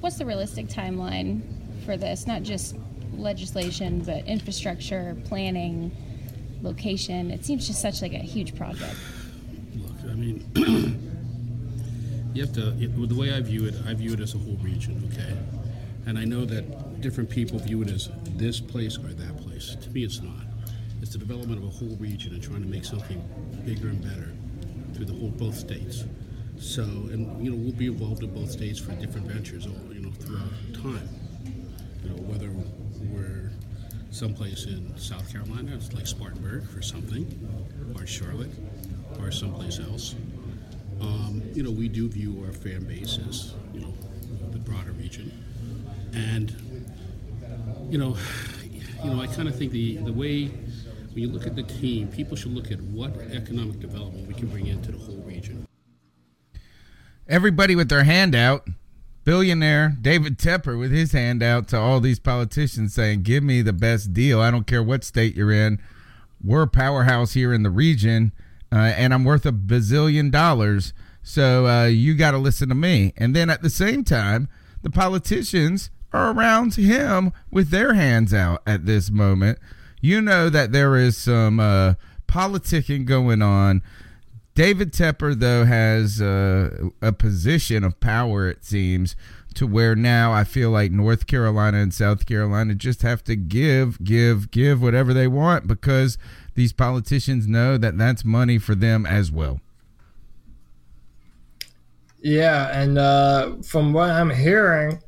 What's 0.00 0.16
the 0.16 0.26
realistic 0.26 0.66
timeline 0.66 1.42
for 1.84 1.96
this? 1.96 2.26
Not 2.26 2.42
just 2.42 2.76
legislation, 3.14 4.00
but 4.00 4.26
infrastructure, 4.26 5.16
planning, 5.24 5.94
location. 6.62 7.30
It 7.30 7.44
seems 7.44 7.66
just 7.66 7.80
such 7.80 8.02
like 8.02 8.12
a 8.12 8.18
huge 8.18 8.56
project. 8.56 8.96
Look, 9.76 10.10
I 10.10 10.14
mean, 10.14 10.44
you 12.34 12.42
have 12.42 12.52
to. 12.54 12.70
The 12.72 13.14
way 13.14 13.32
I 13.32 13.40
view 13.40 13.66
it, 13.66 13.74
I 13.86 13.94
view 13.94 14.12
it 14.12 14.20
as 14.20 14.34
a 14.34 14.38
whole 14.38 14.56
region. 14.56 15.08
Okay, 15.12 15.36
and 16.06 16.18
I 16.18 16.24
know 16.24 16.44
that 16.44 17.00
different 17.00 17.30
people 17.30 17.58
view 17.58 17.82
it 17.82 17.90
as 17.90 18.08
this 18.36 18.60
place 18.60 18.96
or 18.96 19.12
that 19.12 19.36
place. 19.38 19.76
To 19.76 19.90
me, 19.90 20.04
it's 20.04 20.20
not. 20.20 20.44
It's 21.00 21.12
the 21.12 21.18
development 21.18 21.58
of 21.58 21.64
a 21.64 21.70
whole 21.70 21.96
region 21.96 22.32
and 22.32 22.42
trying 22.42 22.62
to 22.62 22.68
make 22.68 22.84
something 22.84 23.22
bigger 23.64 23.88
and 23.88 24.02
better 24.02 24.32
through 24.94 25.06
the 25.06 25.14
whole 25.14 25.30
both 25.30 25.56
states. 25.56 26.04
So, 26.58 26.82
and 26.82 27.44
you 27.44 27.50
know, 27.50 27.56
we'll 27.56 27.72
be 27.72 27.86
involved 27.86 28.22
in 28.22 28.32
both 28.32 28.50
states 28.50 28.78
for 28.78 28.92
different 28.92 29.26
ventures, 29.26 29.66
you 29.66 30.00
know, 30.00 30.10
throughout 30.10 30.50
time. 30.74 31.08
You 32.04 32.10
know, 32.10 32.22
whether 32.22 32.50
we're 33.10 33.50
someplace 34.10 34.66
in 34.66 34.96
South 34.96 35.32
Carolina, 35.32 35.74
it's 35.74 35.92
like 35.92 36.06
Spartanburg 36.06 36.68
for 36.68 36.82
something, 36.82 37.26
or 37.96 38.06
Charlotte, 38.06 38.50
or 39.18 39.30
someplace 39.30 39.80
else. 39.80 40.14
Um, 41.00 41.42
you 41.52 41.62
know, 41.62 41.70
we 41.70 41.88
do 41.88 42.08
view 42.08 42.42
our 42.46 42.52
fan 42.52 42.84
base 42.84 43.18
as, 43.28 43.54
you 43.74 43.80
know, 43.80 43.92
the 44.50 44.58
broader 44.58 44.92
region. 44.92 45.32
And, 46.12 46.54
you 47.90 47.98
know, 47.98 48.16
you 49.04 49.10
know, 49.10 49.20
I 49.20 49.26
kind 49.26 49.48
of 49.48 49.56
think 49.56 49.72
the, 49.72 49.96
the 49.96 50.12
way 50.12 50.50
when 51.14 51.22
you 51.22 51.30
look 51.30 51.46
at 51.46 51.56
the 51.56 51.62
team, 51.62 52.08
people 52.08 52.36
should 52.36 52.54
look 52.54 52.70
at 52.70 52.80
what 52.80 53.16
economic 53.32 53.80
development 53.80 54.26
we 54.26 54.34
can 54.34 54.48
bring 54.48 54.66
into 54.66 54.92
the 54.92 54.98
whole 54.98 55.22
region. 55.26 55.66
Everybody 57.28 57.76
with 57.76 57.88
their 57.88 58.04
hand 58.04 58.34
out 58.34 58.66
billionaire 59.24 59.96
David 60.00 60.38
Tepper 60.38 60.78
with 60.78 60.90
his 60.90 61.12
hand 61.12 61.42
out 61.42 61.68
to 61.68 61.78
all 61.78 62.00
these 62.00 62.18
politicians 62.18 62.94
saying, 62.94 63.22
Give 63.22 63.42
me 63.42 63.62
the 63.62 63.72
best 63.72 64.12
deal. 64.12 64.40
I 64.40 64.50
don't 64.50 64.66
care 64.66 64.82
what 64.82 65.04
state 65.04 65.36
you're 65.36 65.52
in. 65.52 65.80
We're 66.42 66.62
a 66.62 66.68
powerhouse 66.68 67.34
here 67.34 67.52
in 67.52 67.62
the 67.62 67.70
region, 67.70 68.32
uh, 68.72 68.76
and 68.96 69.14
I'm 69.14 69.24
worth 69.24 69.46
a 69.46 69.52
bazillion 69.52 70.30
dollars. 70.30 70.92
So 71.22 71.66
uh, 71.66 71.86
you 71.86 72.14
got 72.14 72.32
to 72.32 72.38
listen 72.38 72.68
to 72.68 72.74
me. 72.74 73.12
And 73.16 73.34
then 73.34 73.48
at 73.48 73.62
the 73.62 73.70
same 73.70 74.02
time, 74.02 74.48
the 74.82 74.90
politicians 74.90 75.90
are 76.12 76.32
around 76.32 76.74
him 76.74 77.32
with 77.50 77.70
their 77.70 77.94
hands 77.94 78.34
out 78.34 78.60
at 78.66 78.86
this 78.86 79.08
moment. 79.08 79.58
You 80.02 80.20
know 80.20 80.50
that 80.50 80.72
there 80.72 80.96
is 80.96 81.16
some 81.16 81.58
uh, 81.58 81.94
politicking 82.28 83.06
going 83.06 83.40
on 83.40 83.80
David 84.54 84.92
Tepper, 84.92 85.34
though, 85.34 85.64
has 85.64 86.20
uh, 86.20 86.88
a 87.00 87.12
position 87.12 87.84
of 87.84 87.98
power, 88.00 88.48
it 88.48 88.64
seems, 88.64 89.16
to 89.54 89.66
where 89.66 89.96
now 89.96 90.32
I 90.32 90.44
feel 90.44 90.70
like 90.70 90.92
North 90.92 91.26
Carolina 91.26 91.78
and 91.78 91.92
South 91.92 92.26
Carolina 92.26 92.74
just 92.74 93.00
have 93.00 93.24
to 93.24 93.36
give, 93.36 94.02
give, 94.04 94.50
give 94.50 94.82
whatever 94.82 95.14
they 95.14 95.26
want 95.26 95.66
because 95.66 96.18
these 96.54 96.72
politicians 96.74 97.46
know 97.46 97.78
that 97.78 97.96
that's 97.96 98.26
money 98.26 98.58
for 98.58 98.74
them 98.74 99.06
as 99.06 99.32
well. 99.32 99.60
Yeah, 102.20 102.78
and 102.78 102.98
uh, 102.98 103.56
from 103.62 103.94
what 103.94 104.10
I'm 104.10 104.30
hearing, 104.30 105.00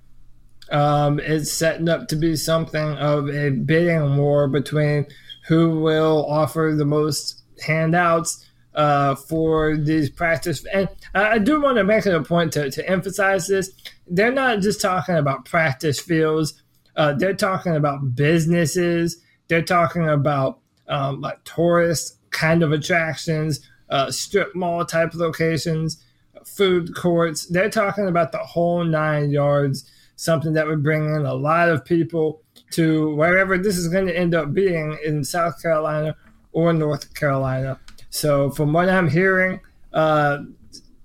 um, 0.74 1.20
it's 1.20 1.52
setting 1.52 1.88
up 1.88 2.08
to 2.08 2.16
be 2.16 2.34
something 2.34 2.96
of 2.96 3.28
a 3.28 3.50
bidding 3.50 4.16
war 4.16 4.48
between 4.48 5.06
who 5.46 5.78
will 5.78 6.26
offer 6.26 6.74
the 6.76 6.84
most 6.84 7.42
handouts 7.64 8.44
uh, 8.74 9.14
for 9.14 9.76
these 9.76 10.10
practice. 10.10 10.66
And 10.72 10.88
I 11.14 11.38
do 11.38 11.62
want 11.62 11.76
to 11.76 11.84
make 11.84 12.06
it 12.06 12.14
a 12.14 12.24
point 12.24 12.52
to, 12.54 12.72
to 12.72 12.90
emphasize 12.90 13.46
this. 13.46 13.70
They're 14.08 14.32
not 14.32 14.62
just 14.62 14.80
talking 14.80 15.14
about 15.14 15.44
practice 15.44 16.00
fields, 16.00 16.60
uh, 16.96 17.12
they're 17.12 17.34
talking 17.34 17.76
about 17.76 18.16
businesses, 18.16 19.22
they're 19.46 19.62
talking 19.62 20.08
about 20.08 20.58
um, 20.88 21.20
like 21.20 21.42
tourist 21.44 22.18
kind 22.30 22.64
of 22.64 22.72
attractions, 22.72 23.60
uh, 23.90 24.10
strip 24.10 24.56
mall 24.56 24.84
type 24.84 25.14
locations, 25.14 26.04
food 26.44 26.96
courts. 26.96 27.46
They're 27.46 27.70
talking 27.70 28.08
about 28.08 28.32
the 28.32 28.38
whole 28.38 28.82
nine 28.82 29.30
yards, 29.30 29.88
something 30.16 30.52
that 30.54 30.66
would 30.66 30.82
bring 30.82 31.14
in 31.14 31.26
a 31.26 31.34
lot 31.34 31.68
of 31.68 31.84
people 31.84 32.42
to 32.70 33.14
wherever 33.14 33.58
this 33.58 33.76
is 33.76 33.88
going 33.88 34.06
to 34.06 34.16
end 34.16 34.34
up 34.34 34.52
being 34.52 34.96
in 35.04 35.24
South 35.24 35.60
Carolina 35.60 36.16
or 36.52 36.72
North 36.72 37.14
Carolina. 37.14 37.78
So 38.10 38.50
from 38.50 38.72
what 38.72 38.88
I'm 38.88 39.08
hearing, 39.08 39.60
uh, 39.92 40.38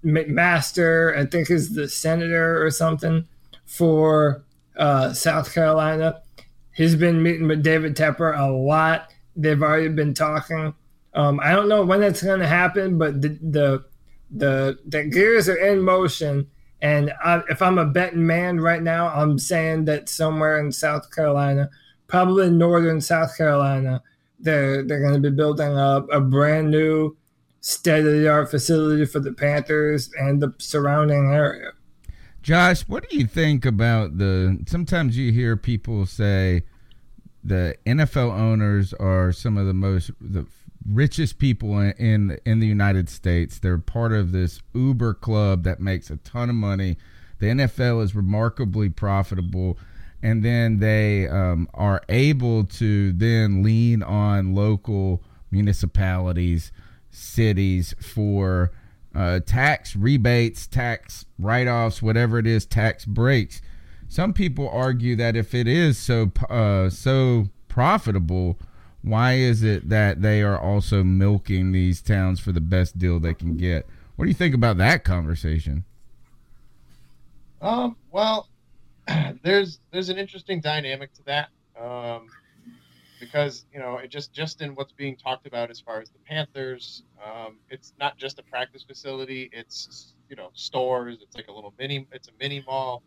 McMaster, 0.04 1.18
I 1.18 1.26
think 1.26 1.50
is 1.50 1.74
the 1.74 1.90
senator 1.90 2.64
or 2.64 2.72
something 2.72 3.28
for 3.66 4.44
uh, 4.78 5.14
South 5.14 5.54
Carolina. 5.54 6.22
He's 6.74 6.96
been 6.96 7.22
meeting 7.22 7.48
with 7.48 7.64
David 7.64 7.96
Tepper 7.96 8.38
a 8.38 8.52
lot. 8.52 9.12
They've 9.36 9.62
already 9.62 9.90
been 9.90 10.14
talking. 10.14 10.74
Um, 11.14 11.40
I 11.42 11.52
don't 11.52 11.68
know 11.68 11.84
when 11.84 12.04
it's 12.04 12.24
going 12.24 12.40
to 12.40 12.48
happen, 12.48 12.98
but 12.98 13.22
the, 13.22 13.30
the 13.42 13.86
the 14.32 14.80
the 14.86 15.04
gears 15.06 15.50
are 15.50 15.58
in 15.58 15.82
motion. 15.82 16.48
And 16.82 17.12
I, 17.24 17.42
if 17.50 17.62
I'm 17.62 17.78
a 17.78 17.86
betting 17.86 18.26
man 18.26 18.60
right 18.60 18.82
now, 18.82 19.10
I'm 19.10 19.38
saying 19.38 19.86
that 19.86 20.08
somewhere 20.08 20.60
in 20.60 20.72
South 20.72 21.12
Carolina, 21.12 21.70
probably 22.08 22.50
northern 22.50 23.02
South 23.02 23.36
Carolina, 23.38 24.02
they're 24.40 24.84
they're 24.84 25.02
going 25.02 25.22
to 25.22 25.30
be 25.30 25.36
building 25.36 25.78
up 25.78 26.08
a 26.12 26.22
brand 26.22 26.72
new 26.72 27.18
state 27.62 28.06
of 28.06 28.14
the 28.14 28.30
art 28.30 28.50
facility 28.50 29.06
for 29.06 29.20
the 29.20 29.34
Panthers 29.34 30.10
and 30.18 30.42
the 30.42 30.54
surrounding 30.58 31.32
area. 31.34 31.72
Josh, 32.42 32.82
what 32.84 33.10
do 33.10 33.18
you 33.18 33.28
think 33.28 33.66
about 33.66 34.18
the? 34.18 34.64
Sometimes 34.66 35.18
you 35.18 35.32
hear 35.34 35.58
people 35.58 36.06
say 36.06 36.64
the 37.44 37.76
NFL 37.86 38.32
owners 38.32 38.94
are 38.94 39.32
some 39.32 39.58
of 39.58 39.66
the 39.66 39.74
most 39.74 40.12
the 40.22 40.46
richest 40.88 41.40
people 41.40 41.80
in, 41.80 41.92
in 41.94 42.40
in 42.46 42.60
the 42.60 42.68
United 42.68 43.10
States. 43.10 43.60
They're 43.60 43.78
part 43.78 44.14
of 44.14 44.32
this 44.32 44.62
Uber 44.74 45.16
club 45.16 45.64
that 45.64 45.80
makes 45.80 46.10
a 46.10 46.18
ton 46.18 46.50
of 46.50 46.56
money. 46.56 46.98
The 47.40 47.48
NFL 47.48 48.04
is 48.04 48.16
remarkably 48.16 48.90
profitable 48.90 49.78
and 50.22 50.44
then 50.44 50.80
they 50.80 51.28
um, 51.28 51.70
are 51.74 52.02
able 52.10 52.66
to 52.66 53.14
then 53.14 53.64
lean 53.64 54.04
on 54.04 54.54
local 54.54 55.24
municipalities, 55.52 56.72
cities 57.10 57.96
for 58.02 58.72
uh, 59.16 59.40
tax 59.46 59.96
rebates, 59.96 60.68
tax 60.68 61.26
write 61.38 61.68
offs, 61.68 62.02
whatever 62.02 62.38
it 62.38 62.46
is, 62.46 62.66
tax 62.66 63.06
breaks. 63.06 63.62
Some 64.08 64.34
people 64.34 64.70
argue 64.70 65.16
that 65.16 65.36
if 65.36 65.54
it 65.54 65.68
is 65.68 65.98
so 65.98 66.32
uh, 66.50 66.90
so 66.90 67.48
profitable, 67.68 68.60
why 69.02 69.34
is 69.34 69.64
it 69.64 69.90
that 69.90 70.22
they 70.22 70.42
are 70.42 70.60
also 70.60 71.04
milking 71.04 71.72
these 71.72 72.02
towns 72.02 72.40
for 72.40 72.52
the 72.52 72.62
best 72.62 72.98
deal 72.98 73.20
they 73.20 73.34
can 73.34 73.56
get? 73.56 73.88
What 74.16 74.26
do 74.26 74.30
you 74.30 74.36
think 74.36 74.54
about 74.54 74.78
that 74.78 75.04
conversation? 75.04 75.86
Um, 77.62 77.96
well, 78.12 78.50
there's 79.44 79.80
there's 79.92 80.10
an 80.10 80.18
interesting 80.18 80.60
dynamic 80.60 81.14
to 81.14 81.24
that 81.24 81.50
um, 81.82 82.28
because 83.20 83.66
you 83.74 83.80
know 83.80 83.98
it 83.98 84.10
just 84.10 84.34
just 84.34 84.62
in 84.62 84.76
what's 84.76 84.94
being 84.94 85.16
talked 85.16 85.48
about 85.48 85.70
as 85.70 85.80
far 85.80 86.02
as 86.02 86.10
the 86.10 86.20
Panthers, 86.20 87.04
um, 87.24 87.58
it's 87.70 87.94
not 88.00 88.18
just 88.18 88.40
a 88.40 88.44
practice 88.44 88.84
facility. 88.84 89.50
It's 89.54 90.14
you 90.30 90.36
know 90.36 90.50
stores. 90.54 91.20
It's 91.22 91.36
like 91.36 91.48
a 91.48 91.54
little 91.54 91.74
mini. 91.80 92.06
It's 92.12 92.28
a 92.28 92.32
mini 92.40 92.64
mall. 92.66 93.04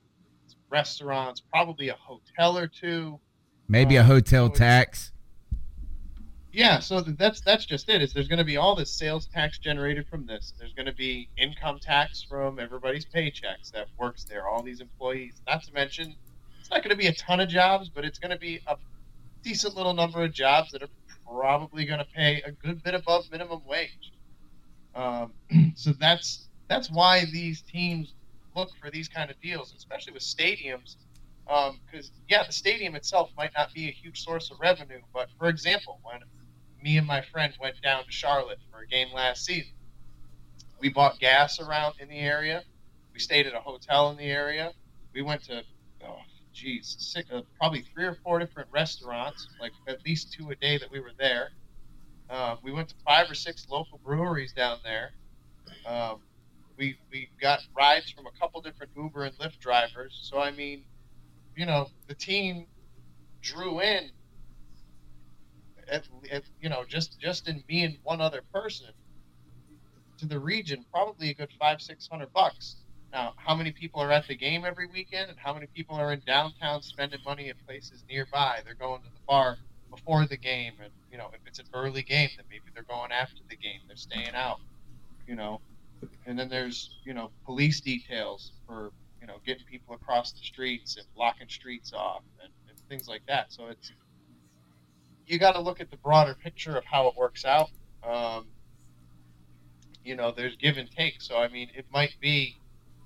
It's 0.47 0.57
restaurants. 0.71 1.41
Probably 1.41 1.91
a 1.91 1.97
hotel 1.97 2.57
or 2.57 2.67
two. 2.67 3.21
Maybe 3.69 3.97
a 3.97 4.01
um, 4.01 4.07
hotel 4.07 4.49
so 4.49 4.55
tax. 4.55 5.13
Yeah, 6.53 6.81
so 6.81 7.01
that's 7.01 7.41
that's 7.41 7.65
just 7.65 7.89
it. 7.89 8.03
Is 8.03 8.13
there's 8.13 8.29
going 8.29 8.39
to 8.39 8.45
be 8.45 8.59
all 8.59 8.75
this 8.75 8.93
sales 8.93 9.27
tax 9.27 9.59
generated 9.59 10.07
from 10.07 10.27
this. 10.27 10.53
There's 10.59 10.75
going 10.75 10.87
to 10.87 10.93
be 10.93 11.31
income 11.39 11.79
tax 11.79 12.23
from 12.23 12.59
everybody's 12.59 13.07
paychecks 13.07 13.73
that 13.73 13.87
works 13.99 14.25
there, 14.25 14.47
all 14.47 14.63
these 14.63 14.81
employees. 14.81 15.41
Not 15.47 15.63
to 15.65 15.73
mention 15.73 16.15
it's 16.61 16.71
not 16.71 16.83
going 16.83 16.91
to 16.91 16.97
be 16.97 17.07
a 17.07 17.15
ton 17.15 17.41
of 17.41 17.49
jobs, 17.49 17.89
but 17.89 18.05
it's 18.05 18.19
going 18.19 18.33
to 18.33 18.39
be 18.39 18.61
a 18.67 18.77
decent 19.43 19.75
little 19.77 19.95
number 19.95 20.23
of 20.23 20.33
jobs 20.35 20.73
that 20.73 20.83
are 20.83 20.91
probably 21.27 21.87
going 21.87 22.01
to 22.01 22.05
pay 22.05 22.43
a 22.45 22.53
good 22.53 22.83
bit 22.83 22.95
above 22.95 23.25
minimum 23.31 23.63
wage. 23.67 24.13
Um, 24.95 25.33
so 25.75 25.93
that's 25.99 26.49
that's 26.69 26.91
why 26.91 27.25
these 27.33 27.63
teams 27.63 28.13
look 28.55 28.69
for 28.79 28.91
these 28.91 29.09
kind 29.09 29.31
of 29.31 29.41
deals, 29.41 29.73
especially 29.75 30.13
with 30.13 30.23
stadiums. 30.23 30.97
Because 31.47 32.09
um, 32.09 32.15
yeah, 32.29 32.45
the 32.47 32.53
stadium 32.53 32.95
itself 32.95 33.31
might 33.39 33.53
not 33.57 33.73
be 33.73 33.89
a 33.89 33.91
huge 33.91 34.23
source 34.23 34.51
of 34.51 34.61
revenue, 34.61 35.01
but 35.15 35.29
for 35.39 35.49
example, 35.49 35.99
when 36.03 36.21
me 36.83 36.99
and 36.99 37.07
my 37.07 37.21
friend 37.21 37.53
went 37.61 37.81
down 37.83 38.05
to 38.05 38.11
Charlotte 38.11 38.59
for 38.71 38.81
a 38.83 38.87
game 38.87 39.09
last 39.15 39.45
season, 39.45 39.73
we 40.81 40.89
bought 40.89 41.19
gas 41.19 41.61
around 41.61 41.95
in 42.01 42.09
the 42.09 42.19
area. 42.19 42.63
We 43.13 43.21
stayed 43.21 43.47
at 43.47 43.55
a 43.55 43.61
hotel 43.61 44.11
in 44.11 44.17
the 44.17 44.25
area. 44.25 44.73
We 45.15 45.23
went 45.23 45.45
to, 45.45 45.63
oh, 46.05 46.19
geez, 46.53 46.97
six, 46.99 47.31
uh, 47.31 47.43
probably 47.59 47.85
three 47.95 48.05
or 48.05 48.15
four 48.15 48.39
different 48.39 48.69
restaurants, 48.73 49.49
like 49.61 49.73
at 49.87 50.05
least 50.05 50.33
two 50.33 50.51
a 50.51 50.57
day 50.57 50.79
that 50.79 50.91
we 50.91 51.01
were 51.01 51.13
there. 51.19 51.51
Uh, 52.29 52.57
we 52.63 52.73
went 52.73 52.89
to 52.89 52.95
five 53.07 53.31
or 53.31 53.35
six 53.35 53.67
local 53.69 53.99
breweries 54.05 54.53
down 54.53 54.79
there. 54.83 55.13
Um, 55.87 56.21
we 56.79 56.97
we 57.11 57.29
got 57.41 57.61
rides 57.77 58.11
from 58.11 58.27
a 58.27 58.31
couple 58.41 58.61
different 58.61 58.93
Uber 58.97 59.25
and 59.25 59.39
Lyft 59.39 59.59
drivers. 59.59 60.19
So 60.23 60.39
I 60.39 60.51
mean, 60.51 60.85
you 61.55 61.67
know, 61.67 61.89
the 62.09 62.15
team 62.15 62.67
drew 63.43 63.81
in, 63.81 64.11
at, 65.93 66.09
at, 66.31 66.43
you 66.61 66.69
know, 66.69 66.85
just 66.89 67.21
just 67.21 67.49
in 67.49 67.63
me 67.69 67.85
and 67.85 67.99
one 68.03 68.21
other 68.21 68.43
person 68.53 68.89
to 70.19 70.27
the 70.27 70.39
region, 70.39 70.85
probably 70.93 71.31
a 71.31 71.35
good 71.35 71.51
five 71.59 71.81
six 71.81 72.09
hundred 72.09 72.33
bucks. 72.33 72.77
Now, 73.13 73.35
how 73.37 73.55
many 73.55 73.73
people 73.73 74.01
are 74.01 74.11
at 74.11 74.27
the 74.27 74.35
game 74.35 74.65
every 74.65 74.87
weekend, 74.87 75.29
and 75.29 75.39
how 75.39 75.53
many 75.53 75.67
people 75.67 75.97
are 75.97 76.13
in 76.13 76.23
downtown 76.27 76.81
spending 76.81 77.21
money 77.27 77.51
at 77.51 77.57
places 77.67 78.05
nearby? 78.09 78.61
They're 78.65 78.75
going 78.75 79.03
to 79.03 79.09
the 79.09 79.21
bar 79.29 79.59
before 79.91 80.25
the 80.27 80.39
game, 80.39 80.73
and 80.83 80.91
you 81.11 81.19
know, 81.19 81.29
if 81.35 81.41
it's 81.47 81.59
an 81.59 81.67
early 81.75 82.03
game, 82.03 82.31
then 82.37 82.47
maybe 82.49 82.65
they're 82.75 82.85
going 82.85 83.13
after 83.13 83.43
the 83.51 83.57
game. 83.57 83.81
They're 83.87 83.97
staying 83.97 84.35
out, 84.35 84.61
you 85.27 85.37
know. 85.37 85.61
And 86.27 86.39
then 86.39 86.49
there's 86.49 86.99
you 87.05 87.13
know 87.13 87.31
police 87.45 87.81
details 87.81 88.53
for 88.67 88.93
you 89.21 89.27
know 89.27 89.37
getting 89.45 89.67
people 89.67 89.95
across 89.95 90.33
the 90.33 90.43
streets 90.43 90.97
and 90.97 91.07
blocking 91.15 91.49
streets 91.49 91.93
off 91.93 92.23
and, 92.43 92.53
and 92.69 92.79
things 92.89 93.09
like 93.09 93.23
that. 93.29 93.53
So 93.53 93.67
it's 93.67 93.93
you 95.27 95.39
got 95.39 95.53
to 95.53 95.61
look 95.61 95.81
at 95.81 95.91
the 95.91 95.97
broader 95.97 96.35
picture 96.35 96.77
of 96.77 96.85
how 96.85 97.09
it 97.09 97.17
works 97.17 97.45
out. 97.45 97.71
Um, 98.07 98.47
you 100.05 100.17
know, 100.17 100.33
there's 100.33 100.57
give 100.57 100.77
and 100.77 100.91
take. 100.91 101.21
So 101.21 101.37
I 101.37 101.49
mean, 101.49 101.71
it 101.75 101.87
might 101.93 102.15
be, 102.21 102.59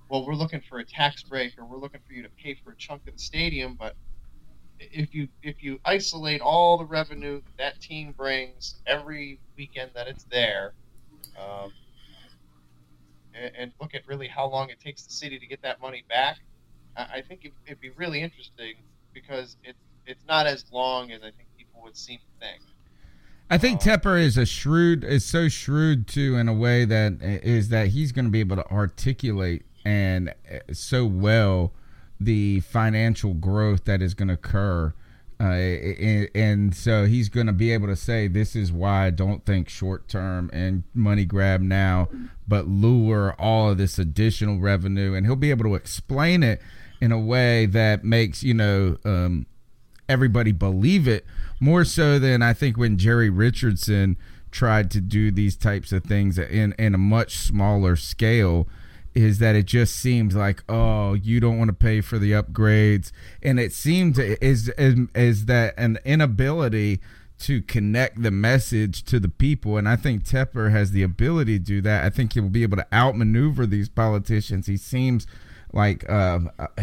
well, 0.09 0.27
we're 0.27 0.35
looking 0.35 0.63
for 0.69 0.79
a 0.79 0.85
tax 0.85 1.23
break, 1.23 1.59
or 1.59 1.65
we're 1.65 1.79
looking 1.79 2.01
for 2.07 2.15
you 2.15 2.23
to 2.23 2.31
pay 2.43 2.59
for 2.65 2.73
a 2.73 2.77
chunk 2.77 3.07
of 3.07 3.15
the 3.15 3.21
stadium. 3.21 3.77
But 3.79 3.95
if 4.79 5.15
you 5.15 5.29
if 5.43 5.63
you 5.63 5.81
isolate 5.85 6.41
all 6.41 6.79
the 6.79 6.85
revenue 6.85 7.43
that, 7.59 7.81
team 7.81 8.13
brings 8.17 8.77
every 8.87 9.39
weekend 9.57 9.91
that 9.95 10.09
it's 10.09 10.25
there, 10.25 10.73
um, 11.39 11.73
and, 13.35 13.53
and, 13.57 13.73
look 13.81 13.95
at 13.95 14.07
really 14.07 14.29
how 14.29 14.47
long 14.47 14.71
it 14.71 14.81
takes 14.81 15.03
the 15.03 15.13
city 15.13 15.39
to 15.39 15.47
get 15.47 15.61
that 15.63 15.81
money 15.81 16.05
back, 16.09 16.39
I, 16.97 17.07
I 17.17 17.23
think 17.23 17.45
it, 17.45 17.53
it'd 17.67 17.81
be 17.81 17.91
really 17.91 18.23
interesting 18.23 18.75
because 19.13 19.57
it 19.65 19.77
it's 20.07 20.25
not 20.27 20.47
as 20.47 20.65
long 20.71 21.11
as 21.11 21.21
I 21.21 21.31
think 21.31 21.46
would 21.87 21.97
seem 21.97 22.19
to 22.19 22.47
think. 22.47 22.61
I 23.49 23.59
think 23.59 23.81
Tepper 23.81 24.21
is 24.21 24.37
a 24.37 24.45
shrewd, 24.45 25.05
is 25.05 25.25
so 25.25 25.49
shrewd 25.49 26.09
too 26.09 26.37
in 26.37 26.49
a 26.49 26.53
way 26.53 26.85
that 26.85 27.23
is 27.23 27.69
that 27.69 27.89
he's 27.89 28.11
going 28.11 28.25
to 28.25 28.31
be 28.31 28.41
able 28.41 28.57
to 28.57 28.69
articulate 28.71 29.65
and 29.85 30.31
uh, 30.51 30.59
so 30.73 31.07
well 31.07 31.73
the 32.19 32.61
financial 32.61 33.35
growth 33.35 33.85
that 33.85 34.03
is 34.03 34.15
going 34.15 34.29
to 34.29 34.35
occur. 34.35 34.93
Uh, 35.39 35.45
and, 35.45 36.29
and, 36.35 36.75
so 36.75 37.05
he's 37.05 37.29
going 37.29 37.47
to 37.47 37.53
be 37.53 37.71
able 37.71 37.87
to 37.87 37.95
say, 37.95 38.27
This 38.27 38.57
is 38.57 38.73
why 38.73 39.07
I 39.07 39.11
don't 39.11 39.45
think 39.45 39.69
short 39.69 40.09
term 40.09 40.51
and 40.53 40.83
money 40.95 41.27
grab 41.27 41.61
now, 41.61 42.09
but 42.49 42.67
lure 42.67 43.35
all 43.39 43.71
of 43.71 43.79
this 43.79 43.99
additional 43.99 44.59
revenue. 44.59 45.13
And 45.15 45.27
he'll 45.27 45.37
be 45.37 45.51
able 45.51 45.65
to 45.65 45.75
explain 45.75 46.43
it 46.43 46.61
in 47.03 47.13
a 47.13 47.19
way 47.19 47.67
that 47.67 48.03
makes, 48.03 48.43
you 48.43 48.55
know, 48.55 48.97
um, 49.05 49.47
everybody 50.09 50.53
believe 50.53 51.07
it 51.07 51.27
more 51.61 51.85
so 51.85 52.19
than 52.19 52.43
I 52.43 52.53
think 52.53 52.77
when 52.77 52.99
Jerry 52.99 53.31
Richardson 53.31 54.17
tried 54.51 54.91
to 54.91 55.01
do 55.01 55.31
these 55.31 55.57
types 55.57 55.93
of 55.93 56.05
things 56.05 56.39
in 56.39 56.75
in 56.79 56.95
a 56.95 56.99
much 56.99 57.37
smaller 57.37 57.97
scale 57.97 58.69
is 59.15 59.39
that 59.39 59.57
it 59.57 59.67
just 59.67 59.97
seems 59.97 60.35
like 60.35 60.63
oh 60.69 61.15
you 61.15 61.41
don't 61.41 61.59
want 61.59 61.69
to 61.69 61.75
pay 61.75 62.01
for 62.01 62.19
the 62.19 62.33
upgrades. 62.33 63.13
And 63.43 63.59
it 63.59 63.73
seems 63.73 64.19
is 64.19 64.69
is, 64.71 65.09
is 65.15 65.47
that 65.47 65.75
an 65.77 65.99
inability 66.05 67.01
to 67.39 67.61
connect 67.63 68.23
the 68.23 68.31
message 68.31 69.05
to 69.05 69.21
the 69.21 69.29
people. 69.29 69.77
And 69.77 69.89
I 69.89 69.97
think 69.97 70.25
Tepper 70.25 70.71
has 70.71 70.93
the 70.93 71.03
ability 71.03 71.59
to 71.59 71.65
do 71.65 71.81
that. 71.83 72.05
I 72.05 72.11
think 72.11 72.33
he 72.33 72.41
will 72.41 72.49
be 72.49 72.63
able 72.63 72.79
to 72.79 72.87
outmaneuver 72.93 73.67
these 73.67 73.89
politicians. 73.89 74.67
He 74.67 74.77
seems 74.77 75.27
like 75.73 76.09
uh, 76.09 76.41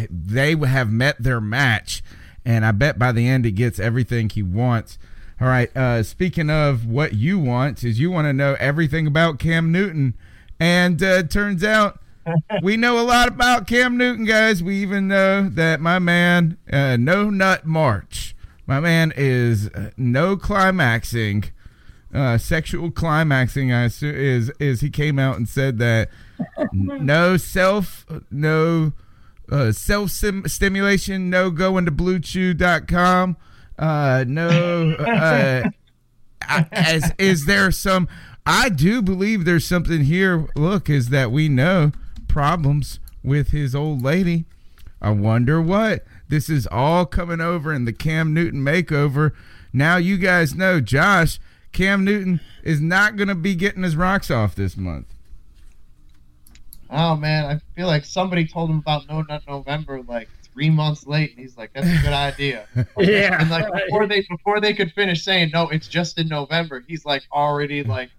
they 0.09 0.55
have 0.55 0.91
met 0.91 1.21
their 1.21 1.41
match 1.41 2.03
and 2.45 2.65
I 2.65 2.71
bet 2.71 2.99
by 2.99 3.11
the 3.11 3.27
end 3.27 3.45
he 3.45 3.51
gets 3.51 3.79
everything 3.79 4.29
he 4.29 4.43
wants. 4.43 4.97
All 5.41 5.47
right. 5.47 5.75
Uh, 5.75 6.03
speaking 6.03 6.49
of 6.49 6.85
what 6.85 7.13
you 7.13 7.39
want, 7.39 7.83
is 7.83 7.99
you 7.99 8.11
want 8.11 8.25
to 8.25 8.33
know 8.33 8.55
everything 8.59 9.07
about 9.07 9.39
Cam 9.39 9.71
Newton, 9.71 10.13
and 10.59 11.01
uh, 11.01 11.23
turns 11.23 11.63
out 11.63 11.99
we 12.61 12.77
know 12.77 12.99
a 12.99 13.03
lot 13.03 13.27
about 13.27 13.67
Cam 13.67 13.97
Newton, 13.97 14.25
guys. 14.25 14.63
We 14.63 14.75
even 14.77 15.07
know 15.07 15.49
that 15.49 15.81
my 15.81 15.99
man, 15.99 16.57
uh, 16.71 16.97
no 16.97 17.29
nut 17.29 17.65
March, 17.65 18.35
my 18.65 18.79
man 18.79 19.11
is 19.15 19.69
uh, 19.69 19.91
no 19.97 20.37
climaxing, 20.37 21.45
uh, 22.13 22.37
sexual 22.37 22.91
climaxing. 22.91 23.73
I 23.73 23.85
assume, 23.85 24.15
is 24.15 24.49
is 24.59 24.81
he 24.81 24.89
came 24.89 25.19
out 25.19 25.37
and 25.37 25.49
said 25.49 25.77
that 25.79 26.09
no 26.71 27.37
self, 27.37 28.05
no 28.31 28.93
uh, 29.51 29.71
self 29.71 30.11
stimulation, 30.11 31.29
no 31.29 31.49
going 31.49 31.85
to 31.85 31.91
bluechew.com. 31.91 33.37
Uh, 33.77 34.23
no, 34.27 34.91
uh, 34.93 35.69
as 36.71 37.11
is 37.17 37.45
there 37.45 37.71
some? 37.71 38.07
I 38.45 38.69
do 38.69 39.01
believe 39.01 39.45
there's 39.45 39.65
something 39.65 40.03
here. 40.03 40.47
Look, 40.55 40.89
is 40.89 41.09
that 41.09 41.31
we 41.31 41.49
know 41.49 41.91
problems 42.27 42.99
with 43.23 43.51
his 43.51 43.73
old 43.73 44.01
lady. 44.01 44.45
I 45.01 45.11
wonder 45.11 45.61
what 45.61 46.05
this 46.29 46.49
is 46.49 46.67
all 46.67 47.05
coming 47.05 47.41
over 47.41 47.73
in 47.73 47.85
the 47.85 47.93
Cam 47.93 48.33
Newton 48.33 48.63
makeover. 48.63 49.31
Now 49.71 49.97
you 49.97 50.17
guys 50.17 50.55
know, 50.55 50.79
Josh. 50.79 51.39
Cam 51.71 52.03
Newton 52.03 52.39
is 52.63 52.79
not 52.79 53.15
going 53.15 53.29
to 53.29 53.35
be 53.35 53.55
getting 53.55 53.81
his 53.81 53.95
rocks 53.95 54.29
off 54.29 54.53
this 54.53 54.77
month 54.77 55.12
oh 56.93 57.15
man, 57.15 57.45
I 57.45 57.59
feel 57.75 57.87
like 57.87 58.05
somebody 58.05 58.47
told 58.47 58.69
him 58.69 58.77
about 58.77 59.07
No 59.07 59.21
Nut 59.21 59.43
November 59.47 60.01
like 60.01 60.29
three 60.53 60.69
months 60.69 61.05
late, 61.07 61.31
and 61.31 61.39
he's 61.39 61.57
like, 61.57 61.73
"That's 61.73 61.87
a 61.87 62.01
good 62.01 62.13
idea." 62.13 62.67
yeah. 62.97 63.41
And 63.41 63.49
like 63.49 63.71
before 63.71 64.07
they 64.07 64.21
before 64.29 64.61
they 64.61 64.73
could 64.73 64.91
finish 64.93 65.23
saying 65.23 65.51
no, 65.53 65.69
it's 65.69 65.87
just 65.87 66.17
in 66.19 66.27
November. 66.27 66.83
He's 66.87 67.05
like 67.05 67.23
already 67.31 67.83
like, 67.83 68.09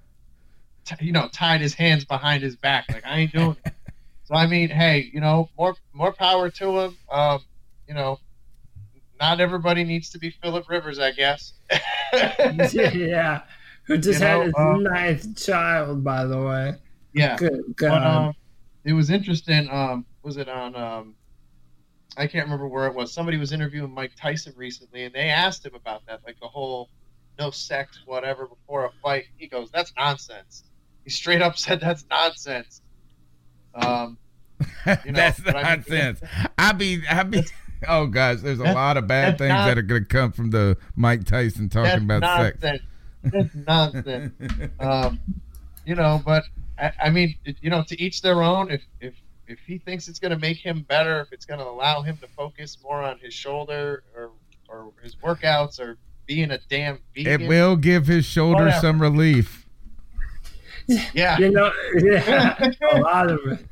t- 0.84 1.04
you 1.04 1.12
know, 1.12 1.28
tied 1.32 1.60
his 1.60 1.74
hands 1.74 2.04
behind 2.04 2.42
his 2.42 2.56
back, 2.56 2.86
like 2.90 3.06
I 3.06 3.20
ain't 3.20 3.32
doing. 3.32 3.56
It. 3.64 3.72
So 4.24 4.34
I 4.34 4.46
mean, 4.46 4.68
hey, 4.70 5.10
you 5.12 5.20
know, 5.20 5.48
more 5.56 5.76
more 5.92 6.12
power 6.12 6.50
to 6.50 6.80
him. 6.80 6.96
Um, 7.10 7.40
you 7.86 7.94
know, 7.94 8.18
not 9.20 9.40
everybody 9.40 9.84
needs 9.84 10.10
to 10.10 10.18
be 10.18 10.30
Philip 10.30 10.68
Rivers, 10.68 10.98
I 10.98 11.12
guess. 11.12 11.52
yeah, 12.12 13.42
who 13.84 13.98
just 13.98 14.20
you 14.20 14.26
had 14.26 14.38
know, 14.38 14.44
his 14.44 14.54
um, 14.56 14.82
ninth 14.82 15.36
child, 15.36 16.02
by 16.02 16.24
the 16.24 16.40
way. 16.40 16.74
Yeah, 17.12 17.36
good 17.36 17.76
God. 17.76 17.90
But, 17.90 18.06
um, 18.06 18.34
it 18.84 18.92
was 18.92 19.10
interesting. 19.10 19.68
Um, 19.70 20.04
was 20.22 20.36
it 20.36 20.48
on? 20.48 20.76
Um, 20.76 21.14
I 22.16 22.26
can't 22.26 22.44
remember 22.44 22.68
where 22.68 22.86
it 22.86 22.94
was. 22.94 23.12
Somebody 23.12 23.38
was 23.38 23.52
interviewing 23.52 23.92
Mike 23.92 24.12
Tyson 24.16 24.52
recently, 24.56 25.04
and 25.04 25.14
they 25.14 25.30
asked 25.30 25.64
him 25.64 25.74
about 25.74 26.06
that, 26.06 26.20
like 26.24 26.38
the 26.40 26.46
whole 26.46 26.90
no 27.38 27.50
sex, 27.50 28.00
whatever, 28.06 28.46
before 28.46 28.84
a 28.84 28.90
fight. 29.02 29.24
He 29.36 29.46
goes, 29.46 29.70
"That's 29.70 29.92
nonsense." 29.96 30.64
He 31.02 31.10
straight 31.10 31.42
up 31.42 31.58
said, 31.58 31.80
"That's 31.80 32.04
nonsense." 32.10 32.82
Um, 33.74 34.18
you 34.60 35.12
know, 35.12 35.12
that's 35.12 35.44
nonsense. 35.44 36.20
I 36.58 36.72
mean, 36.74 37.02
I 37.10 37.24
mean, 37.24 37.44
oh 37.88 38.06
gosh, 38.06 38.40
there's 38.40 38.60
a 38.60 38.72
lot 38.72 38.96
of 38.96 39.06
bad 39.06 39.38
things 39.38 39.48
not, 39.48 39.66
that 39.66 39.78
are 39.78 39.82
going 39.82 40.02
to 40.02 40.08
come 40.08 40.32
from 40.32 40.50
the 40.50 40.76
Mike 40.94 41.24
Tyson 41.24 41.68
talking 41.68 42.04
about 42.04 42.20
nonsense. 42.20 42.60
sex. 42.60 42.84
That's 43.24 43.54
nonsense. 43.54 44.32
um, 44.78 45.18
you 45.86 45.94
know, 45.94 46.22
but 46.24 46.44
I, 46.78 46.92
I 47.04 47.10
mean, 47.10 47.36
you 47.60 47.70
know, 47.70 47.82
to 47.88 48.00
each 48.00 48.22
their 48.22 48.42
own. 48.42 48.70
If 48.70 48.82
if 49.00 49.14
if 49.46 49.58
he 49.60 49.78
thinks 49.78 50.08
it's 50.08 50.18
going 50.18 50.32
to 50.32 50.38
make 50.38 50.56
him 50.58 50.82
better, 50.82 51.20
if 51.20 51.32
it's 51.32 51.44
going 51.46 51.60
to 51.60 51.66
allow 51.66 52.02
him 52.02 52.16
to 52.18 52.26
focus 52.28 52.78
more 52.82 53.02
on 53.02 53.18
his 53.18 53.32
shoulder 53.34 54.02
or 54.16 54.30
or 54.68 54.92
his 55.02 55.14
workouts 55.16 55.78
or 55.78 55.96
being 56.26 56.50
a 56.50 56.58
damn 56.70 56.98
vegan, 57.14 57.42
it 57.42 57.48
will 57.48 57.76
give 57.76 58.06
his 58.06 58.24
shoulder 58.24 58.64
whatever. 58.64 58.80
some 58.80 59.00
relief. 59.00 59.66
Yeah, 61.14 61.38
you 61.38 61.50
know, 61.50 61.70
yeah, 61.96 62.72
a 62.92 62.98
lot 63.00 63.30
of 63.30 63.40
it. 63.46 63.66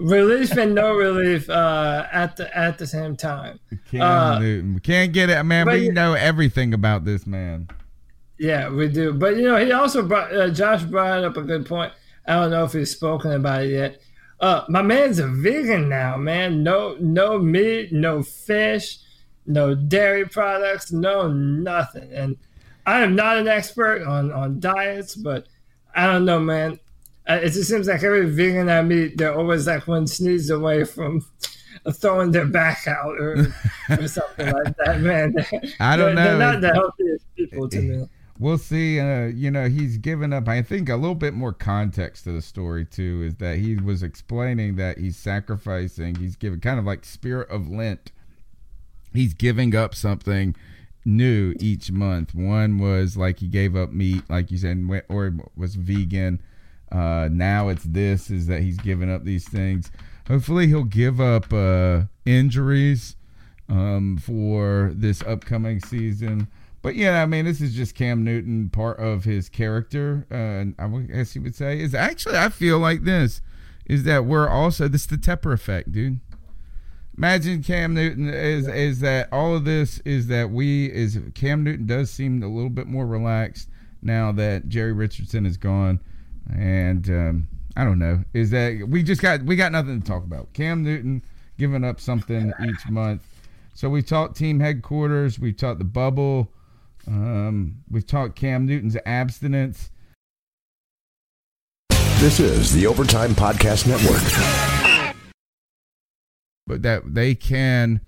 relief 0.00 0.56
and 0.56 0.74
no 0.74 0.94
relief 0.94 1.48
uh, 1.50 2.06
at 2.12 2.36
the 2.36 2.56
at 2.56 2.78
the 2.78 2.86
same 2.86 3.16
time. 3.16 3.58
Cam 3.90 4.00
Uh, 4.02 4.38
Newton. 4.38 4.74
We 4.74 4.80
can't 4.80 5.12
get 5.12 5.28
it, 5.30 5.42
man. 5.44 5.66
We 5.66 5.86
you- 5.86 5.92
know 5.92 6.14
everything 6.14 6.72
about 6.74 7.04
this 7.04 7.26
man. 7.26 7.68
Yeah, 8.38 8.70
we 8.70 8.88
do. 8.88 9.12
But 9.12 9.36
you 9.36 9.42
know, 9.42 9.56
he 9.62 9.70
also 9.72 10.02
brought 10.02 10.32
uh, 10.34 10.50
Josh 10.50 10.82
brought 10.84 11.24
up 11.24 11.36
a 11.36 11.42
good 11.42 11.66
point. 11.66 11.92
I 12.30 12.34
don't 12.34 12.50
know 12.52 12.64
if 12.64 12.72
he's 12.72 12.92
spoken 12.92 13.32
about 13.32 13.64
it 13.64 13.70
yet. 13.70 14.00
Uh, 14.38 14.64
my 14.68 14.82
man's 14.82 15.18
a 15.18 15.26
vegan 15.26 15.88
now, 15.88 16.16
man. 16.16 16.62
No, 16.62 16.96
no 17.00 17.38
meat, 17.38 17.92
no 17.92 18.22
fish, 18.22 18.98
no 19.46 19.74
dairy 19.74 20.24
products, 20.26 20.92
no 20.92 21.28
nothing. 21.28 22.10
And 22.12 22.36
I 22.86 23.00
am 23.00 23.16
not 23.16 23.36
an 23.36 23.48
expert 23.48 24.02
on 24.06 24.30
on 24.32 24.60
diets, 24.60 25.14
but 25.16 25.46
I 25.94 26.06
don't 26.06 26.24
know, 26.24 26.38
man. 26.38 26.78
It 27.26 27.50
just 27.50 27.68
seems 27.68 27.86
like 27.88 28.02
every 28.02 28.30
vegan 28.30 28.68
I 28.70 28.82
meet, 28.82 29.18
they're 29.18 29.34
always 29.34 29.66
like 29.66 29.86
one 29.88 30.06
sneeze 30.06 30.50
away 30.50 30.84
from 30.84 31.20
throwing 31.92 32.30
their 32.30 32.46
back 32.46 32.86
out 32.88 33.18
or, 33.20 33.46
or 33.90 34.06
something 34.18 34.52
like 34.52 34.76
that, 34.78 35.00
man. 35.00 35.34
I 35.80 35.96
don't 35.96 36.14
They're- 36.14 36.24
They're 36.24 36.38
know. 36.38 36.52
not 36.52 36.60
the 36.60 36.72
healthiest 36.72 37.24
people 37.36 37.68
to 37.68 37.80
me. 37.82 38.06
We'll 38.40 38.56
see. 38.56 38.98
Uh, 38.98 39.26
you 39.26 39.50
know, 39.50 39.68
he's 39.68 39.98
given 39.98 40.32
up. 40.32 40.48
I 40.48 40.62
think 40.62 40.88
a 40.88 40.96
little 40.96 41.14
bit 41.14 41.34
more 41.34 41.52
context 41.52 42.24
to 42.24 42.32
the 42.32 42.40
story 42.40 42.86
too 42.86 43.22
is 43.26 43.34
that 43.34 43.58
he 43.58 43.76
was 43.76 44.02
explaining 44.02 44.76
that 44.76 44.96
he's 44.96 45.18
sacrificing. 45.18 46.14
He's 46.14 46.36
giving 46.36 46.58
kind 46.60 46.78
of 46.78 46.86
like 46.86 47.04
spirit 47.04 47.50
of 47.50 47.68
Lent. 47.68 48.12
He's 49.12 49.34
giving 49.34 49.76
up 49.76 49.94
something 49.94 50.56
new 51.04 51.54
each 51.60 51.92
month. 51.92 52.34
One 52.34 52.78
was 52.78 53.14
like 53.14 53.40
he 53.40 53.46
gave 53.46 53.76
up 53.76 53.92
meat, 53.92 54.22
like 54.30 54.50
you 54.50 54.56
said, 54.56 54.88
went- 54.88 55.04
or 55.10 55.34
was 55.54 55.74
vegan. 55.74 56.40
Uh, 56.90 57.28
now 57.30 57.68
it's 57.68 57.84
this 57.84 58.30
is 58.30 58.46
that 58.46 58.62
he's 58.62 58.78
giving 58.78 59.10
up 59.12 59.24
these 59.24 59.46
things. 59.46 59.90
Hopefully, 60.28 60.66
he'll 60.66 60.84
give 60.84 61.20
up 61.20 61.52
uh, 61.52 62.02
injuries 62.24 63.16
um, 63.68 64.16
for 64.16 64.92
this 64.94 65.20
upcoming 65.22 65.80
season. 65.80 66.48
But 66.82 66.94
yeah, 66.94 67.22
I 67.22 67.26
mean, 67.26 67.44
this 67.44 67.60
is 67.60 67.74
just 67.74 67.94
Cam 67.94 68.24
Newton, 68.24 68.70
part 68.70 68.98
of 68.98 69.24
his 69.24 69.48
character. 69.48 70.26
Uh, 70.30 70.80
I 70.82 70.86
would 70.86 71.08
guess 71.08 71.34
you 71.34 71.42
would 71.42 71.54
say 71.54 71.78
is 71.80 71.94
actually 71.94 72.36
I 72.36 72.48
feel 72.48 72.78
like 72.78 73.04
this 73.04 73.42
is 73.86 74.04
that 74.04 74.24
we're 74.24 74.48
also 74.48 74.88
this 74.88 75.02
is 75.02 75.06
the 75.08 75.16
Tepper 75.18 75.52
effect, 75.52 75.92
dude. 75.92 76.20
Imagine 77.16 77.62
Cam 77.62 77.92
Newton 77.92 78.32
is 78.32 78.66
is 78.66 79.00
that 79.00 79.28
all 79.30 79.54
of 79.54 79.64
this 79.66 79.98
is 80.06 80.28
that 80.28 80.50
we 80.50 80.86
is 80.86 81.18
Cam 81.34 81.64
Newton 81.64 81.86
does 81.86 82.10
seem 82.10 82.42
a 82.42 82.48
little 82.48 82.70
bit 82.70 82.86
more 82.86 83.06
relaxed 83.06 83.68
now 84.00 84.32
that 84.32 84.68
Jerry 84.68 84.94
Richardson 84.94 85.44
is 85.44 85.58
gone, 85.58 86.00
and 86.50 87.06
um, 87.10 87.48
I 87.76 87.84
don't 87.84 87.98
know 87.98 88.24
is 88.32 88.50
that 88.52 88.86
we 88.88 89.02
just 89.02 89.20
got 89.20 89.42
we 89.42 89.54
got 89.54 89.72
nothing 89.72 90.00
to 90.00 90.06
talk 90.06 90.24
about. 90.24 90.50
Cam 90.54 90.82
Newton 90.82 91.22
giving 91.58 91.84
up 91.84 92.00
something 92.00 92.54
each 92.66 92.88
month. 92.88 93.22
So 93.74 93.90
we 93.90 94.02
talked 94.02 94.36
team 94.36 94.60
headquarters, 94.60 95.38
we 95.38 95.52
talked 95.52 95.78
the 95.78 95.84
bubble, 95.84 96.50
um, 97.06 97.82
we've 97.90 98.06
talked 98.06 98.36
Cam 98.36 98.66
Newton's 98.66 98.96
abstinence. 99.04 99.90
This 102.18 102.38
is 102.38 102.72
the 102.72 102.86
Overtime 102.86 103.30
Podcast 103.30 103.86
Network. 103.86 105.14
but 106.66 106.82
that 106.82 107.14
they 107.14 107.34
can 107.34 108.00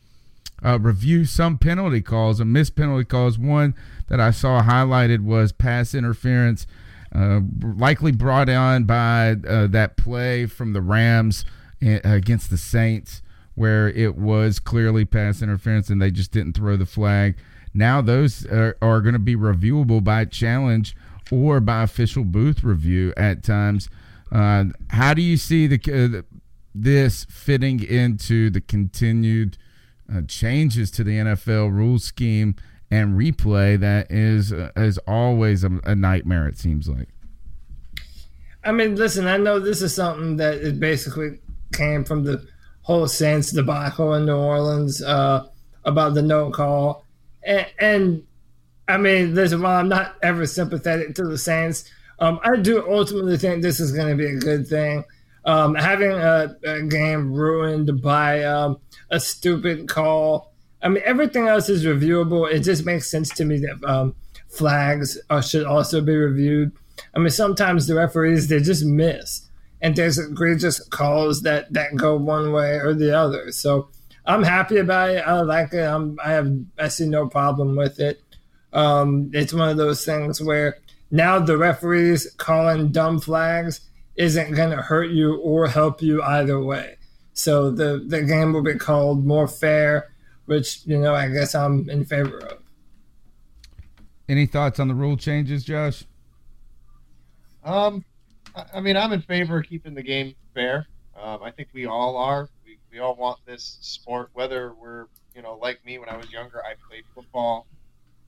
uh, 0.64 0.78
review 0.78 1.24
some 1.24 1.58
penalty 1.58 2.00
calls 2.00 2.38
and 2.38 2.52
missed 2.52 2.76
penalty 2.76 3.04
calls. 3.04 3.38
One 3.38 3.74
that 4.08 4.20
I 4.20 4.30
saw 4.30 4.62
highlighted 4.62 5.20
was 5.24 5.50
pass 5.52 5.94
interference, 5.94 6.66
uh, 7.14 7.40
likely 7.62 8.12
brought 8.12 8.48
on 8.48 8.84
by 8.84 9.36
uh, 9.48 9.66
that 9.68 9.96
play 9.96 10.46
from 10.46 10.72
the 10.74 10.82
Rams 10.82 11.44
against 11.80 12.50
the 12.50 12.58
Saints, 12.58 13.22
where 13.54 13.88
it 13.88 14.16
was 14.16 14.60
clearly 14.60 15.04
pass 15.04 15.42
interference 15.42 15.90
and 15.90 16.00
they 16.00 16.10
just 16.10 16.30
didn't 16.30 16.52
throw 16.52 16.76
the 16.76 16.86
flag. 16.86 17.36
Now 17.74 18.00
those 18.00 18.46
are, 18.46 18.76
are 18.82 19.00
going 19.00 19.14
to 19.14 19.18
be 19.18 19.36
reviewable 19.36 20.02
by 20.02 20.24
challenge 20.24 20.96
or 21.30 21.60
by 21.60 21.82
official 21.82 22.24
booth 22.24 22.62
review 22.62 23.12
at 23.16 23.42
times. 23.42 23.88
Uh, 24.30 24.64
how 24.90 25.14
do 25.14 25.22
you 25.22 25.36
see 25.36 25.66
the, 25.66 25.78
uh, 26.18 26.22
this 26.74 27.24
fitting 27.28 27.82
into 27.82 28.50
the 28.50 28.60
continued 28.60 29.58
uh, 30.12 30.22
changes 30.26 30.90
to 30.90 31.04
the 31.04 31.12
NFL 31.12 31.72
rule 31.72 31.98
scheme 31.98 32.54
and 32.90 33.18
replay 33.18 33.80
that 33.80 34.10
is 34.10 34.52
uh, 34.52 34.70
is 34.76 34.98
always 35.06 35.64
a, 35.64 35.80
a 35.84 35.94
nightmare. 35.94 36.46
It 36.46 36.58
seems 36.58 36.88
like. 36.88 37.08
I 38.64 38.70
mean, 38.70 38.94
listen, 38.96 39.26
I 39.26 39.38
know 39.38 39.58
this 39.58 39.82
is 39.82 39.94
something 39.94 40.36
that 40.36 40.56
it 40.56 40.78
basically 40.78 41.40
came 41.72 42.04
from 42.04 42.24
the 42.24 42.46
whole 42.82 43.08
Saints 43.08 43.50
debacle 43.50 44.14
in 44.14 44.26
New 44.26 44.36
Orleans 44.36 45.02
uh, 45.02 45.46
about 45.84 46.14
the 46.14 46.22
no 46.22 46.50
call. 46.50 47.01
And, 47.44 47.66
and 47.78 48.26
I 48.88 48.96
mean, 48.96 49.34
listen, 49.34 49.62
while 49.62 49.80
I'm 49.80 49.88
not 49.88 50.16
ever 50.22 50.46
sympathetic 50.46 51.14
to 51.16 51.24
the 51.24 51.38
Saints, 51.38 51.90
um, 52.18 52.40
I 52.42 52.56
do 52.56 52.88
ultimately 52.88 53.36
think 53.36 53.62
this 53.62 53.80
is 53.80 53.92
going 53.92 54.08
to 54.08 54.14
be 54.14 54.26
a 54.26 54.38
good 54.38 54.66
thing. 54.66 55.04
Um, 55.44 55.74
having 55.74 56.12
a, 56.12 56.56
a 56.64 56.82
game 56.82 57.32
ruined 57.32 58.00
by 58.00 58.44
um, 58.44 58.78
a 59.10 59.18
stupid 59.18 59.88
call. 59.88 60.52
I 60.82 60.88
mean, 60.88 61.02
everything 61.04 61.48
else 61.48 61.68
is 61.68 61.84
reviewable. 61.84 62.50
It 62.50 62.60
just 62.60 62.86
makes 62.86 63.10
sense 63.10 63.30
to 63.30 63.44
me 63.44 63.58
that 63.58 63.84
um, 63.84 64.14
flags 64.48 65.18
uh, 65.30 65.40
should 65.40 65.64
also 65.64 66.00
be 66.00 66.14
reviewed. 66.14 66.72
I 67.14 67.18
mean, 67.18 67.30
sometimes 67.30 67.86
the 67.86 67.94
referees 67.96 68.48
they 68.48 68.60
just 68.60 68.84
miss, 68.84 69.48
and 69.80 69.96
there's 69.96 70.18
egregious 70.18 70.78
calls 70.88 71.42
that 71.42 71.72
that 71.72 71.96
go 71.96 72.16
one 72.16 72.52
way 72.52 72.76
or 72.76 72.94
the 72.94 73.16
other. 73.16 73.50
So 73.50 73.88
I'm 74.24 74.42
happy 74.42 74.78
about 74.78 75.10
it. 75.10 75.18
I 75.26 75.40
like 75.40 75.72
it. 75.72 75.82
I'm, 75.82 76.18
I 76.24 76.32
have 76.32 76.52
I 76.78 76.88
see 76.88 77.06
no 77.06 77.28
problem 77.28 77.76
with 77.76 77.98
it. 77.98 78.22
Um, 78.72 79.30
it's 79.34 79.52
one 79.52 79.68
of 79.68 79.76
those 79.76 80.04
things 80.04 80.40
where 80.40 80.78
now 81.10 81.38
the 81.38 81.56
referees 81.56 82.32
calling 82.38 82.92
dumb 82.92 83.20
flags 83.20 83.80
isn't 84.16 84.54
going 84.54 84.70
to 84.70 84.82
hurt 84.82 85.10
you 85.10 85.36
or 85.36 85.66
help 85.66 86.02
you 86.02 86.22
either 86.22 86.62
way. 86.62 86.96
So 87.32 87.70
the 87.70 88.04
the 88.06 88.22
game 88.22 88.52
will 88.52 88.62
be 88.62 88.74
called 88.74 89.24
more 89.26 89.48
fair, 89.48 90.12
which 90.46 90.86
you 90.86 90.98
know 90.98 91.14
I 91.14 91.28
guess 91.28 91.54
I'm 91.54 91.88
in 91.90 92.04
favor 92.04 92.38
of. 92.38 92.58
Any 94.28 94.46
thoughts 94.46 94.78
on 94.78 94.88
the 94.88 94.94
rule 94.94 95.16
changes, 95.16 95.64
Josh? 95.64 96.04
Um, 97.64 98.04
I, 98.54 98.64
I 98.74 98.80
mean, 98.80 98.96
I'm 98.96 99.12
in 99.12 99.22
favor 99.22 99.58
of 99.58 99.66
keeping 99.66 99.94
the 99.94 100.02
game 100.02 100.34
fair. 100.54 100.86
Um, 101.20 101.42
I 101.42 101.50
think 101.50 101.68
we 101.72 101.86
all 101.86 102.16
are. 102.16 102.48
We, 102.92 102.98
all 102.98 103.16
want 103.16 103.38
this 103.46 103.78
sport, 103.80 104.30
whether 104.34 104.74
we're, 104.74 105.06
you 105.34 105.42
know, 105.42 105.58
like 105.60 105.84
me 105.84 105.98
when 105.98 106.08
I 106.08 106.16
was 106.16 106.30
younger, 106.30 106.62
I 106.62 106.74
played 106.88 107.04
football, 107.14 107.66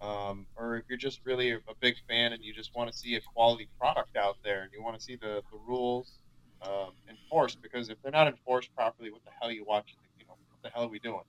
um, 0.01 0.47
or 0.57 0.77
if 0.77 0.85
you're 0.89 0.99
just 0.99 1.21
really 1.25 1.51
a, 1.53 1.57
a 1.57 1.75
big 1.81 1.97
fan 2.09 2.33
and 2.33 2.43
you 2.43 2.55
just 2.55 2.75
want 2.75 2.91
to 2.91 2.97
see 2.97 3.15
a 3.17 3.21
quality 3.35 3.69
product 3.79 4.17
out 4.17 4.37
there 4.43 4.63
and 4.63 4.71
you 4.73 4.83
want 4.83 4.99
to 4.99 5.03
see 5.03 5.17
the, 5.17 5.43
the 5.53 5.59
rules 5.69 6.19
um, 6.63 6.93
enforced, 7.09 7.61
because 7.63 7.91
if 7.91 7.99
they're 8.03 8.11
not 8.11 8.27
enforced 8.27 8.75
properly, 8.75 9.11
what 9.11 9.23
the 9.25 9.31
hell 9.39 9.51
are 9.51 9.53
you 9.53 9.65
watching? 9.67 9.97
You 10.19 10.25
know, 10.27 10.35
what 10.49 10.63
the 10.63 10.71
hell 10.71 10.85
are 10.85 10.89
we 10.89 10.99
doing? 10.99 11.25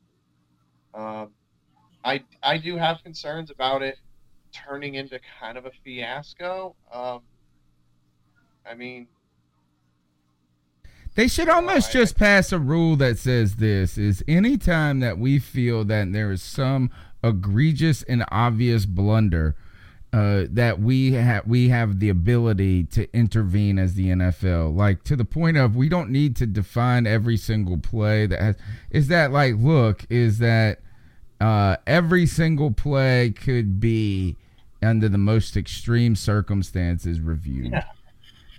Um, 0.93 1.31
I, 2.03 2.23
I 2.41 2.57
do 2.57 2.77
have 2.77 3.03
concerns 3.03 3.51
about 3.51 3.81
it 3.81 3.97
turning 4.53 4.95
into 4.95 5.19
kind 5.41 5.57
of 5.57 5.65
a 5.65 5.71
fiasco. 5.83 6.75
Um, 6.91 7.21
I 8.65 8.75
mean, 8.75 9.07
They 11.15 11.27
should 11.27 11.49
almost 11.49 11.89
I- 11.89 11.93
just 11.93 12.17
pass 12.17 12.51
a 12.51 12.59
rule 12.59 12.95
that 12.97 13.17
says 13.17 13.55
this 13.55 13.97
is 13.97 14.23
anytime 14.27 14.99
that 14.99 15.17
we 15.17 15.39
feel 15.39 15.83
that 15.85 16.11
there 16.13 16.31
is 16.31 16.41
some 16.41 16.91
egregious 17.23 18.03
and 18.03 18.23
obvious 18.31 18.85
blunder 18.85 19.55
uh, 20.13 20.45
that 20.49 20.79
we 20.79 21.11
have 21.13 21.45
we 21.47 21.69
have 21.69 21.99
the 21.99 22.07
ability 22.09 22.83
to 22.85 23.11
intervene 23.13 23.77
as 23.79 23.95
the 23.95 24.07
NFL 24.09 24.73
like 24.75 25.03
to 25.03 25.15
the 25.15 25.25
point 25.25 25.57
of 25.57 25.75
we 25.75 25.89
don't 25.89 26.09
need 26.09 26.35
to 26.37 26.45
define 26.45 27.05
every 27.07 27.35
single 27.35 27.77
play 27.77 28.25
that 28.25 28.39
has 28.39 28.55
is 28.91 29.07
that 29.07 29.31
like 29.31 29.55
look 29.57 30.05
is 30.09 30.37
that 30.37 30.79
uh, 31.41 31.75
every 31.85 32.25
single 32.25 32.71
play 32.71 33.29
could 33.31 33.79
be 33.79 34.37
under 34.81 35.09
the 35.09 35.17
most 35.17 35.57
extreme 35.57 36.15
circumstances 36.15 37.19
reviewed 37.19 37.71
Yeah. 37.71 37.83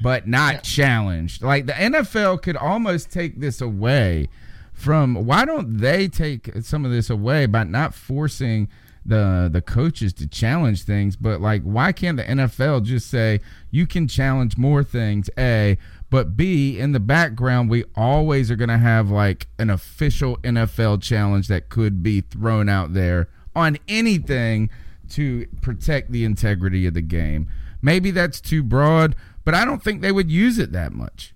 But 0.00 0.26
not 0.26 0.62
challenged. 0.62 1.42
Like 1.42 1.66
the 1.66 1.72
NFL 1.72 2.42
could 2.42 2.56
almost 2.56 3.10
take 3.10 3.40
this 3.40 3.60
away 3.60 4.28
from 4.72 5.14
why 5.26 5.44
don't 5.44 5.78
they 5.78 6.06
take 6.06 6.50
some 6.62 6.84
of 6.84 6.90
this 6.90 7.08
away 7.08 7.46
by 7.46 7.64
not 7.64 7.94
forcing 7.94 8.68
the 9.04 9.48
the 9.50 9.62
coaches 9.62 10.12
to 10.14 10.26
challenge 10.26 10.82
things? 10.82 11.16
But 11.16 11.40
like 11.40 11.62
why 11.62 11.92
can't 11.92 12.16
the 12.16 12.24
NFL 12.24 12.84
just 12.84 13.08
say 13.08 13.40
you 13.70 13.86
can 13.86 14.06
challenge 14.08 14.56
more 14.56 14.84
things 14.84 15.30
a 15.38 15.78
but 16.08 16.36
b 16.36 16.78
in 16.78 16.92
the 16.92 17.00
background 17.00 17.68
we 17.68 17.84
always 17.96 18.48
are 18.50 18.56
going 18.56 18.68
to 18.68 18.78
have 18.78 19.10
like 19.10 19.48
an 19.58 19.70
official 19.70 20.36
NFL 20.38 21.02
challenge 21.02 21.48
that 21.48 21.68
could 21.68 22.02
be 22.02 22.20
thrown 22.20 22.68
out 22.68 22.92
there 22.92 23.28
on 23.54 23.78
anything 23.88 24.68
to 25.08 25.46
protect 25.62 26.12
the 26.12 26.24
integrity 26.24 26.86
of 26.86 26.94
the 26.94 27.00
game. 27.00 27.48
Maybe 27.80 28.10
that's 28.10 28.40
too 28.40 28.62
broad 28.62 29.14
but 29.46 29.54
I 29.54 29.64
don't 29.64 29.80
think 29.80 30.02
they 30.02 30.10
would 30.10 30.28
use 30.28 30.58
it 30.58 30.72
that 30.72 30.92
much. 30.92 31.32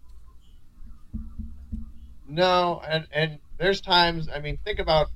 No, 2.29 2.83
and 2.87 3.07
and 3.13 3.39
there's 3.57 3.81
times. 3.81 4.29
I 4.29 4.41
mean, 4.41 4.59
think 4.65 4.81
about 4.81 5.07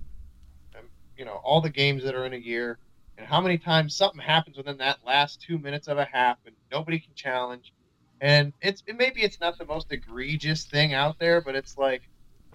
um, 0.79 0.85
you 1.19 1.25
know 1.25 1.41
all 1.45 1.61
the 1.61 1.71
games 1.71 2.05
that 2.05 2.15
are 2.15 2.25
in 2.25 2.33
a 2.33 2.39
year, 2.39 2.79
and 3.19 3.27
how 3.27 3.41
many 3.41 3.59
times 3.59 3.97
something 3.97 4.21
happens 4.21 4.57
within 4.57 4.79
that 4.79 4.99
last 5.05 5.43
two 5.43 5.59
minutes 5.59 5.89
of 5.89 5.99
a 5.99 6.05
half, 6.05 6.39
and 6.47 6.55
nobody 6.71 7.01
can 7.01 7.13
challenge. 7.17 7.73
And 8.21 8.53
it's 8.63 8.85
it, 8.87 8.97
maybe 8.97 9.23
it's 9.23 9.41
not 9.41 9.59
the 9.59 9.67
most 9.67 9.91
egregious 9.91 10.65
thing 10.65 10.95
out 10.95 11.19
there, 11.19 11.41
but 11.41 11.57
it's 11.57 11.77
like 11.77 12.03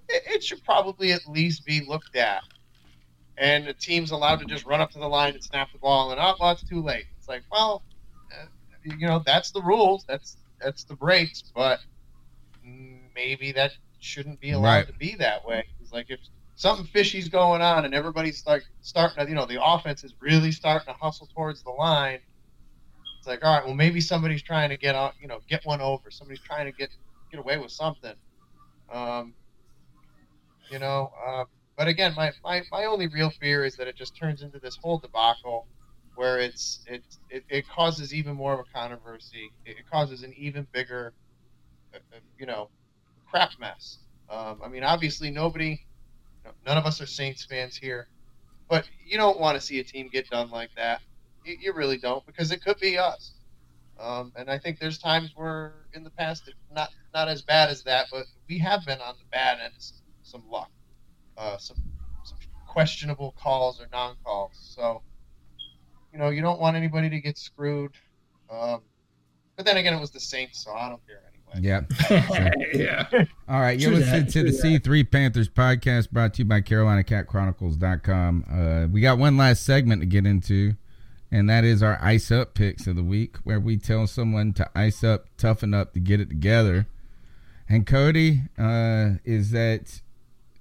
it, 0.08 0.22
it 0.26 0.42
should 0.42 0.64
probably 0.64 1.12
at 1.12 1.20
least 1.28 1.66
be 1.66 1.84
looked 1.86 2.16
at. 2.16 2.42
And 3.36 3.66
the 3.66 3.74
team's 3.74 4.10
allowed 4.10 4.40
to 4.40 4.46
just 4.46 4.64
run 4.64 4.80
up 4.80 4.90
to 4.92 4.98
the 4.98 5.08
line 5.08 5.34
and 5.34 5.44
snap 5.44 5.70
the 5.70 5.78
ball, 5.78 6.12
and 6.12 6.20
oh, 6.20 6.34
well, 6.40 6.52
it's 6.52 6.66
too 6.66 6.82
late. 6.82 7.04
It's 7.18 7.28
like, 7.28 7.42
well, 7.52 7.82
you 8.84 9.06
know, 9.08 9.22
that's 9.24 9.50
the 9.52 9.62
rules. 9.62 10.04
That's 10.08 10.38
that's 10.60 10.84
the 10.84 10.96
breaks, 10.96 11.44
but 11.54 11.80
maybe 13.14 13.52
that 13.52 13.72
shouldn't 14.00 14.40
be 14.40 14.52
allowed 14.52 14.82
Right. 14.82 14.86
to 14.86 14.94
be 14.94 15.16
that 15.16 15.46
way. 15.46 15.64
It's 15.80 15.92
like 15.92 16.06
if 16.10 16.20
something 16.56 16.86
fishy's 16.86 17.28
going 17.28 17.62
on 17.62 17.84
and 17.84 17.94
everybody's 17.94 18.44
like 18.46 18.64
starting 18.80 19.24
to, 19.24 19.30
you 19.30 19.36
know, 19.36 19.46
the 19.46 19.62
offense 19.64 20.04
is 20.04 20.14
really 20.20 20.52
starting 20.52 20.86
to 20.92 20.98
hustle 21.00 21.28
towards 21.34 21.62
the 21.62 21.70
line. 21.70 22.20
It's 23.18 23.26
like, 23.26 23.44
all 23.44 23.54
right, 23.56 23.64
well, 23.66 23.74
maybe 23.74 24.00
somebody's 24.00 24.42
trying 24.42 24.70
to 24.70 24.76
get 24.78 24.94
out, 24.94 25.14
you 25.20 25.28
know, 25.28 25.40
get 25.48 25.64
one 25.64 25.80
over. 25.80 26.10
Somebody's 26.10 26.42
trying 26.42 26.66
to 26.66 26.72
get 26.72 26.90
get 27.30 27.40
away 27.40 27.58
with 27.58 27.72
something. 27.72 28.14
Um, 28.92 29.34
you 30.68 30.78
know, 30.78 31.10
uh, 31.26 31.44
but 31.76 31.88
again, 31.88 32.14
my, 32.16 32.32
my, 32.44 32.62
my 32.72 32.84
only 32.86 33.08
real 33.08 33.30
fear 33.30 33.64
is 33.64 33.76
that 33.76 33.88
it 33.88 33.96
just 33.96 34.16
turns 34.16 34.42
into 34.42 34.60
this 34.60 34.78
whole 34.82 34.98
debacle 34.98 35.68
where 36.20 36.38
it's 36.38 36.80
it's 36.86 37.18
it, 37.30 37.44
it 37.48 37.66
causes 37.66 38.12
even 38.12 38.36
more 38.36 38.52
of 38.52 38.60
a 38.60 38.78
controversy. 38.78 39.50
It, 39.64 39.78
it 39.78 39.90
causes 39.90 40.22
an 40.22 40.34
even 40.36 40.66
bigger, 40.70 41.14
uh, 41.94 41.98
uh, 42.14 42.18
you 42.38 42.44
know, 42.44 42.68
crap 43.30 43.52
mess. 43.58 44.00
Um, 44.28 44.60
I 44.62 44.68
mean, 44.68 44.84
obviously, 44.84 45.30
nobody, 45.30 45.80
none 46.66 46.76
of 46.76 46.84
us 46.84 47.00
are 47.00 47.06
Saints 47.06 47.46
fans 47.46 47.74
here, 47.74 48.06
but 48.68 48.86
you 49.02 49.16
don't 49.16 49.40
want 49.40 49.58
to 49.58 49.62
see 49.62 49.80
a 49.80 49.82
team 49.82 50.10
get 50.12 50.28
done 50.28 50.50
like 50.50 50.68
that. 50.76 51.00
You, 51.46 51.56
you 51.58 51.72
really 51.72 51.96
don't, 51.96 52.24
because 52.26 52.52
it 52.52 52.62
could 52.62 52.78
be 52.78 52.98
us. 52.98 53.32
Um, 53.98 54.30
and 54.36 54.50
I 54.50 54.58
think 54.58 54.78
there's 54.78 54.98
times 54.98 55.32
where 55.34 55.72
in 55.94 56.04
the 56.04 56.10
past, 56.10 56.52
not 56.70 56.90
not 57.14 57.28
as 57.28 57.40
bad 57.40 57.70
as 57.70 57.82
that, 57.84 58.08
but 58.12 58.26
we 58.46 58.58
have 58.58 58.84
been 58.84 59.00
on 59.00 59.14
the 59.18 59.24
bad 59.32 59.58
end 59.64 59.72
some 60.22 60.44
luck, 60.50 60.70
uh, 61.38 61.56
some 61.56 61.78
some 62.24 62.36
questionable 62.68 63.34
calls 63.42 63.80
or 63.80 63.86
non-calls. 63.90 64.52
So, 64.76 65.02
you 66.12 66.18
know, 66.18 66.30
you 66.30 66.42
don't 66.42 66.60
want 66.60 66.76
anybody 66.76 67.10
to 67.10 67.20
get 67.20 67.38
screwed. 67.38 67.92
Um, 68.50 68.80
but 69.56 69.66
then 69.66 69.76
again, 69.76 69.94
it 69.94 70.00
was 70.00 70.10
the 70.10 70.20
Saints, 70.20 70.64
so 70.64 70.72
I 70.72 70.88
don't 70.88 71.00
care 71.06 71.20
anyway. 71.52 71.86
Yeah. 72.08 72.50
yeah. 72.74 73.24
All 73.48 73.60
right, 73.60 73.78
you're 73.78 73.90
True 73.90 74.00
listening 74.00 74.24
that, 74.24 74.32
to 74.32 74.42
the 74.44 74.50
that. 74.50 74.84
C3 74.84 75.10
Panthers 75.10 75.48
podcast 75.48 76.10
brought 76.10 76.34
to 76.34 76.38
you 76.38 76.44
by 76.46 76.60
CarolinaCatChronicles.com. 76.60 78.44
Uh, 78.50 78.86
we 78.90 79.00
got 79.00 79.18
one 79.18 79.36
last 79.36 79.64
segment 79.64 80.02
to 80.02 80.06
get 80.06 80.26
into, 80.26 80.74
and 81.30 81.48
that 81.48 81.64
is 81.64 81.82
our 81.82 81.98
ice 82.00 82.30
up 82.30 82.54
picks 82.54 82.86
of 82.86 82.96
the 82.96 83.04
week, 83.04 83.36
where 83.44 83.60
we 83.60 83.76
tell 83.76 84.06
someone 84.06 84.52
to 84.54 84.68
ice 84.74 85.04
up, 85.04 85.26
toughen 85.36 85.74
up 85.74 85.92
to 85.94 86.00
get 86.00 86.20
it 86.20 86.28
together. 86.28 86.86
And 87.68 87.86
Cody, 87.86 88.42
uh, 88.58 89.10
is 89.24 89.52
that 89.52 90.00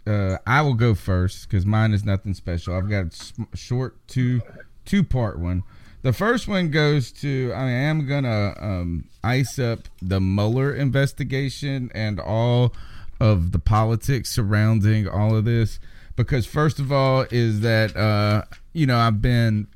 uh, 0.05 0.37
I 0.45 0.61
will 0.61 0.73
go 0.73 0.95
first 0.95 1.47
because 1.47 1.65
mine 1.65 1.93
is 1.93 2.03
nothing 2.03 2.33
special. 2.33 2.75
I've 2.75 2.89
got 2.89 3.05
a 3.05 3.11
sm- 3.11 3.43
short 3.53 3.95
two 4.07 4.41
two 4.89 5.03
part 5.03 5.39
one. 5.39 5.63
The 6.01 6.11
first 6.11 6.47
one 6.47 6.71
goes 6.71 7.11
to 7.13 7.53
I 7.55 7.69
am 7.69 8.07
gonna 8.07 8.55
um, 8.59 9.05
ice 9.23 9.59
up 9.59 9.87
the 10.01 10.19
Mueller 10.19 10.73
investigation 10.73 11.91
and 11.93 12.19
all 12.19 12.73
of 13.19 13.51
the 13.51 13.59
politics 13.59 14.29
surrounding 14.29 15.07
all 15.07 15.35
of 15.35 15.45
this. 15.45 15.79
Because 16.15 16.45
first 16.45 16.79
of 16.79 16.91
all 16.91 17.25
is 17.29 17.61
that 17.61 17.95
uh, 17.95 18.43
you 18.73 18.87
know 18.87 18.97
I've 18.97 19.21
been 19.21 19.67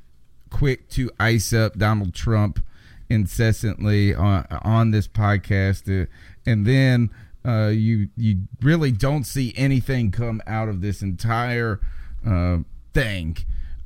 quick 0.50 0.88
to 0.90 1.10
ice 1.20 1.52
up 1.52 1.78
Donald 1.78 2.14
Trump 2.14 2.62
incessantly 3.08 4.14
on 4.14 4.46
on 4.62 4.90
this 4.90 5.06
podcast, 5.06 6.02
uh, 6.02 6.06
and 6.44 6.66
then 6.66 7.10
uh, 7.46 7.68
you 7.68 8.08
you 8.16 8.40
really 8.62 8.90
don't 8.90 9.24
see 9.24 9.52
anything 9.56 10.10
come 10.10 10.42
out 10.46 10.68
of 10.68 10.80
this 10.80 11.02
entire 11.02 11.80
uh, 12.26 12.58
thing 12.92 13.36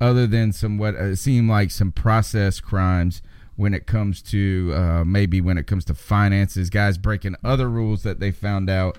other 0.01 0.27
than 0.27 0.53
some 0.53 0.79
what 0.79 0.95
uh, 0.95 1.15
seem 1.17 1.49
like 1.49 1.71
some 1.71 1.93
process 1.93 2.61
crimes 2.61 3.23
when 3.57 3.75
it 3.75 3.87
comes 3.87 4.23
to 4.23 4.73
uh, 4.75 5.05
maybe 5.05 5.41
when 5.41 5.59
it 5.59 5.67
comes 5.67 5.85
to 5.87 5.95
finances, 5.95 6.71
guys 6.71 6.97
breaking 6.97 7.35
other 7.43 7.69
rules 7.69 8.05
that 8.05 8.21
they 8.21 8.31
found 8.31 8.71
out. 8.71 8.97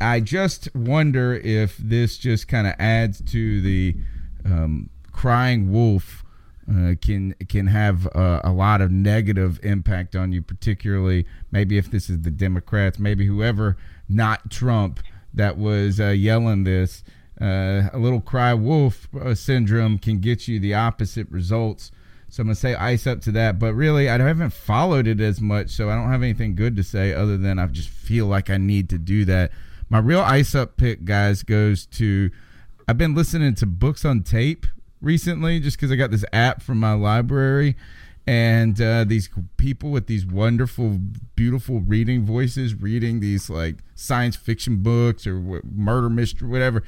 I 0.00 0.20
just 0.20 0.72
wonder 0.74 1.34
if 1.34 1.76
this 1.78 2.16
just 2.16 2.46
kind 2.46 2.68
of 2.68 2.74
adds 2.78 3.20
to 3.32 3.60
the 3.60 3.96
um, 4.44 4.90
crying 5.10 5.72
wolf 5.72 6.24
uh, 6.70 6.94
can 7.00 7.34
can 7.48 7.66
have 7.66 8.06
uh, 8.14 8.40
a 8.44 8.52
lot 8.52 8.80
of 8.80 8.92
negative 8.92 9.58
impact 9.62 10.14
on 10.14 10.32
you, 10.32 10.42
particularly 10.42 11.26
maybe 11.50 11.78
if 11.78 11.90
this 11.90 12.08
is 12.08 12.20
the 12.22 12.30
Democrats, 12.30 12.98
maybe 12.98 13.26
whoever 13.26 13.76
not 14.08 14.50
Trump 14.50 15.00
that 15.34 15.56
was 15.56 15.98
uh, 15.98 16.08
yelling 16.08 16.64
this. 16.64 17.02
Uh, 17.40 17.88
a 17.92 17.98
little 17.98 18.20
cry 18.20 18.52
wolf 18.52 19.08
uh, 19.14 19.34
syndrome 19.34 19.98
can 19.98 20.18
get 20.18 20.48
you 20.48 20.58
the 20.58 20.74
opposite 20.74 21.28
results. 21.30 21.92
So 22.28 22.42
I'm 22.42 22.48
gonna 22.48 22.56
say 22.56 22.74
ice 22.74 23.06
up 23.06 23.20
to 23.22 23.32
that, 23.32 23.58
but 23.58 23.74
really 23.74 24.08
I 24.08 24.18
haven't 24.18 24.52
followed 24.52 25.06
it 25.06 25.20
as 25.20 25.40
much, 25.40 25.70
so 25.70 25.88
I 25.88 25.94
don't 25.94 26.10
have 26.10 26.22
anything 26.22 26.54
good 26.54 26.76
to 26.76 26.82
say 26.82 27.14
other 27.14 27.38
than 27.38 27.58
I 27.58 27.66
just 27.68 27.88
feel 27.88 28.26
like 28.26 28.50
I 28.50 28.58
need 28.58 28.90
to 28.90 28.98
do 28.98 29.24
that. 29.26 29.50
My 29.88 29.98
real 29.98 30.20
ice 30.20 30.54
up 30.54 30.76
pick, 30.76 31.04
guys, 31.04 31.42
goes 31.42 31.86
to 31.86 32.30
I've 32.86 32.98
been 32.98 33.14
listening 33.14 33.54
to 33.56 33.66
books 33.66 34.04
on 34.04 34.22
tape 34.22 34.66
recently 35.00 35.60
just 35.60 35.76
because 35.76 35.92
I 35.92 35.96
got 35.96 36.10
this 36.10 36.24
app 36.32 36.62
from 36.62 36.78
my 36.78 36.92
library 36.92 37.76
and 38.26 38.78
uh, 38.78 39.04
these 39.04 39.30
people 39.56 39.90
with 39.90 40.06
these 40.06 40.26
wonderful, 40.26 40.98
beautiful 41.34 41.80
reading 41.80 42.26
voices 42.26 42.74
reading 42.74 43.20
these 43.20 43.48
like 43.48 43.76
science 43.94 44.36
fiction 44.36 44.82
books 44.82 45.26
or 45.26 45.62
murder 45.64 46.10
mystery, 46.10 46.46
whatever. 46.46 46.84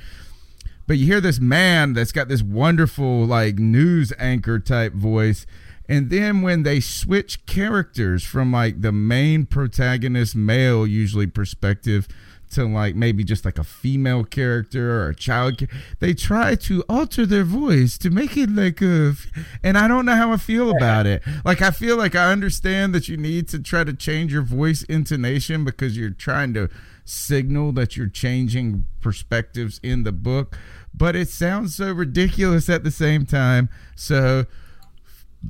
But 0.90 0.98
you 0.98 1.06
hear 1.06 1.20
this 1.20 1.38
man 1.38 1.92
that's 1.92 2.10
got 2.10 2.26
this 2.26 2.42
wonderful 2.42 3.24
like 3.24 3.60
news 3.60 4.12
anchor 4.18 4.58
type 4.58 4.92
voice. 4.92 5.46
And 5.88 6.10
then 6.10 6.42
when 6.42 6.64
they 6.64 6.80
switch 6.80 7.46
characters 7.46 8.24
from 8.24 8.50
like 8.50 8.82
the 8.82 8.90
main 8.90 9.46
protagonist 9.46 10.34
male 10.34 10.84
usually 10.88 11.28
perspective 11.28 12.08
to 12.50 12.64
like 12.64 12.96
maybe 12.96 13.22
just 13.22 13.44
like 13.44 13.56
a 13.56 13.62
female 13.62 14.24
character 14.24 15.02
or 15.04 15.10
a 15.10 15.14
child, 15.14 15.62
they 16.00 16.12
try 16.12 16.56
to 16.56 16.82
alter 16.88 17.24
their 17.24 17.44
voice 17.44 17.96
to 17.98 18.10
make 18.10 18.36
it 18.36 18.50
like 18.50 18.82
a 18.82 19.14
And 19.62 19.78
I 19.78 19.86
don't 19.86 20.06
know 20.06 20.16
how 20.16 20.32
I 20.32 20.38
feel 20.38 20.76
about 20.76 21.06
it. 21.06 21.22
Like 21.44 21.62
I 21.62 21.70
feel 21.70 21.98
like 21.98 22.16
I 22.16 22.32
understand 22.32 22.96
that 22.96 23.06
you 23.06 23.16
need 23.16 23.48
to 23.50 23.60
try 23.60 23.84
to 23.84 23.92
change 23.92 24.32
your 24.32 24.42
voice 24.42 24.82
intonation 24.82 25.64
because 25.64 25.96
you're 25.96 26.10
trying 26.10 26.52
to 26.54 26.68
signal 27.10 27.72
that 27.72 27.96
you're 27.96 28.08
changing 28.08 28.84
perspectives 29.00 29.80
in 29.82 30.04
the 30.04 30.12
book, 30.12 30.56
but 30.94 31.16
it 31.16 31.28
sounds 31.28 31.74
so 31.74 31.92
ridiculous 31.92 32.68
at 32.68 32.84
the 32.84 32.90
same 32.90 33.26
time. 33.26 33.68
So 33.96 34.46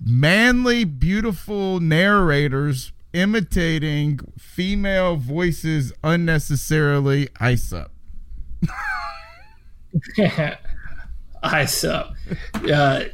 manly, 0.04 0.84
beautiful 0.84 1.80
narrators 1.80 2.92
imitating 3.12 4.20
female 4.38 5.16
voices 5.16 5.92
unnecessarily. 6.02 7.28
Ice 7.40 7.72
up. 7.72 7.90
ice 11.42 11.84
up. 11.84 12.14
Uh, 12.54 13.04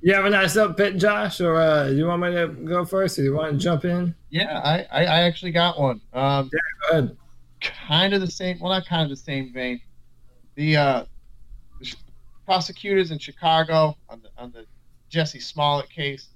you 0.00 0.14
have 0.14 0.24
an 0.24 0.34
ice 0.34 0.56
up 0.56 0.76
pit, 0.76 0.96
Josh, 0.96 1.40
or 1.40 1.60
uh, 1.60 1.88
do 1.88 1.96
you 1.96 2.06
want 2.06 2.22
me 2.22 2.32
to 2.32 2.48
go 2.48 2.84
first, 2.84 3.18
or 3.18 3.22
do 3.22 3.26
you 3.26 3.34
want 3.34 3.52
to 3.52 3.58
jump 3.58 3.84
in? 3.84 4.14
Yeah, 4.30 4.58
I, 4.58 4.86
I, 4.90 5.04
I 5.04 5.20
actually 5.20 5.52
got 5.52 5.78
one. 5.78 6.00
Um, 6.12 6.50
Go 6.50 6.58
ahead. 6.90 7.16
Kind 7.62 8.14
of 8.14 8.20
the 8.20 8.30
same. 8.30 8.58
Well, 8.60 8.72
not 8.72 8.86
kind 8.86 9.02
of 9.02 9.10
the 9.10 9.16
same 9.16 9.52
vein. 9.52 9.80
The, 10.54 10.76
uh, 10.76 11.04
the 11.80 11.94
prosecutors 12.44 13.10
in 13.10 13.18
Chicago 13.18 13.96
on 14.08 14.22
the 14.22 14.28
on 14.36 14.52
the 14.52 14.66
Jussie 15.10 15.42
Smollett 15.42 15.90
case. 15.90 16.28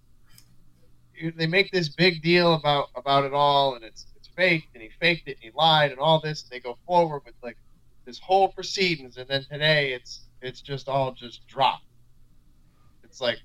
They 1.35 1.47
make 1.47 1.71
this 1.71 1.89
big 1.89 2.23
deal 2.23 2.55
about 2.55 2.89
about 2.95 3.25
it 3.25 3.33
all, 3.33 3.75
and 3.75 3.85
it's 3.85 4.07
it's 4.17 4.29
fake, 4.29 4.65
and 4.75 4.83
he 4.83 4.91
faked 5.01 5.29
it, 5.29 5.39
and 5.43 5.45
he 5.45 5.51
lied, 5.55 5.91
and 5.91 6.01
all 6.01 6.21
this. 6.21 6.43
And 6.43 6.51
they 6.51 6.61
go 6.61 6.79
forward 6.87 7.23
with 7.25 7.35
like 7.43 7.57
this 8.05 8.19
whole 8.19 8.49
proceedings, 8.49 9.17
and 9.17 9.29
then 9.29 9.45
today 9.51 9.93
it's 9.93 10.27
it's 10.43 10.61
just 10.61 10.89
all 10.89 11.13
just 11.13 11.47
dropped. 11.47 11.85
It's 13.03 13.21
like, 13.21 13.39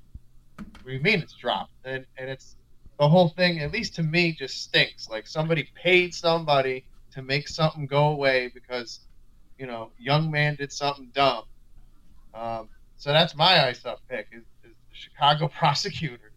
you 0.85 0.99
mean 0.99 1.21
it's 1.21 1.33
dropped? 1.33 1.71
And 1.85 2.05
and 2.17 2.29
it's 2.29 2.57
the 2.99 3.07
whole 3.07 3.29
thing. 3.29 3.59
At 3.59 3.71
least 3.71 3.95
to 3.95 4.03
me, 4.03 4.33
just 4.33 4.61
stinks. 4.61 5.09
Like 5.09 5.27
somebody 5.27 5.69
paid 5.75 6.13
somebody 6.13 6.85
to 7.13 7.21
make 7.21 7.47
something 7.47 7.85
go 7.85 8.09
away 8.09 8.51
because 8.53 9.01
you 9.57 9.65
know 9.65 9.91
young 9.97 10.31
man 10.31 10.55
did 10.55 10.71
something 10.71 11.09
dumb. 11.13 11.43
Um, 12.33 12.69
so 12.97 13.11
that's 13.11 13.35
my 13.35 13.67
ice 13.67 13.85
up 13.85 13.99
pick 14.09 14.27
is, 14.31 14.43
is 14.63 14.75
the 14.89 14.95
Chicago 14.95 15.47
prosecutors. 15.59 16.31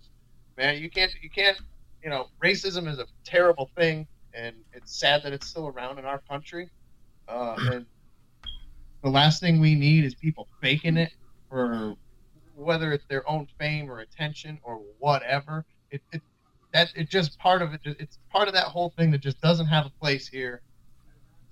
Man, 0.57 0.79
you 0.79 0.91
can't 0.91 1.12
you 1.22 1.31
can't 1.31 1.59
you 2.03 2.11
know 2.11 2.27
racism 2.43 2.89
is 2.89 2.99
a 2.99 3.07
terrible 3.25 3.70
thing, 3.77 4.07
and 4.33 4.57
it's 4.72 4.99
sad 4.99 5.22
that 5.25 5.33
it's 5.33 5.47
still 5.47 5.68
around 5.68 5.99
in 5.99 6.05
our 6.05 6.20
country. 6.29 6.70
Uh, 7.29 7.57
and 7.59 7.87
the 9.03 9.11
last 9.11 9.41
thing 9.41 9.61
we 9.61 9.75
need 9.75 10.05
is 10.05 10.14
people 10.14 10.49
faking 10.61 10.97
it 10.97 11.12
for 11.49 11.97
whether 12.55 12.93
it's 12.93 13.05
their 13.07 13.29
own 13.29 13.47
fame 13.59 13.91
or 13.91 14.01
attention 14.01 14.59
or 14.62 14.81
whatever. 14.99 15.64
It, 15.91 16.03
it 16.12 16.22
that 16.75 16.93
it 16.95 17.09
just 17.09 17.39
part 17.39 17.62
of 17.62 17.72
it. 17.72 17.81
It's 17.85 18.18
part 18.31 18.49
of 18.49 18.53
that 18.55 18.64
whole 18.66 18.91
thing 18.91 19.11
that 19.12 19.22
just 19.22 19.41
doesn't 19.41 19.66
have 19.66 19.87
a 19.87 19.91
place 20.01 20.29
here. 20.29 20.61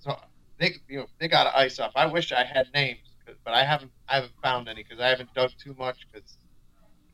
So 0.00 0.18
they 0.58 0.74
you 0.88 0.98
know 0.98 1.06
they 1.18 1.28
got 1.28 1.44
to 1.44 1.56
ice 1.56 1.78
off. 1.78 1.92
I 1.96 2.04
wish 2.06 2.30
I 2.32 2.44
had 2.44 2.66
names, 2.74 2.98
but 3.44 3.54
I 3.54 3.64
haven't 3.64 3.92
I 4.08 4.16
haven't 4.16 4.32
found 4.42 4.68
any 4.68 4.82
because 4.82 5.00
I 5.00 5.08
haven't 5.08 5.32
dug 5.32 5.50
too 5.58 5.74
much 5.78 6.06
because 6.12 6.36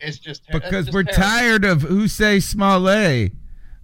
it's 0.00 0.18
just 0.18 0.42
because 0.50 0.86
just 0.86 0.94
we're 0.94 1.04
terrible. 1.04 1.22
tired 1.22 1.64
of 1.64 1.82
Jussie 1.82 2.42
Smollett. 2.42 3.32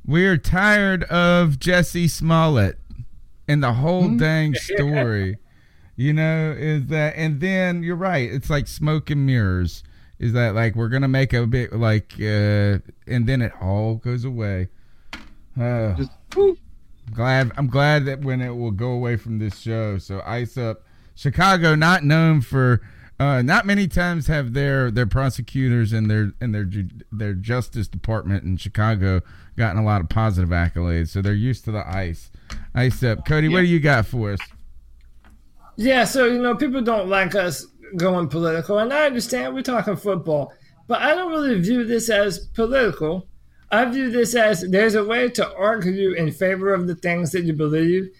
We're 0.07 0.37
tired 0.39 1.05
of 1.05 1.59
Jussie 1.59 2.11
Smollett 2.11 2.79
and 3.47 3.63
the 3.63 3.75
whole 3.75 4.09
Hmm? 4.09 4.17
dang 4.19 4.55
story. 4.55 5.37
you 5.97 6.13
know, 6.13 6.55
is 6.57 6.87
that 6.87 7.15
and 7.17 7.41
then 7.41 7.83
you're 7.83 7.95
right. 7.97 8.31
It's 8.33 8.49
like 8.51 8.67
smoke 8.69 9.11
and 9.11 9.25
mirrors. 9.27 9.83
Is 10.19 10.33
that 10.33 10.55
like 10.55 10.75
we're 10.77 10.89
gonna 10.89 11.09
make 11.09 11.33
a 11.33 11.47
bit 11.47 11.73
like 11.73 12.15
uh 12.19 12.79
and 13.07 13.27
then 13.27 13.43
it 13.43 13.53
all 13.61 13.97
goes 13.97 14.25
away. 14.25 14.69
Uh, 15.61 15.95
Just- 15.95 16.11
glad 17.13 17.53
I'm 17.57 17.69
glad 17.69 18.07
that 18.07 18.21
when 18.23 18.41
it 18.41 18.51
will 18.57 18.71
go 18.71 18.91
away 18.91 19.17
from 19.17 19.39
this 19.39 19.59
show. 19.59 19.99
So 19.99 20.23
ice 20.25 20.57
up 20.57 20.83
Chicago, 21.15 21.75
not 21.75 22.05
known 22.05 22.41
for 22.41 22.81
uh, 23.21 23.41
not 23.43 23.65
many 23.65 23.87
times 23.87 24.27
have 24.27 24.55
their 24.55 24.91
their 24.91 25.07
prosecutors 25.07 25.93
and 25.93 26.11
their 26.11 26.33
and 26.41 26.53
their 26.55 26.65
ju- 26.65 26.89
their 27.13 27.33
justice 27.35 27.87
department 27.87 28.43
in 28.45 28.57
Chicago 28.57 29.21
gotten 29.57 29.81
a 29.81 29.85
lot 29.85 30.01
of 30.01 30.09
positive 30.09 30.51
accolades. 30.51 31.09
So 31.09 31.23
they're 31.23 31.33
used 31.33 31.65
to 31.67 31.71
the 31.73 31.87
ice. 31.89 32.33
Ice 32.75 33.03
up, 33.05 33.25
Cody. 33.25 33.49
What 33.49 33.61
do 33.61 33.67
you 33.67 33.79
got 33.79 34.07
for 34.07 34.33
us? 34.33 34.41
Yeah, 35.77 36.05
so 36.05 36.27
you 36.27 36.41
know, 36.41 36.55
people 36.57 36.83
don't 36.83 37.09
like 37.09 37.35
us 37.35 37.67
going 37.97 38.29
political, 38.29 38.79
and 38.79 38.93
I 38.93 39.07
understand 39.07 39.55
we're 39.55 39.63
talking 39.63 39.97
football, 39.97 40.53
but 40.87 41.01
I 41.01 41.15
don't 41.15 41.33
really 41.33 41.61
view 41.61 41.85
this 41.85 42.11
as 42.11 42.47
political. 42.49 43.27
I 43.71 43.85
view 43.87 44.11
this 44.11 44.35
as 44.35 44.63
there's 44.71 44.95
a 44.95 45.05
way 45.05 45.29
to 45.31 45.55
argue 45.57 46.13
in 46.13 46.31
favor 46.31 46.73
of 46.73 46.87
the 46.87 46.95
things 46.95 47.33
that 47.33 47.45
you 47.45 47.53
believe, 47.53 48.11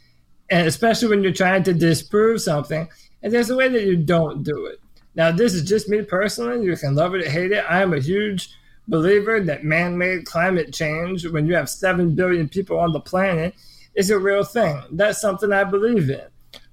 and 0.51 0.67
especially 0.67 1.09
when 1.09 1.23
you're 1.23 1.33
trying 1.33 1.63
to 1.65 1.75
disprove 1.75 2.41
something, 2.41 2.89
and 3.23 3.33
there's 3.33 3.51
a 3.51 3.57
way 3.57 3.69
that 3.69 3.85
you 3.85 3.97
don't 3.97 4.43
do 4.43 4.67
it. 4.67 4.81
Now, 5.15 5.31
this 5.31 5.55
is 5.55 5.63
just 5.63 5.89
me 5.89 6.03
personally. 6.03 6.65
You 6.65 6.77
can 6.77 6.95
love 6.95 7.15
it 7.15 7.25
or 7.25 7.31
hate 7.31 7.53
it. 7.53 7.65
I 7.69 7.83
am 7.83 7.95
a 7.95 8.01
huge 8.01 8.51
believer 8.89 9.41
that 9.41 9.65
man 9.65 9.97
made 9.97 10.27
climate 10.27 10.73
change, 10.73 11.27
when 11.27 11.47
you 11.47 11.55
have 11.55 11.71
7 11.71 12.15
billion 12.15 12.49
people 12.49 12.79
on 12.79 12.93
the 12.93 13.01
planet, 13.01 13.55
is 13.95 14.11
a 14.11 14.19
real 14.19 14.45
thing. 14.45 14.83
That's 14.91 15.21
something 15.21 15.53
I 15.53 15.65
believe 15.65 16.11
in. 16.11 16.27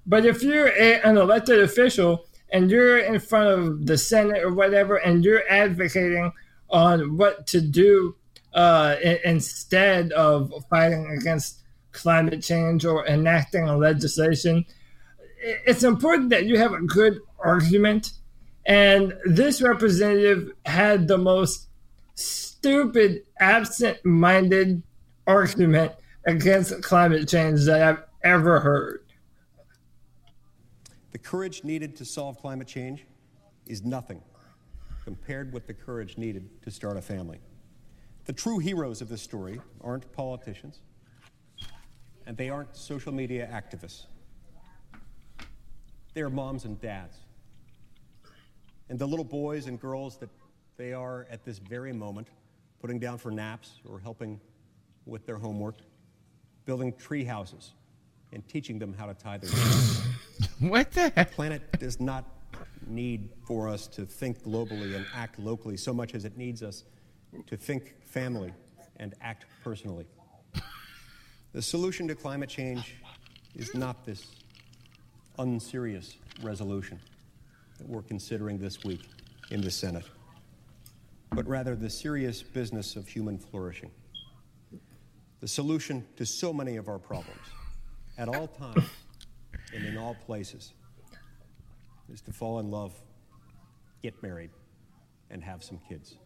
But 0.05 0.25
if 0.25 0.41
you're 0.43 0.67
a, 0.67 1.01
an 1.01 1.17
elected 1.17 1.59
official 1.59 2.25
and 2.51 2.69
you're 2.69 2.99
in 2.99 3.19
front 3.19 3.49
of 3.49 3.85
the 3.85 3.97
Senate 3.97 4.43
or 4.43 4.53
whatever, 4.53 4.97
and 4.97 5.23
you're 5.23 5.43
advocating 5.49 6.31
on 6.69 7.17
what 7.17 7.47
to 7.47 7.61
do 7.61 8.15
uh, 8.53 8.95
instead 9.23 10.11
of 10.11 10.53
fighting 10.69 11.07
against 11.17 11.59
climate 11.91 12.41
change 12.41 12.85
or 12.85 13.05
enacting 13.07 13.67
a 13.67 13.77
legislation, 13.77 14.65
it's 15.65 15.83
important 15.83 16.29
that 16.29 16.45
you 16.45 16.57
have 16.57 16.73
a 16.73 16.81
good 16.81 17.19
argument. 17.39 18.11
And 18.65 19.13
this 19.25 19.61
representative 19.61 20.51
had 20.65 21.07
the 21.07 21.17
most 21.17 21.67
stupid, 22.15 23.23
absent 23.39 24.03
minded 24.05 24.83
argument 25.25 25.93
against 26.25 26.81
climate 26.83 27.27
change 27.27 27.65
that 27.65 27.81
I've 27.81 28.03
ever 28.23 28.59
heard. 28.59 29.00
The 31.12 31.18
courage 31.18 31.64
needed 31.64 31.95
to 31.97 32.05
solve 32.05 32.38
climate 32.39 32.68
change 32.68 33.05
is 33.68 33.84
nothing 33.84 34.22
compared 35.03 35.51
with 35.51 35.68
the 35.68 35.74
courage 35.74 36.18
needed 36.18 36.62
to 36.62 36.72
start 36.72 36.97
a 36.97 37.01
family. 37.01 37.39
The 38.26 38.34
true 38.34 38.59
heroes 38.59 39.01
of 39.01 39.09
this 39.09 39.22
story 39.22 39.59
aren't 39.82 40.12
politicians, 40.14 40.80
and 42.26 42.38
they 42.38 42.49
aren't 42.49 42.76
social 42.76 43.12
media 43.12 43.49
activists. 43.51 44.05
They 46.14 46.22
are 46.22 46.30
moms 46.30 46.66
and 46.66 46.80
dads. 46.80 47.18
And 48.89 48.99
the 48.99 49.07
little 49.07 49.26
boys 49.26 49.68
and 49.68 49.80
girls 49.80 50.18
that 50.18 50.30
they 50.78 50.93
are 50.93 51.26
at 51.30 51.43
this 51.43 51.57
very 51.57 51.93
moment 51.93 52.28
putting 52.80 52.99
down 52.99 53.18
for 53.18 53.32
naps 53.32 53.80
or 53.88 53.99
helping 53.99 54.39
with 55.05 55.26
their 55.26 55.38
homework, 55.38 55.76
building 56.66 56.93
tree 56.93 57.24
houses, 57.24 57.74
and 58.34 58.47
teaching 58.47 58.79
them 58.79 58.93
how 58.93 59.05
to 59.05 59.13
tie 59.13 59.38
their 59.38 59.49
shoes. 59.49 60.01
What 60.59 60.91
the 60.91 61.09
heck? 61.09 61.29
The 61.29 61.36
planet 61.36 61.79
does 61.79 61.99
not 61.99 62.23
need 62.88 63.29
for 63.47 63.67
us 63.67 63.88
to 63.88 64.05
think 64.05 64.43
globally 64.43 64.95
and 64.95 65.05
act 65.15 65.39
locally 65.39 65.77
so 65.77 65.93
much 65.93 66.13
as 66.13 66.23
it 66.25 66.38
needs 66.38 66.61
us 66.61 66.84
to 67.47 67.57
think 67.57 67.95
family 68.05 68.53
and 68.97 69.15
act 69.21 69.45
personally. 69.63 70.05
The 71.53 71.61
solution 71.61 72.07
to 72.07 72.15
climate 72.15 72.47
change 72.47 72.95
is 73.55 73.75
not 73.75 74.05
this 74.05 74.25
unserious 75.38 76.15
resolution 76.41 76.97
that 77.77 77.89
we're 77.89 78.03
considering 78.03 78.57
this 78.57 78.86
week 78.86 79.01
in 79.49 79.59
the 79.59 79.69
Senate, 79.69 80.05
but 81.32 81.45
rather 81.45 81.75
the 81.75 81.89
serious 81.89 82.41
business 82.41 82.95
of 82.95 83.05
human 83.05 83.38
flourishing. 83.38 83.91
The 85.41 85.47
solution 85.47 86.05
to 86.15 86.25
so 86.25 86.53
many 86.53 86.77
of 86.77 86.88
our 86.88 86.99
problems 86.99 87.41
at 88.18 88.28
all 88.28 88.47
times 88.47 88.86
and 89.74 89.86
in 89.86 89.97
all 89.97 90.16
places 90.26 90.74
is 92.12 92.22
to 92.22 92.34
fall 92.34 92.59
in 92.59 92.70
love, 92.70 92.93
get 94.03 94.22
married, 94.22 94.51
and 95.30 95.43
have 95.43 95.64
some 95.64 95.80
kids. 95.88 96.18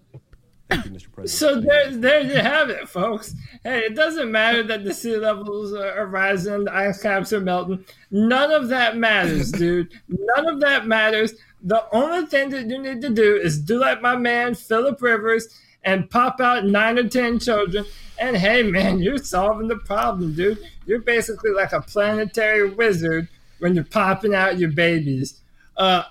Thank 0.70 0.86
you, 0.86 0.92
Mr. 0.92 1.12
President. 1.12 1.30
So 1.30 1.62
there, 1.62 1.96
there 1.96 2.22
you 2.22 2.38
have 2.38 2.72
it, 2.72 2.90
folks. 2.90 3.36
Hey, 3.64 3.82
it 3.82 3.96
doesn't 3.96 4.32
matter 4.32 4.64
that 4.64 4.84
the 4.84 4.96
sea 4.96 5.16
levels 5.16 5.74
are 5.74 6.08
rising, 6.08 6.64
the 6.64 6.76
ice 6.76 7.02
caps 7.04 7.32
are 7.34 7.40
melting. 7.40 7.86
None 8.10 8.52
of 8.52 8.70
that 8.70 8.98
matters, 8.98 9.52
dude. 9.52 9.92
None 10.08 10.48
of 10.48 10.60
that 10.62 10.88
matters. 10.88 11.36
The 11.62 11.86
only 11.92 12.26
thing 12.26 12.50
that 12.50 12.68
you 12.68 12.82
need 12.82 13.02
to 13.02 13.10
do 13.10 13.36
is 13.36 13.60
do 13.60 13.80
like 13.80 14.02
my 14.02 14.16
man 14.16 14.56
Philip 14.56 15.00
Rivers 15.02 15.48
and 15.86 16.10
pop 16.10 16.42
out 16.42 16.66
nine 16.66 16.98
or 17.00 17.08
ten 17.08 17.40
children. 17.40 17.86
And 18.20 18.36
hey, 18.36 18.64
man, 18.64 19.00
you're 19.00 19.18
solving 19.18 19.68
the 19.68 19.78
problem, 19.78 20.36
dude. 20.36 20.60
You're 20.86 21.00
basically 21.00 21.52
like 21.52 21.72
a 21.72 21.82
planetary 21.82 22.70
wizard 22.70 23.28
when 23.60 23.76
you're 23.76 23.84
popping 23.84 24.34
out 24.34 24.60
your 24.60 24.72
babies. 24.72 25.40
Uh, 25.78 26.04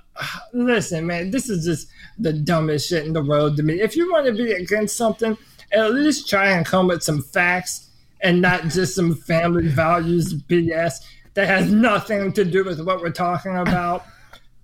listen, 0.53 1.07
man, 1.07 1.31
this 1.31 1.49
is 1.51 1.64
just 1.64 1.89
the 2.18 2.33
dumbest 2.33 2.89
shit 2.89 3.05
in 3.05 3.12
the 3.12 3.22
world 3.22 3.57
to 3.57 3.62
me. 3.62 3.81
If 3.81 3.97
you 3.97 4.11
want 4.11 4.27
to 4.27 4.33
be 4.33 4.53
against 4.53 4.97
something, 4.97 5.37
at 5.72 5.93
least 5.93 6.29
try 6.29 6.51
and 6.51 6.64
come 6.64 6.87
with 6.87 7.03
some 7.03 7.22
facts 7.22 7.91
and 8.20 8.41
not 8.41 8.64
just 8.68 8.95
some 8.95 9.14
family 9.14 9.68
values 9.68 10.33
BS 10.35 11.01
that 11.35 11.49
has 11.49 11.70
nothing 11.72 12.33
to 12.33 12.45
do 12.45 12.64
with 12.64 12.81
what 12.81 13.01
we're 13.01 13.11
talking 13.11 13.57
about. 13.57 14.05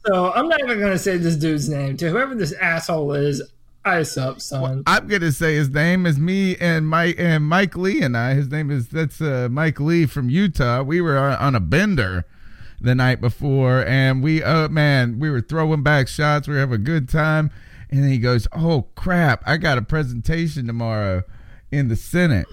So 0.07 0.33
I'm 0.33 0.49
not 0.49 0.61
even 0.61 0.81
gonna 0.81 0.99
say 0.99 1.17
this 1.17 1.37
dude's 1.37 1.69
name. 1.69 1.97
To 1.99 2.09
whoever 2.09 2.35
this 2.35 2.53
asshole 2.53 3.13
is, 3.13 3.43
ice 3.85 4.16
up, 4.16 4.41
son. 4.41 4.83
I'm 4.87 5.07
gonna 5.07 5.33
say 5.33 5.55
his 5.55 5.70
name 5.70 6.07
is 6.07 6.18
me 6.18 6.57
and 6.57 6.89
Mike 6.89 7.16
and 7.18 7.45
Mike 7.45 7.76
Lee 7.76 8.03
and 8.03 8.16
I. 8.16 8.35
His 8.35 8.51
name 8.51 8.70
is 8.70 8.89
that's 8.89 9.20
uh, 9.20 9.49
Mike 9.51 9.81
Lee 9.81 10.07
from 10.07 10.31
Utah. 10.31 10.83
We 10.83 11.01
were 11.01 11.18
on, 11.18 11.33
on 11.35 11.55
a 11.55 11.61
bender 11.61 12.24
the 12.81 12.95
night 12.95 13.20
before, 13.20 13.85
and 13.87 14.22
we 14.22 14.43
oh 14.43 14.68
man, 14.68 15.18
we 15.18 15.31
were 15.31 15.41
throwing 15.41 15.83
back 15.83 16.09
shots. 16.09 16.49
We 16.49 16.55
were 16.55 16.61
having 16.61 16.74
a 16.76 16.78
good 16.78 17.09
time, 17.09 17.51
and 17.91 18.03
then 18.03 18.11
he 18.11 18.18
goes, 18.18 18.47
"Oh 18.53 18.87
crap, 18.95 19.43
I 19.47 19.57
got 19.57 19.78
a 19.78 19.83
presentation 19.83 20.66
tomorrow 20.66 21.22
in 21.70 21.89
the 21.89 21.97
Senate." 21.97 22.47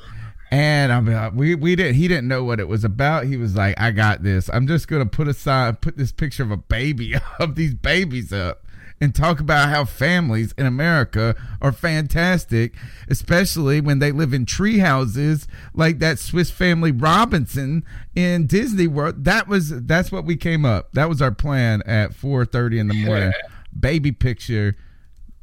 And 0.50 0.94
I'm 0.94 1.06
like, 1.06 1.34
we 1.34 1.56
we 1.56 1.76
didn't 1.76 1.96
he 1.96 2.08
didn't 2.08 2.30
know 2.30 2.44
what 2.44 2.60
it 2.62 2.70
was 2.70 2.86
about. 2.86 3.26
He 3.26 3.36
was 3.36 3.56
like, 3.56 3.80
I 3.80 3.92
got 3.92 4.24
this. 4.24 4.50
I'm 4.54 4.66
just 4.66 4.88
gonna 4.88 5.06
put 5.06 5.28
aside 5.28 5.82
put 5.82 5.98
this 5.98 6.14
picture 6.14 6.44
of 6.44 6.52
a 6.52 6.58
baby 6.58 7.16
of 7.40 7.56
these 7.56 7.74
babies 7.74 8.32
up 8.32 8.64
and 9.00 9.14
talk 9.14 9.40
about 9.40 9.70
how 9.70 9.86
families 9.86 10.54
in 10.58 10.66
America 10.66 11.36
are 11.62 11.72
fantastic, 11.72 12.74
especially 13.08 13.80
when 13.80 14.00
they 14.00 14.12
live 14.12 14.34
in 14.34 14.46
tree 14.46 14.80
houses 14.80 15.48
like 15.74 16.00
that 16.00 16.20
Swiss 16.20 16.50
Family 16.50 16.92
Robinson 16.92 17.84
in 18.16 18.48
Disney 18.48 18.88
World. 18.88 19.24
That 19.26 19.48
was 19.48 19.86
that's 19.86 20.12
what 20.12 20.26
we 20.26 20.36
came 20.36 20.66
up. 20.66 20.92
That 20.94 21.10
was 21.10 21.22
our 21.22 21.32
plan 21.32 21.84
at 21.86 22.12
4:30 22.14 22.80
in 22.80 22.88
the 22.88 23.06
morning. 23.06 23.34
Baby 23.78 24.12
picture. 24.12 24.76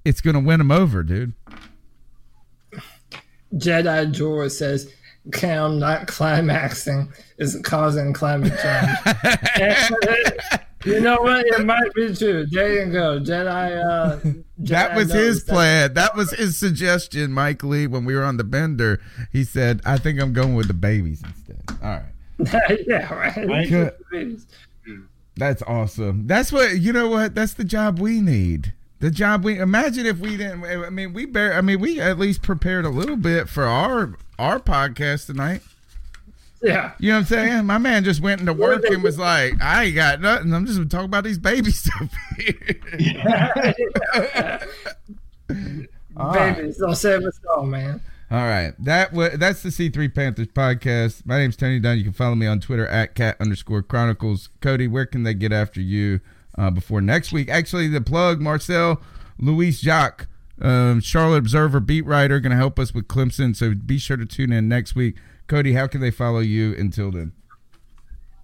It's 0.05 0.20
gonna 0.20 0.40
win 0.40 0.59
them 0.59 0.70
over, 0.70 1.02
dude. 1.02 1.32
Jedi 3.55 4.11
George 4.11 4.50
says 4.50 4.92
Cam 5.32 5.78
not 5.78 6.07
climaxing 6.07 7.12
is 7.38 7.59
causing 7.62 8.12
climate 8.12 8.52
change. 8.61 9.90
And, 10.85 10.93
you 10.93 11.01
know 11.01 11.16
what? 11.20 11.47
It 11.47 11.64
might 11.64 11.93
be 11.95 12.14
true. 12.14 12.47
There 12.47 12.85
you 12.87 12.93
go, 12.93 13.18
Jedi. 13.20 13.85
Uh, 13.85 14.41
That 14.59 14.95
was 14.95 15.12
his 15.12 15.45
that- 15.45 15.53
plan. 15.53 15.95
That 15.95 16.14
was 16.14 16.30
his 16.32 16.57
suggestion, 16.57 17.32
Mike 17.32 17.64
Lee, 17.64 17.87
when 17.89 18.05
we 18.05 18.14
were 18.14 18.22
on 18.22 18.37
the 18.37 18.45
bender. 18.45 19.01
He 19.32 19.43
said, 19.45 19.80
I 19.85 19.99
think 19.99 20.20
I'm 20.20 20.32
going 20.32 20.55
with 20.55 20.68
the 20.68 20.74
babies 20.74 21.22
instead. 21.24 21.62
All 21.82 22.01
right. 22.01 22.80
yeah, 22.87 23.12
right. 23.12 23.68
Good. 23.68 23.93
That's 25.37 25.62
awesome. 25.62 26.26
That's 26.28 26.53
what 26.53 26.78
you 26.78 26.93
know. 26.93 27.09
What 27.09 27.35
that's 27.35 27.55
the 27.55 27.64
job 27.64 27.99
we 27.99 28.20
need. 28.20 28.72
The 29.01 29.11
job 29.11 29.45
we 29.45 29.59
imagine 29.59 30.07
if 30.07 30.18
we 30.18 30.37
didn't. 30.37 30.64
I 30.64 30.91
mean, 30.91 31.12
we 31.12 31.26
bear. 31.26 31.55
I 31.55 31.61
mean, 31.61 31.80
we 31.80 32.01
at 32.01 32.18
least 32.18 32.43
prepared 32.43 32.85
a 32.85 32.89
little 32.91 33.16
bit 33.16 33.49
for 33.49 33.64
our 33.64 34.14
our 34.39 34.61
podcast 34.61 35.26
tonight. 35.26 35.62
Yeah. 36.62 36.92
You 36.98 37.11
know 37.11 37.16
what 37.16 37.20
I'm 37.20 37.24
saying? 37.26 37.66
My 37.66 37.78
man 37.78 38.05
just 38.05 38.20
went 38.22 38.40
into 38.40 38.52
work 38.52 38.84
and 38.84 39.02
was 39.02 39.18
like, 39.18 39.61
I 39.62 39.84
ain't 39.84 39.94
got 39.94 40.20
nothing. 40.20 40.55
I'm 40.55 40.64
just 40.64 40.78
gonna 40.78 40.88
talk 40.88 41.05
about 41.05 41.24
these 41.24 41.38
baby 41.38 41.70
stuff 41.72 42.11
here. 42.38 42.64
Babies, 46.32 46.78
don't 46.78 46.94
save 46.96 47.24
us 47.24 47.38
all, 47.55 47.66
man. 47.66 48.00
All 48.30 48.38
right. 48.38 48.72
That 48.78 49.11
w- 49.11 49.36
that's 49.36 49.62
the 49.62 49.68
C3 49.68 50.14
Panthers 50.14 50.46
podcast. 50.48 51.26
My 51.26 51.38
name's 51.38 51.57
Tony 51.57 51.78
Dunn. 51.80 51.98
You 51.98 52.05
can 52.05 52.12
follow 52.12 52.34
me 52.34 52.46
on 52.46 52.61
Twitter 52.61 52.86
at 52.86 53.14
cat 53.14 53.36
underscore 53.40 53.82
chronicles. 53.82 54.48
Cody, 54.61 54.88
where 54.88 55.07
can 55.07 55.22
they 55.24 55.34
get 55.34 55.52
after 55.52 55.80
you 55.80 56.20
uh, 56.57 56.70
before 56.70 57.00
next 57.00 57.32
week? 57.32 57.48
Actually, 57.50 57.88
the 57.88 58.00
plug, 58.00 58.40
Marcel 58.40 59.00
Louis-Jacques, 59.38 60.26
um, 60.62 61.00
Charlotte 61.00 61.38
Observer 61.38 61.80
beat 61.80 62.07
writer, 62.07 62.40
going 62.40 62.50
to 62.52 62.57
help 62.57 62.78
us 62.78 62.94
with 62.94 63.09
Clemson. 63.09 63.55
So 63.55 63.74
be 63.74 63.98
sure 63.98 64.16
to 64.16 64.26
tune 64.26 64.52
in 64.52 64.68
next 64.68 64.94
week. 64.94 65.16
Cody, 65.47 65.72
how 65.72 65.86
can 65.86 66.01
they 66.01 66.11
follow 66.11 66.40
you 66.40 66.74
until 66.76 67.11
then? 67.11 67.32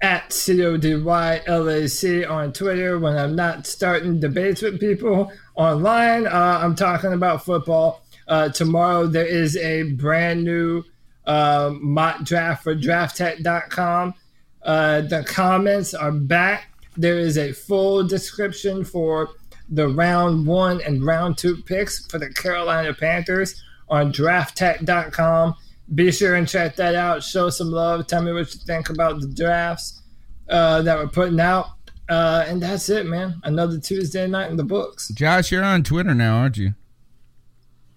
At 0.02 0.32
C-O-D-Y-L-A-C 0.32 2.24
on 2.24 2.52
Twitter 2.52 2.98
when 2.98 3.16
I'm 3.16 3.36
not 3.36 3.66
starting 3.66 4.18
debates 4.18 4.62
with 4.62 4.80
people 4.80 5.30
online. 5.54 6.26
Uh, 6.26 6.60
I'm 6.62 6.74
talking 6.74 7.12
about 7.12 7.44
football. 7.44 8.02
Uh, 8.26 8.48
tomorrow 8.48 9.06
there 9.06 9.26
is 9.26 9.56
a 9.56 9.92
brand 9.92 10.44
new 10.44 10.82
uh, 11.26 11.72
mock 11.80 12.22
draft 12.24 12.64
for 12.64 12.74
drafttek.com. 12.74 14.14
Uh, 14.62 15.00
the 15.02 15.24
comments 15.24 15.94
are 15.94 16.12
back. 16.12 16.68
There 16.96 17.18
is 17.18 17.38
a 17.38 17.52
full 17.52 18.06
description 18.06 18.84
for 18.84 19.28
the 19.68 19.88
round 19.88 20.46
one 20.46 20.80
and 20.82 21.04
round 21.04 21.38
two 21.38 21.62
picks 21.62 22.06
for 22.06 22.18
the 22.18 22.32
Carolina 22.32 22.92
Panthers 22.92 23.62
on 23.88 24.12
drafttek.com. 24.12 25.54
Be 25.94 26.12
sure 26.12 26.36
and 26.36 26.48
check 26.48 26.76
that 26.76 26.94
out. 26.94 27.22
Show 27.22 27.50
some 27.50 27.70
love. 27.70 28.06
Tell 28.06 28.22
me 28.22 28.32
what 28.32 28.52
you 28.54 28.60
think 28.64 28.90
about 28.90 29.20
the 29.20 29.26
drafts 29.28 30.02
uh, 30.48 30.82
that 30.82 30.96
we're 30.96 31.08
putting 31.08 31.40
out. 31.40 31.66
Uh, 32.08 32.44
and 32.48 32.62
that's 32.62 32.88
it, 32.88 33.06
man. 33.06 33.40
Another 33.44 33.78
Tuesday 33.78 34.26
night 34.26 34.50
in 34.50 34.56
the 34.56 34.64
books. 34.64 35.08
Josh, 35.08 35.50
you're 35.52 35.64
on 35.64 35.82
Twitter 35.82 36.14
now, 36.14 36.38
aren't 36.38 36.56
you? 36.56 36.74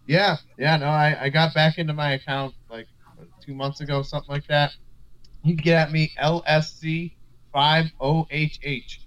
Yeah, 0.07 0.37
yeah. 0.57 0.77
No, 0.77 0.87
I, 0.87 1.17
I 1.21 1.29
got 1.29 1.53
back 1.53 1.77
into 1.77 1.93
my 1.93 2.13
account 2.13 2.53
like 2.69 2.87
two 3.41 3.53
months 3.53 3.79
ago, 3.81 4.01
something 4.01 4.29
like 4.31 4.47
that. 4.47 4.71
You 5.43 5.55
can 5.55 5.63
get 5.63 5.77
at 5.87 5.91
me 5.91 6.11
LSC 6.21 7.13
five 7.53 7.85
O 8.01 8.27
H 8.29 8.59
H, 8.63 9.01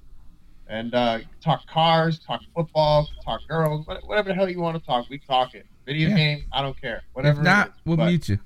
and 0.68 0.95
uh, 0.95 1.18
talk 1.43 1.66
cars, 1.68 2.18
talk 2.18 2.41
football, 2.55 3.09
talk 3.24 3.41
girls, 3.49 3.87
whatever 4.07 4.28
the 4.30 4.34
hell 4.34 4.49
you 4.49 4.61
want 4.61 4.76
to 4.78 4.84
talk. 4.84 5.09
We 5.11 5.18
talk 5.18 5.55
it. 5.55 5.66
Video 5.84 6.09
Yeah. 6.09 6.16
game, 6.16 6.45
I 6.53 6.62
don't 6.62 6.80
care. 6.80 7.03
Whatever. 7.12 7.41
If 7.41 7.45
not, 7.45 7.66
it 7.68 7.70
is. 7.70 7.76
we'll 7.84 7.97
But- 7.99 8.07
mute 8.07 8.28
you. 8.30 8.39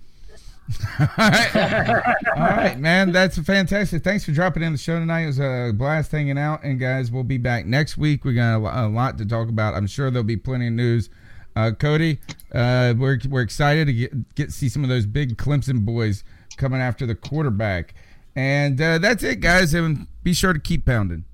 All 1.01 1.07
right. 1.18 1.55
All 2.37 2.43
right, 2.43 2.79
man. 2.79 3.12
That's 3.12 3.39
fantastic. 3.39 4.05
Thanks 4.05 4.25
for 4.25 4.33
dropping 4.33 4.62
in 4.62 4.73
the 4.73 4.79
show 4.79 4.99
tonight. 4.99 5.23
It 5.23 5.27
was 5.27 5.41
a 5.41 5.73
blast 5.75 6.12
hanging 6.12 6.39
out. 6.39 6.62
And 6.62 6.79
guys, 6.79 7.11
we'll 7.11 7.25
be 7.25 7.39
back 7.39 7.66
next 7.66 7.97
week. 7.97 8.25
We 8.25 8.35
got 8.35 8.57
a, 8.57 8.89
lot 8.89 9.18
to 9.18 9.27
talk 9.27 9.49
about. 9.49 9.75
I'm 9.75 9.87
sure 9.87 10.11
there'll 10.11 10.25
be 10.25 10.37
plenty 10.37 10.68
of 10.68 10.73
news. 10.73 11.11
Uh, 11.57 11.73
Cody, 11.73 12.21
uh, 12.55 12.95
we're 12.97 13.18
we're 13.29 13.43
excited 13.43 13.87
to 13.87 13.93
get 13.93 14.35
get 14.37 14.53
see 14.53 14.68
some 14.68 14.85
of 14.85 14.89
those 14.89 15.05
big 15.05 15.37
Clemson 15.37 15.85
boys 15.85 16.23
coming 16.57 16.81
after 16.81 17.07
the 17.07 17.14
quarterback. 17.14 17.95
And 18.37 18.81
uh, 18.81 18.99
that's 18.99 19.23
it, 19.25 19.41
guys. 19.41 19.75
And 19.75 20.07
be 20.23 20.33
sure 20.33 20.53
to 20.53 20.61
keep 20.61 20.87
pounding. 20.87 21.25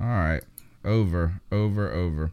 All 0.00 0.06
right. 0.06 0.42
Over, 0.84 1.40
over, 1.50 1.92
over. 1.92 2.32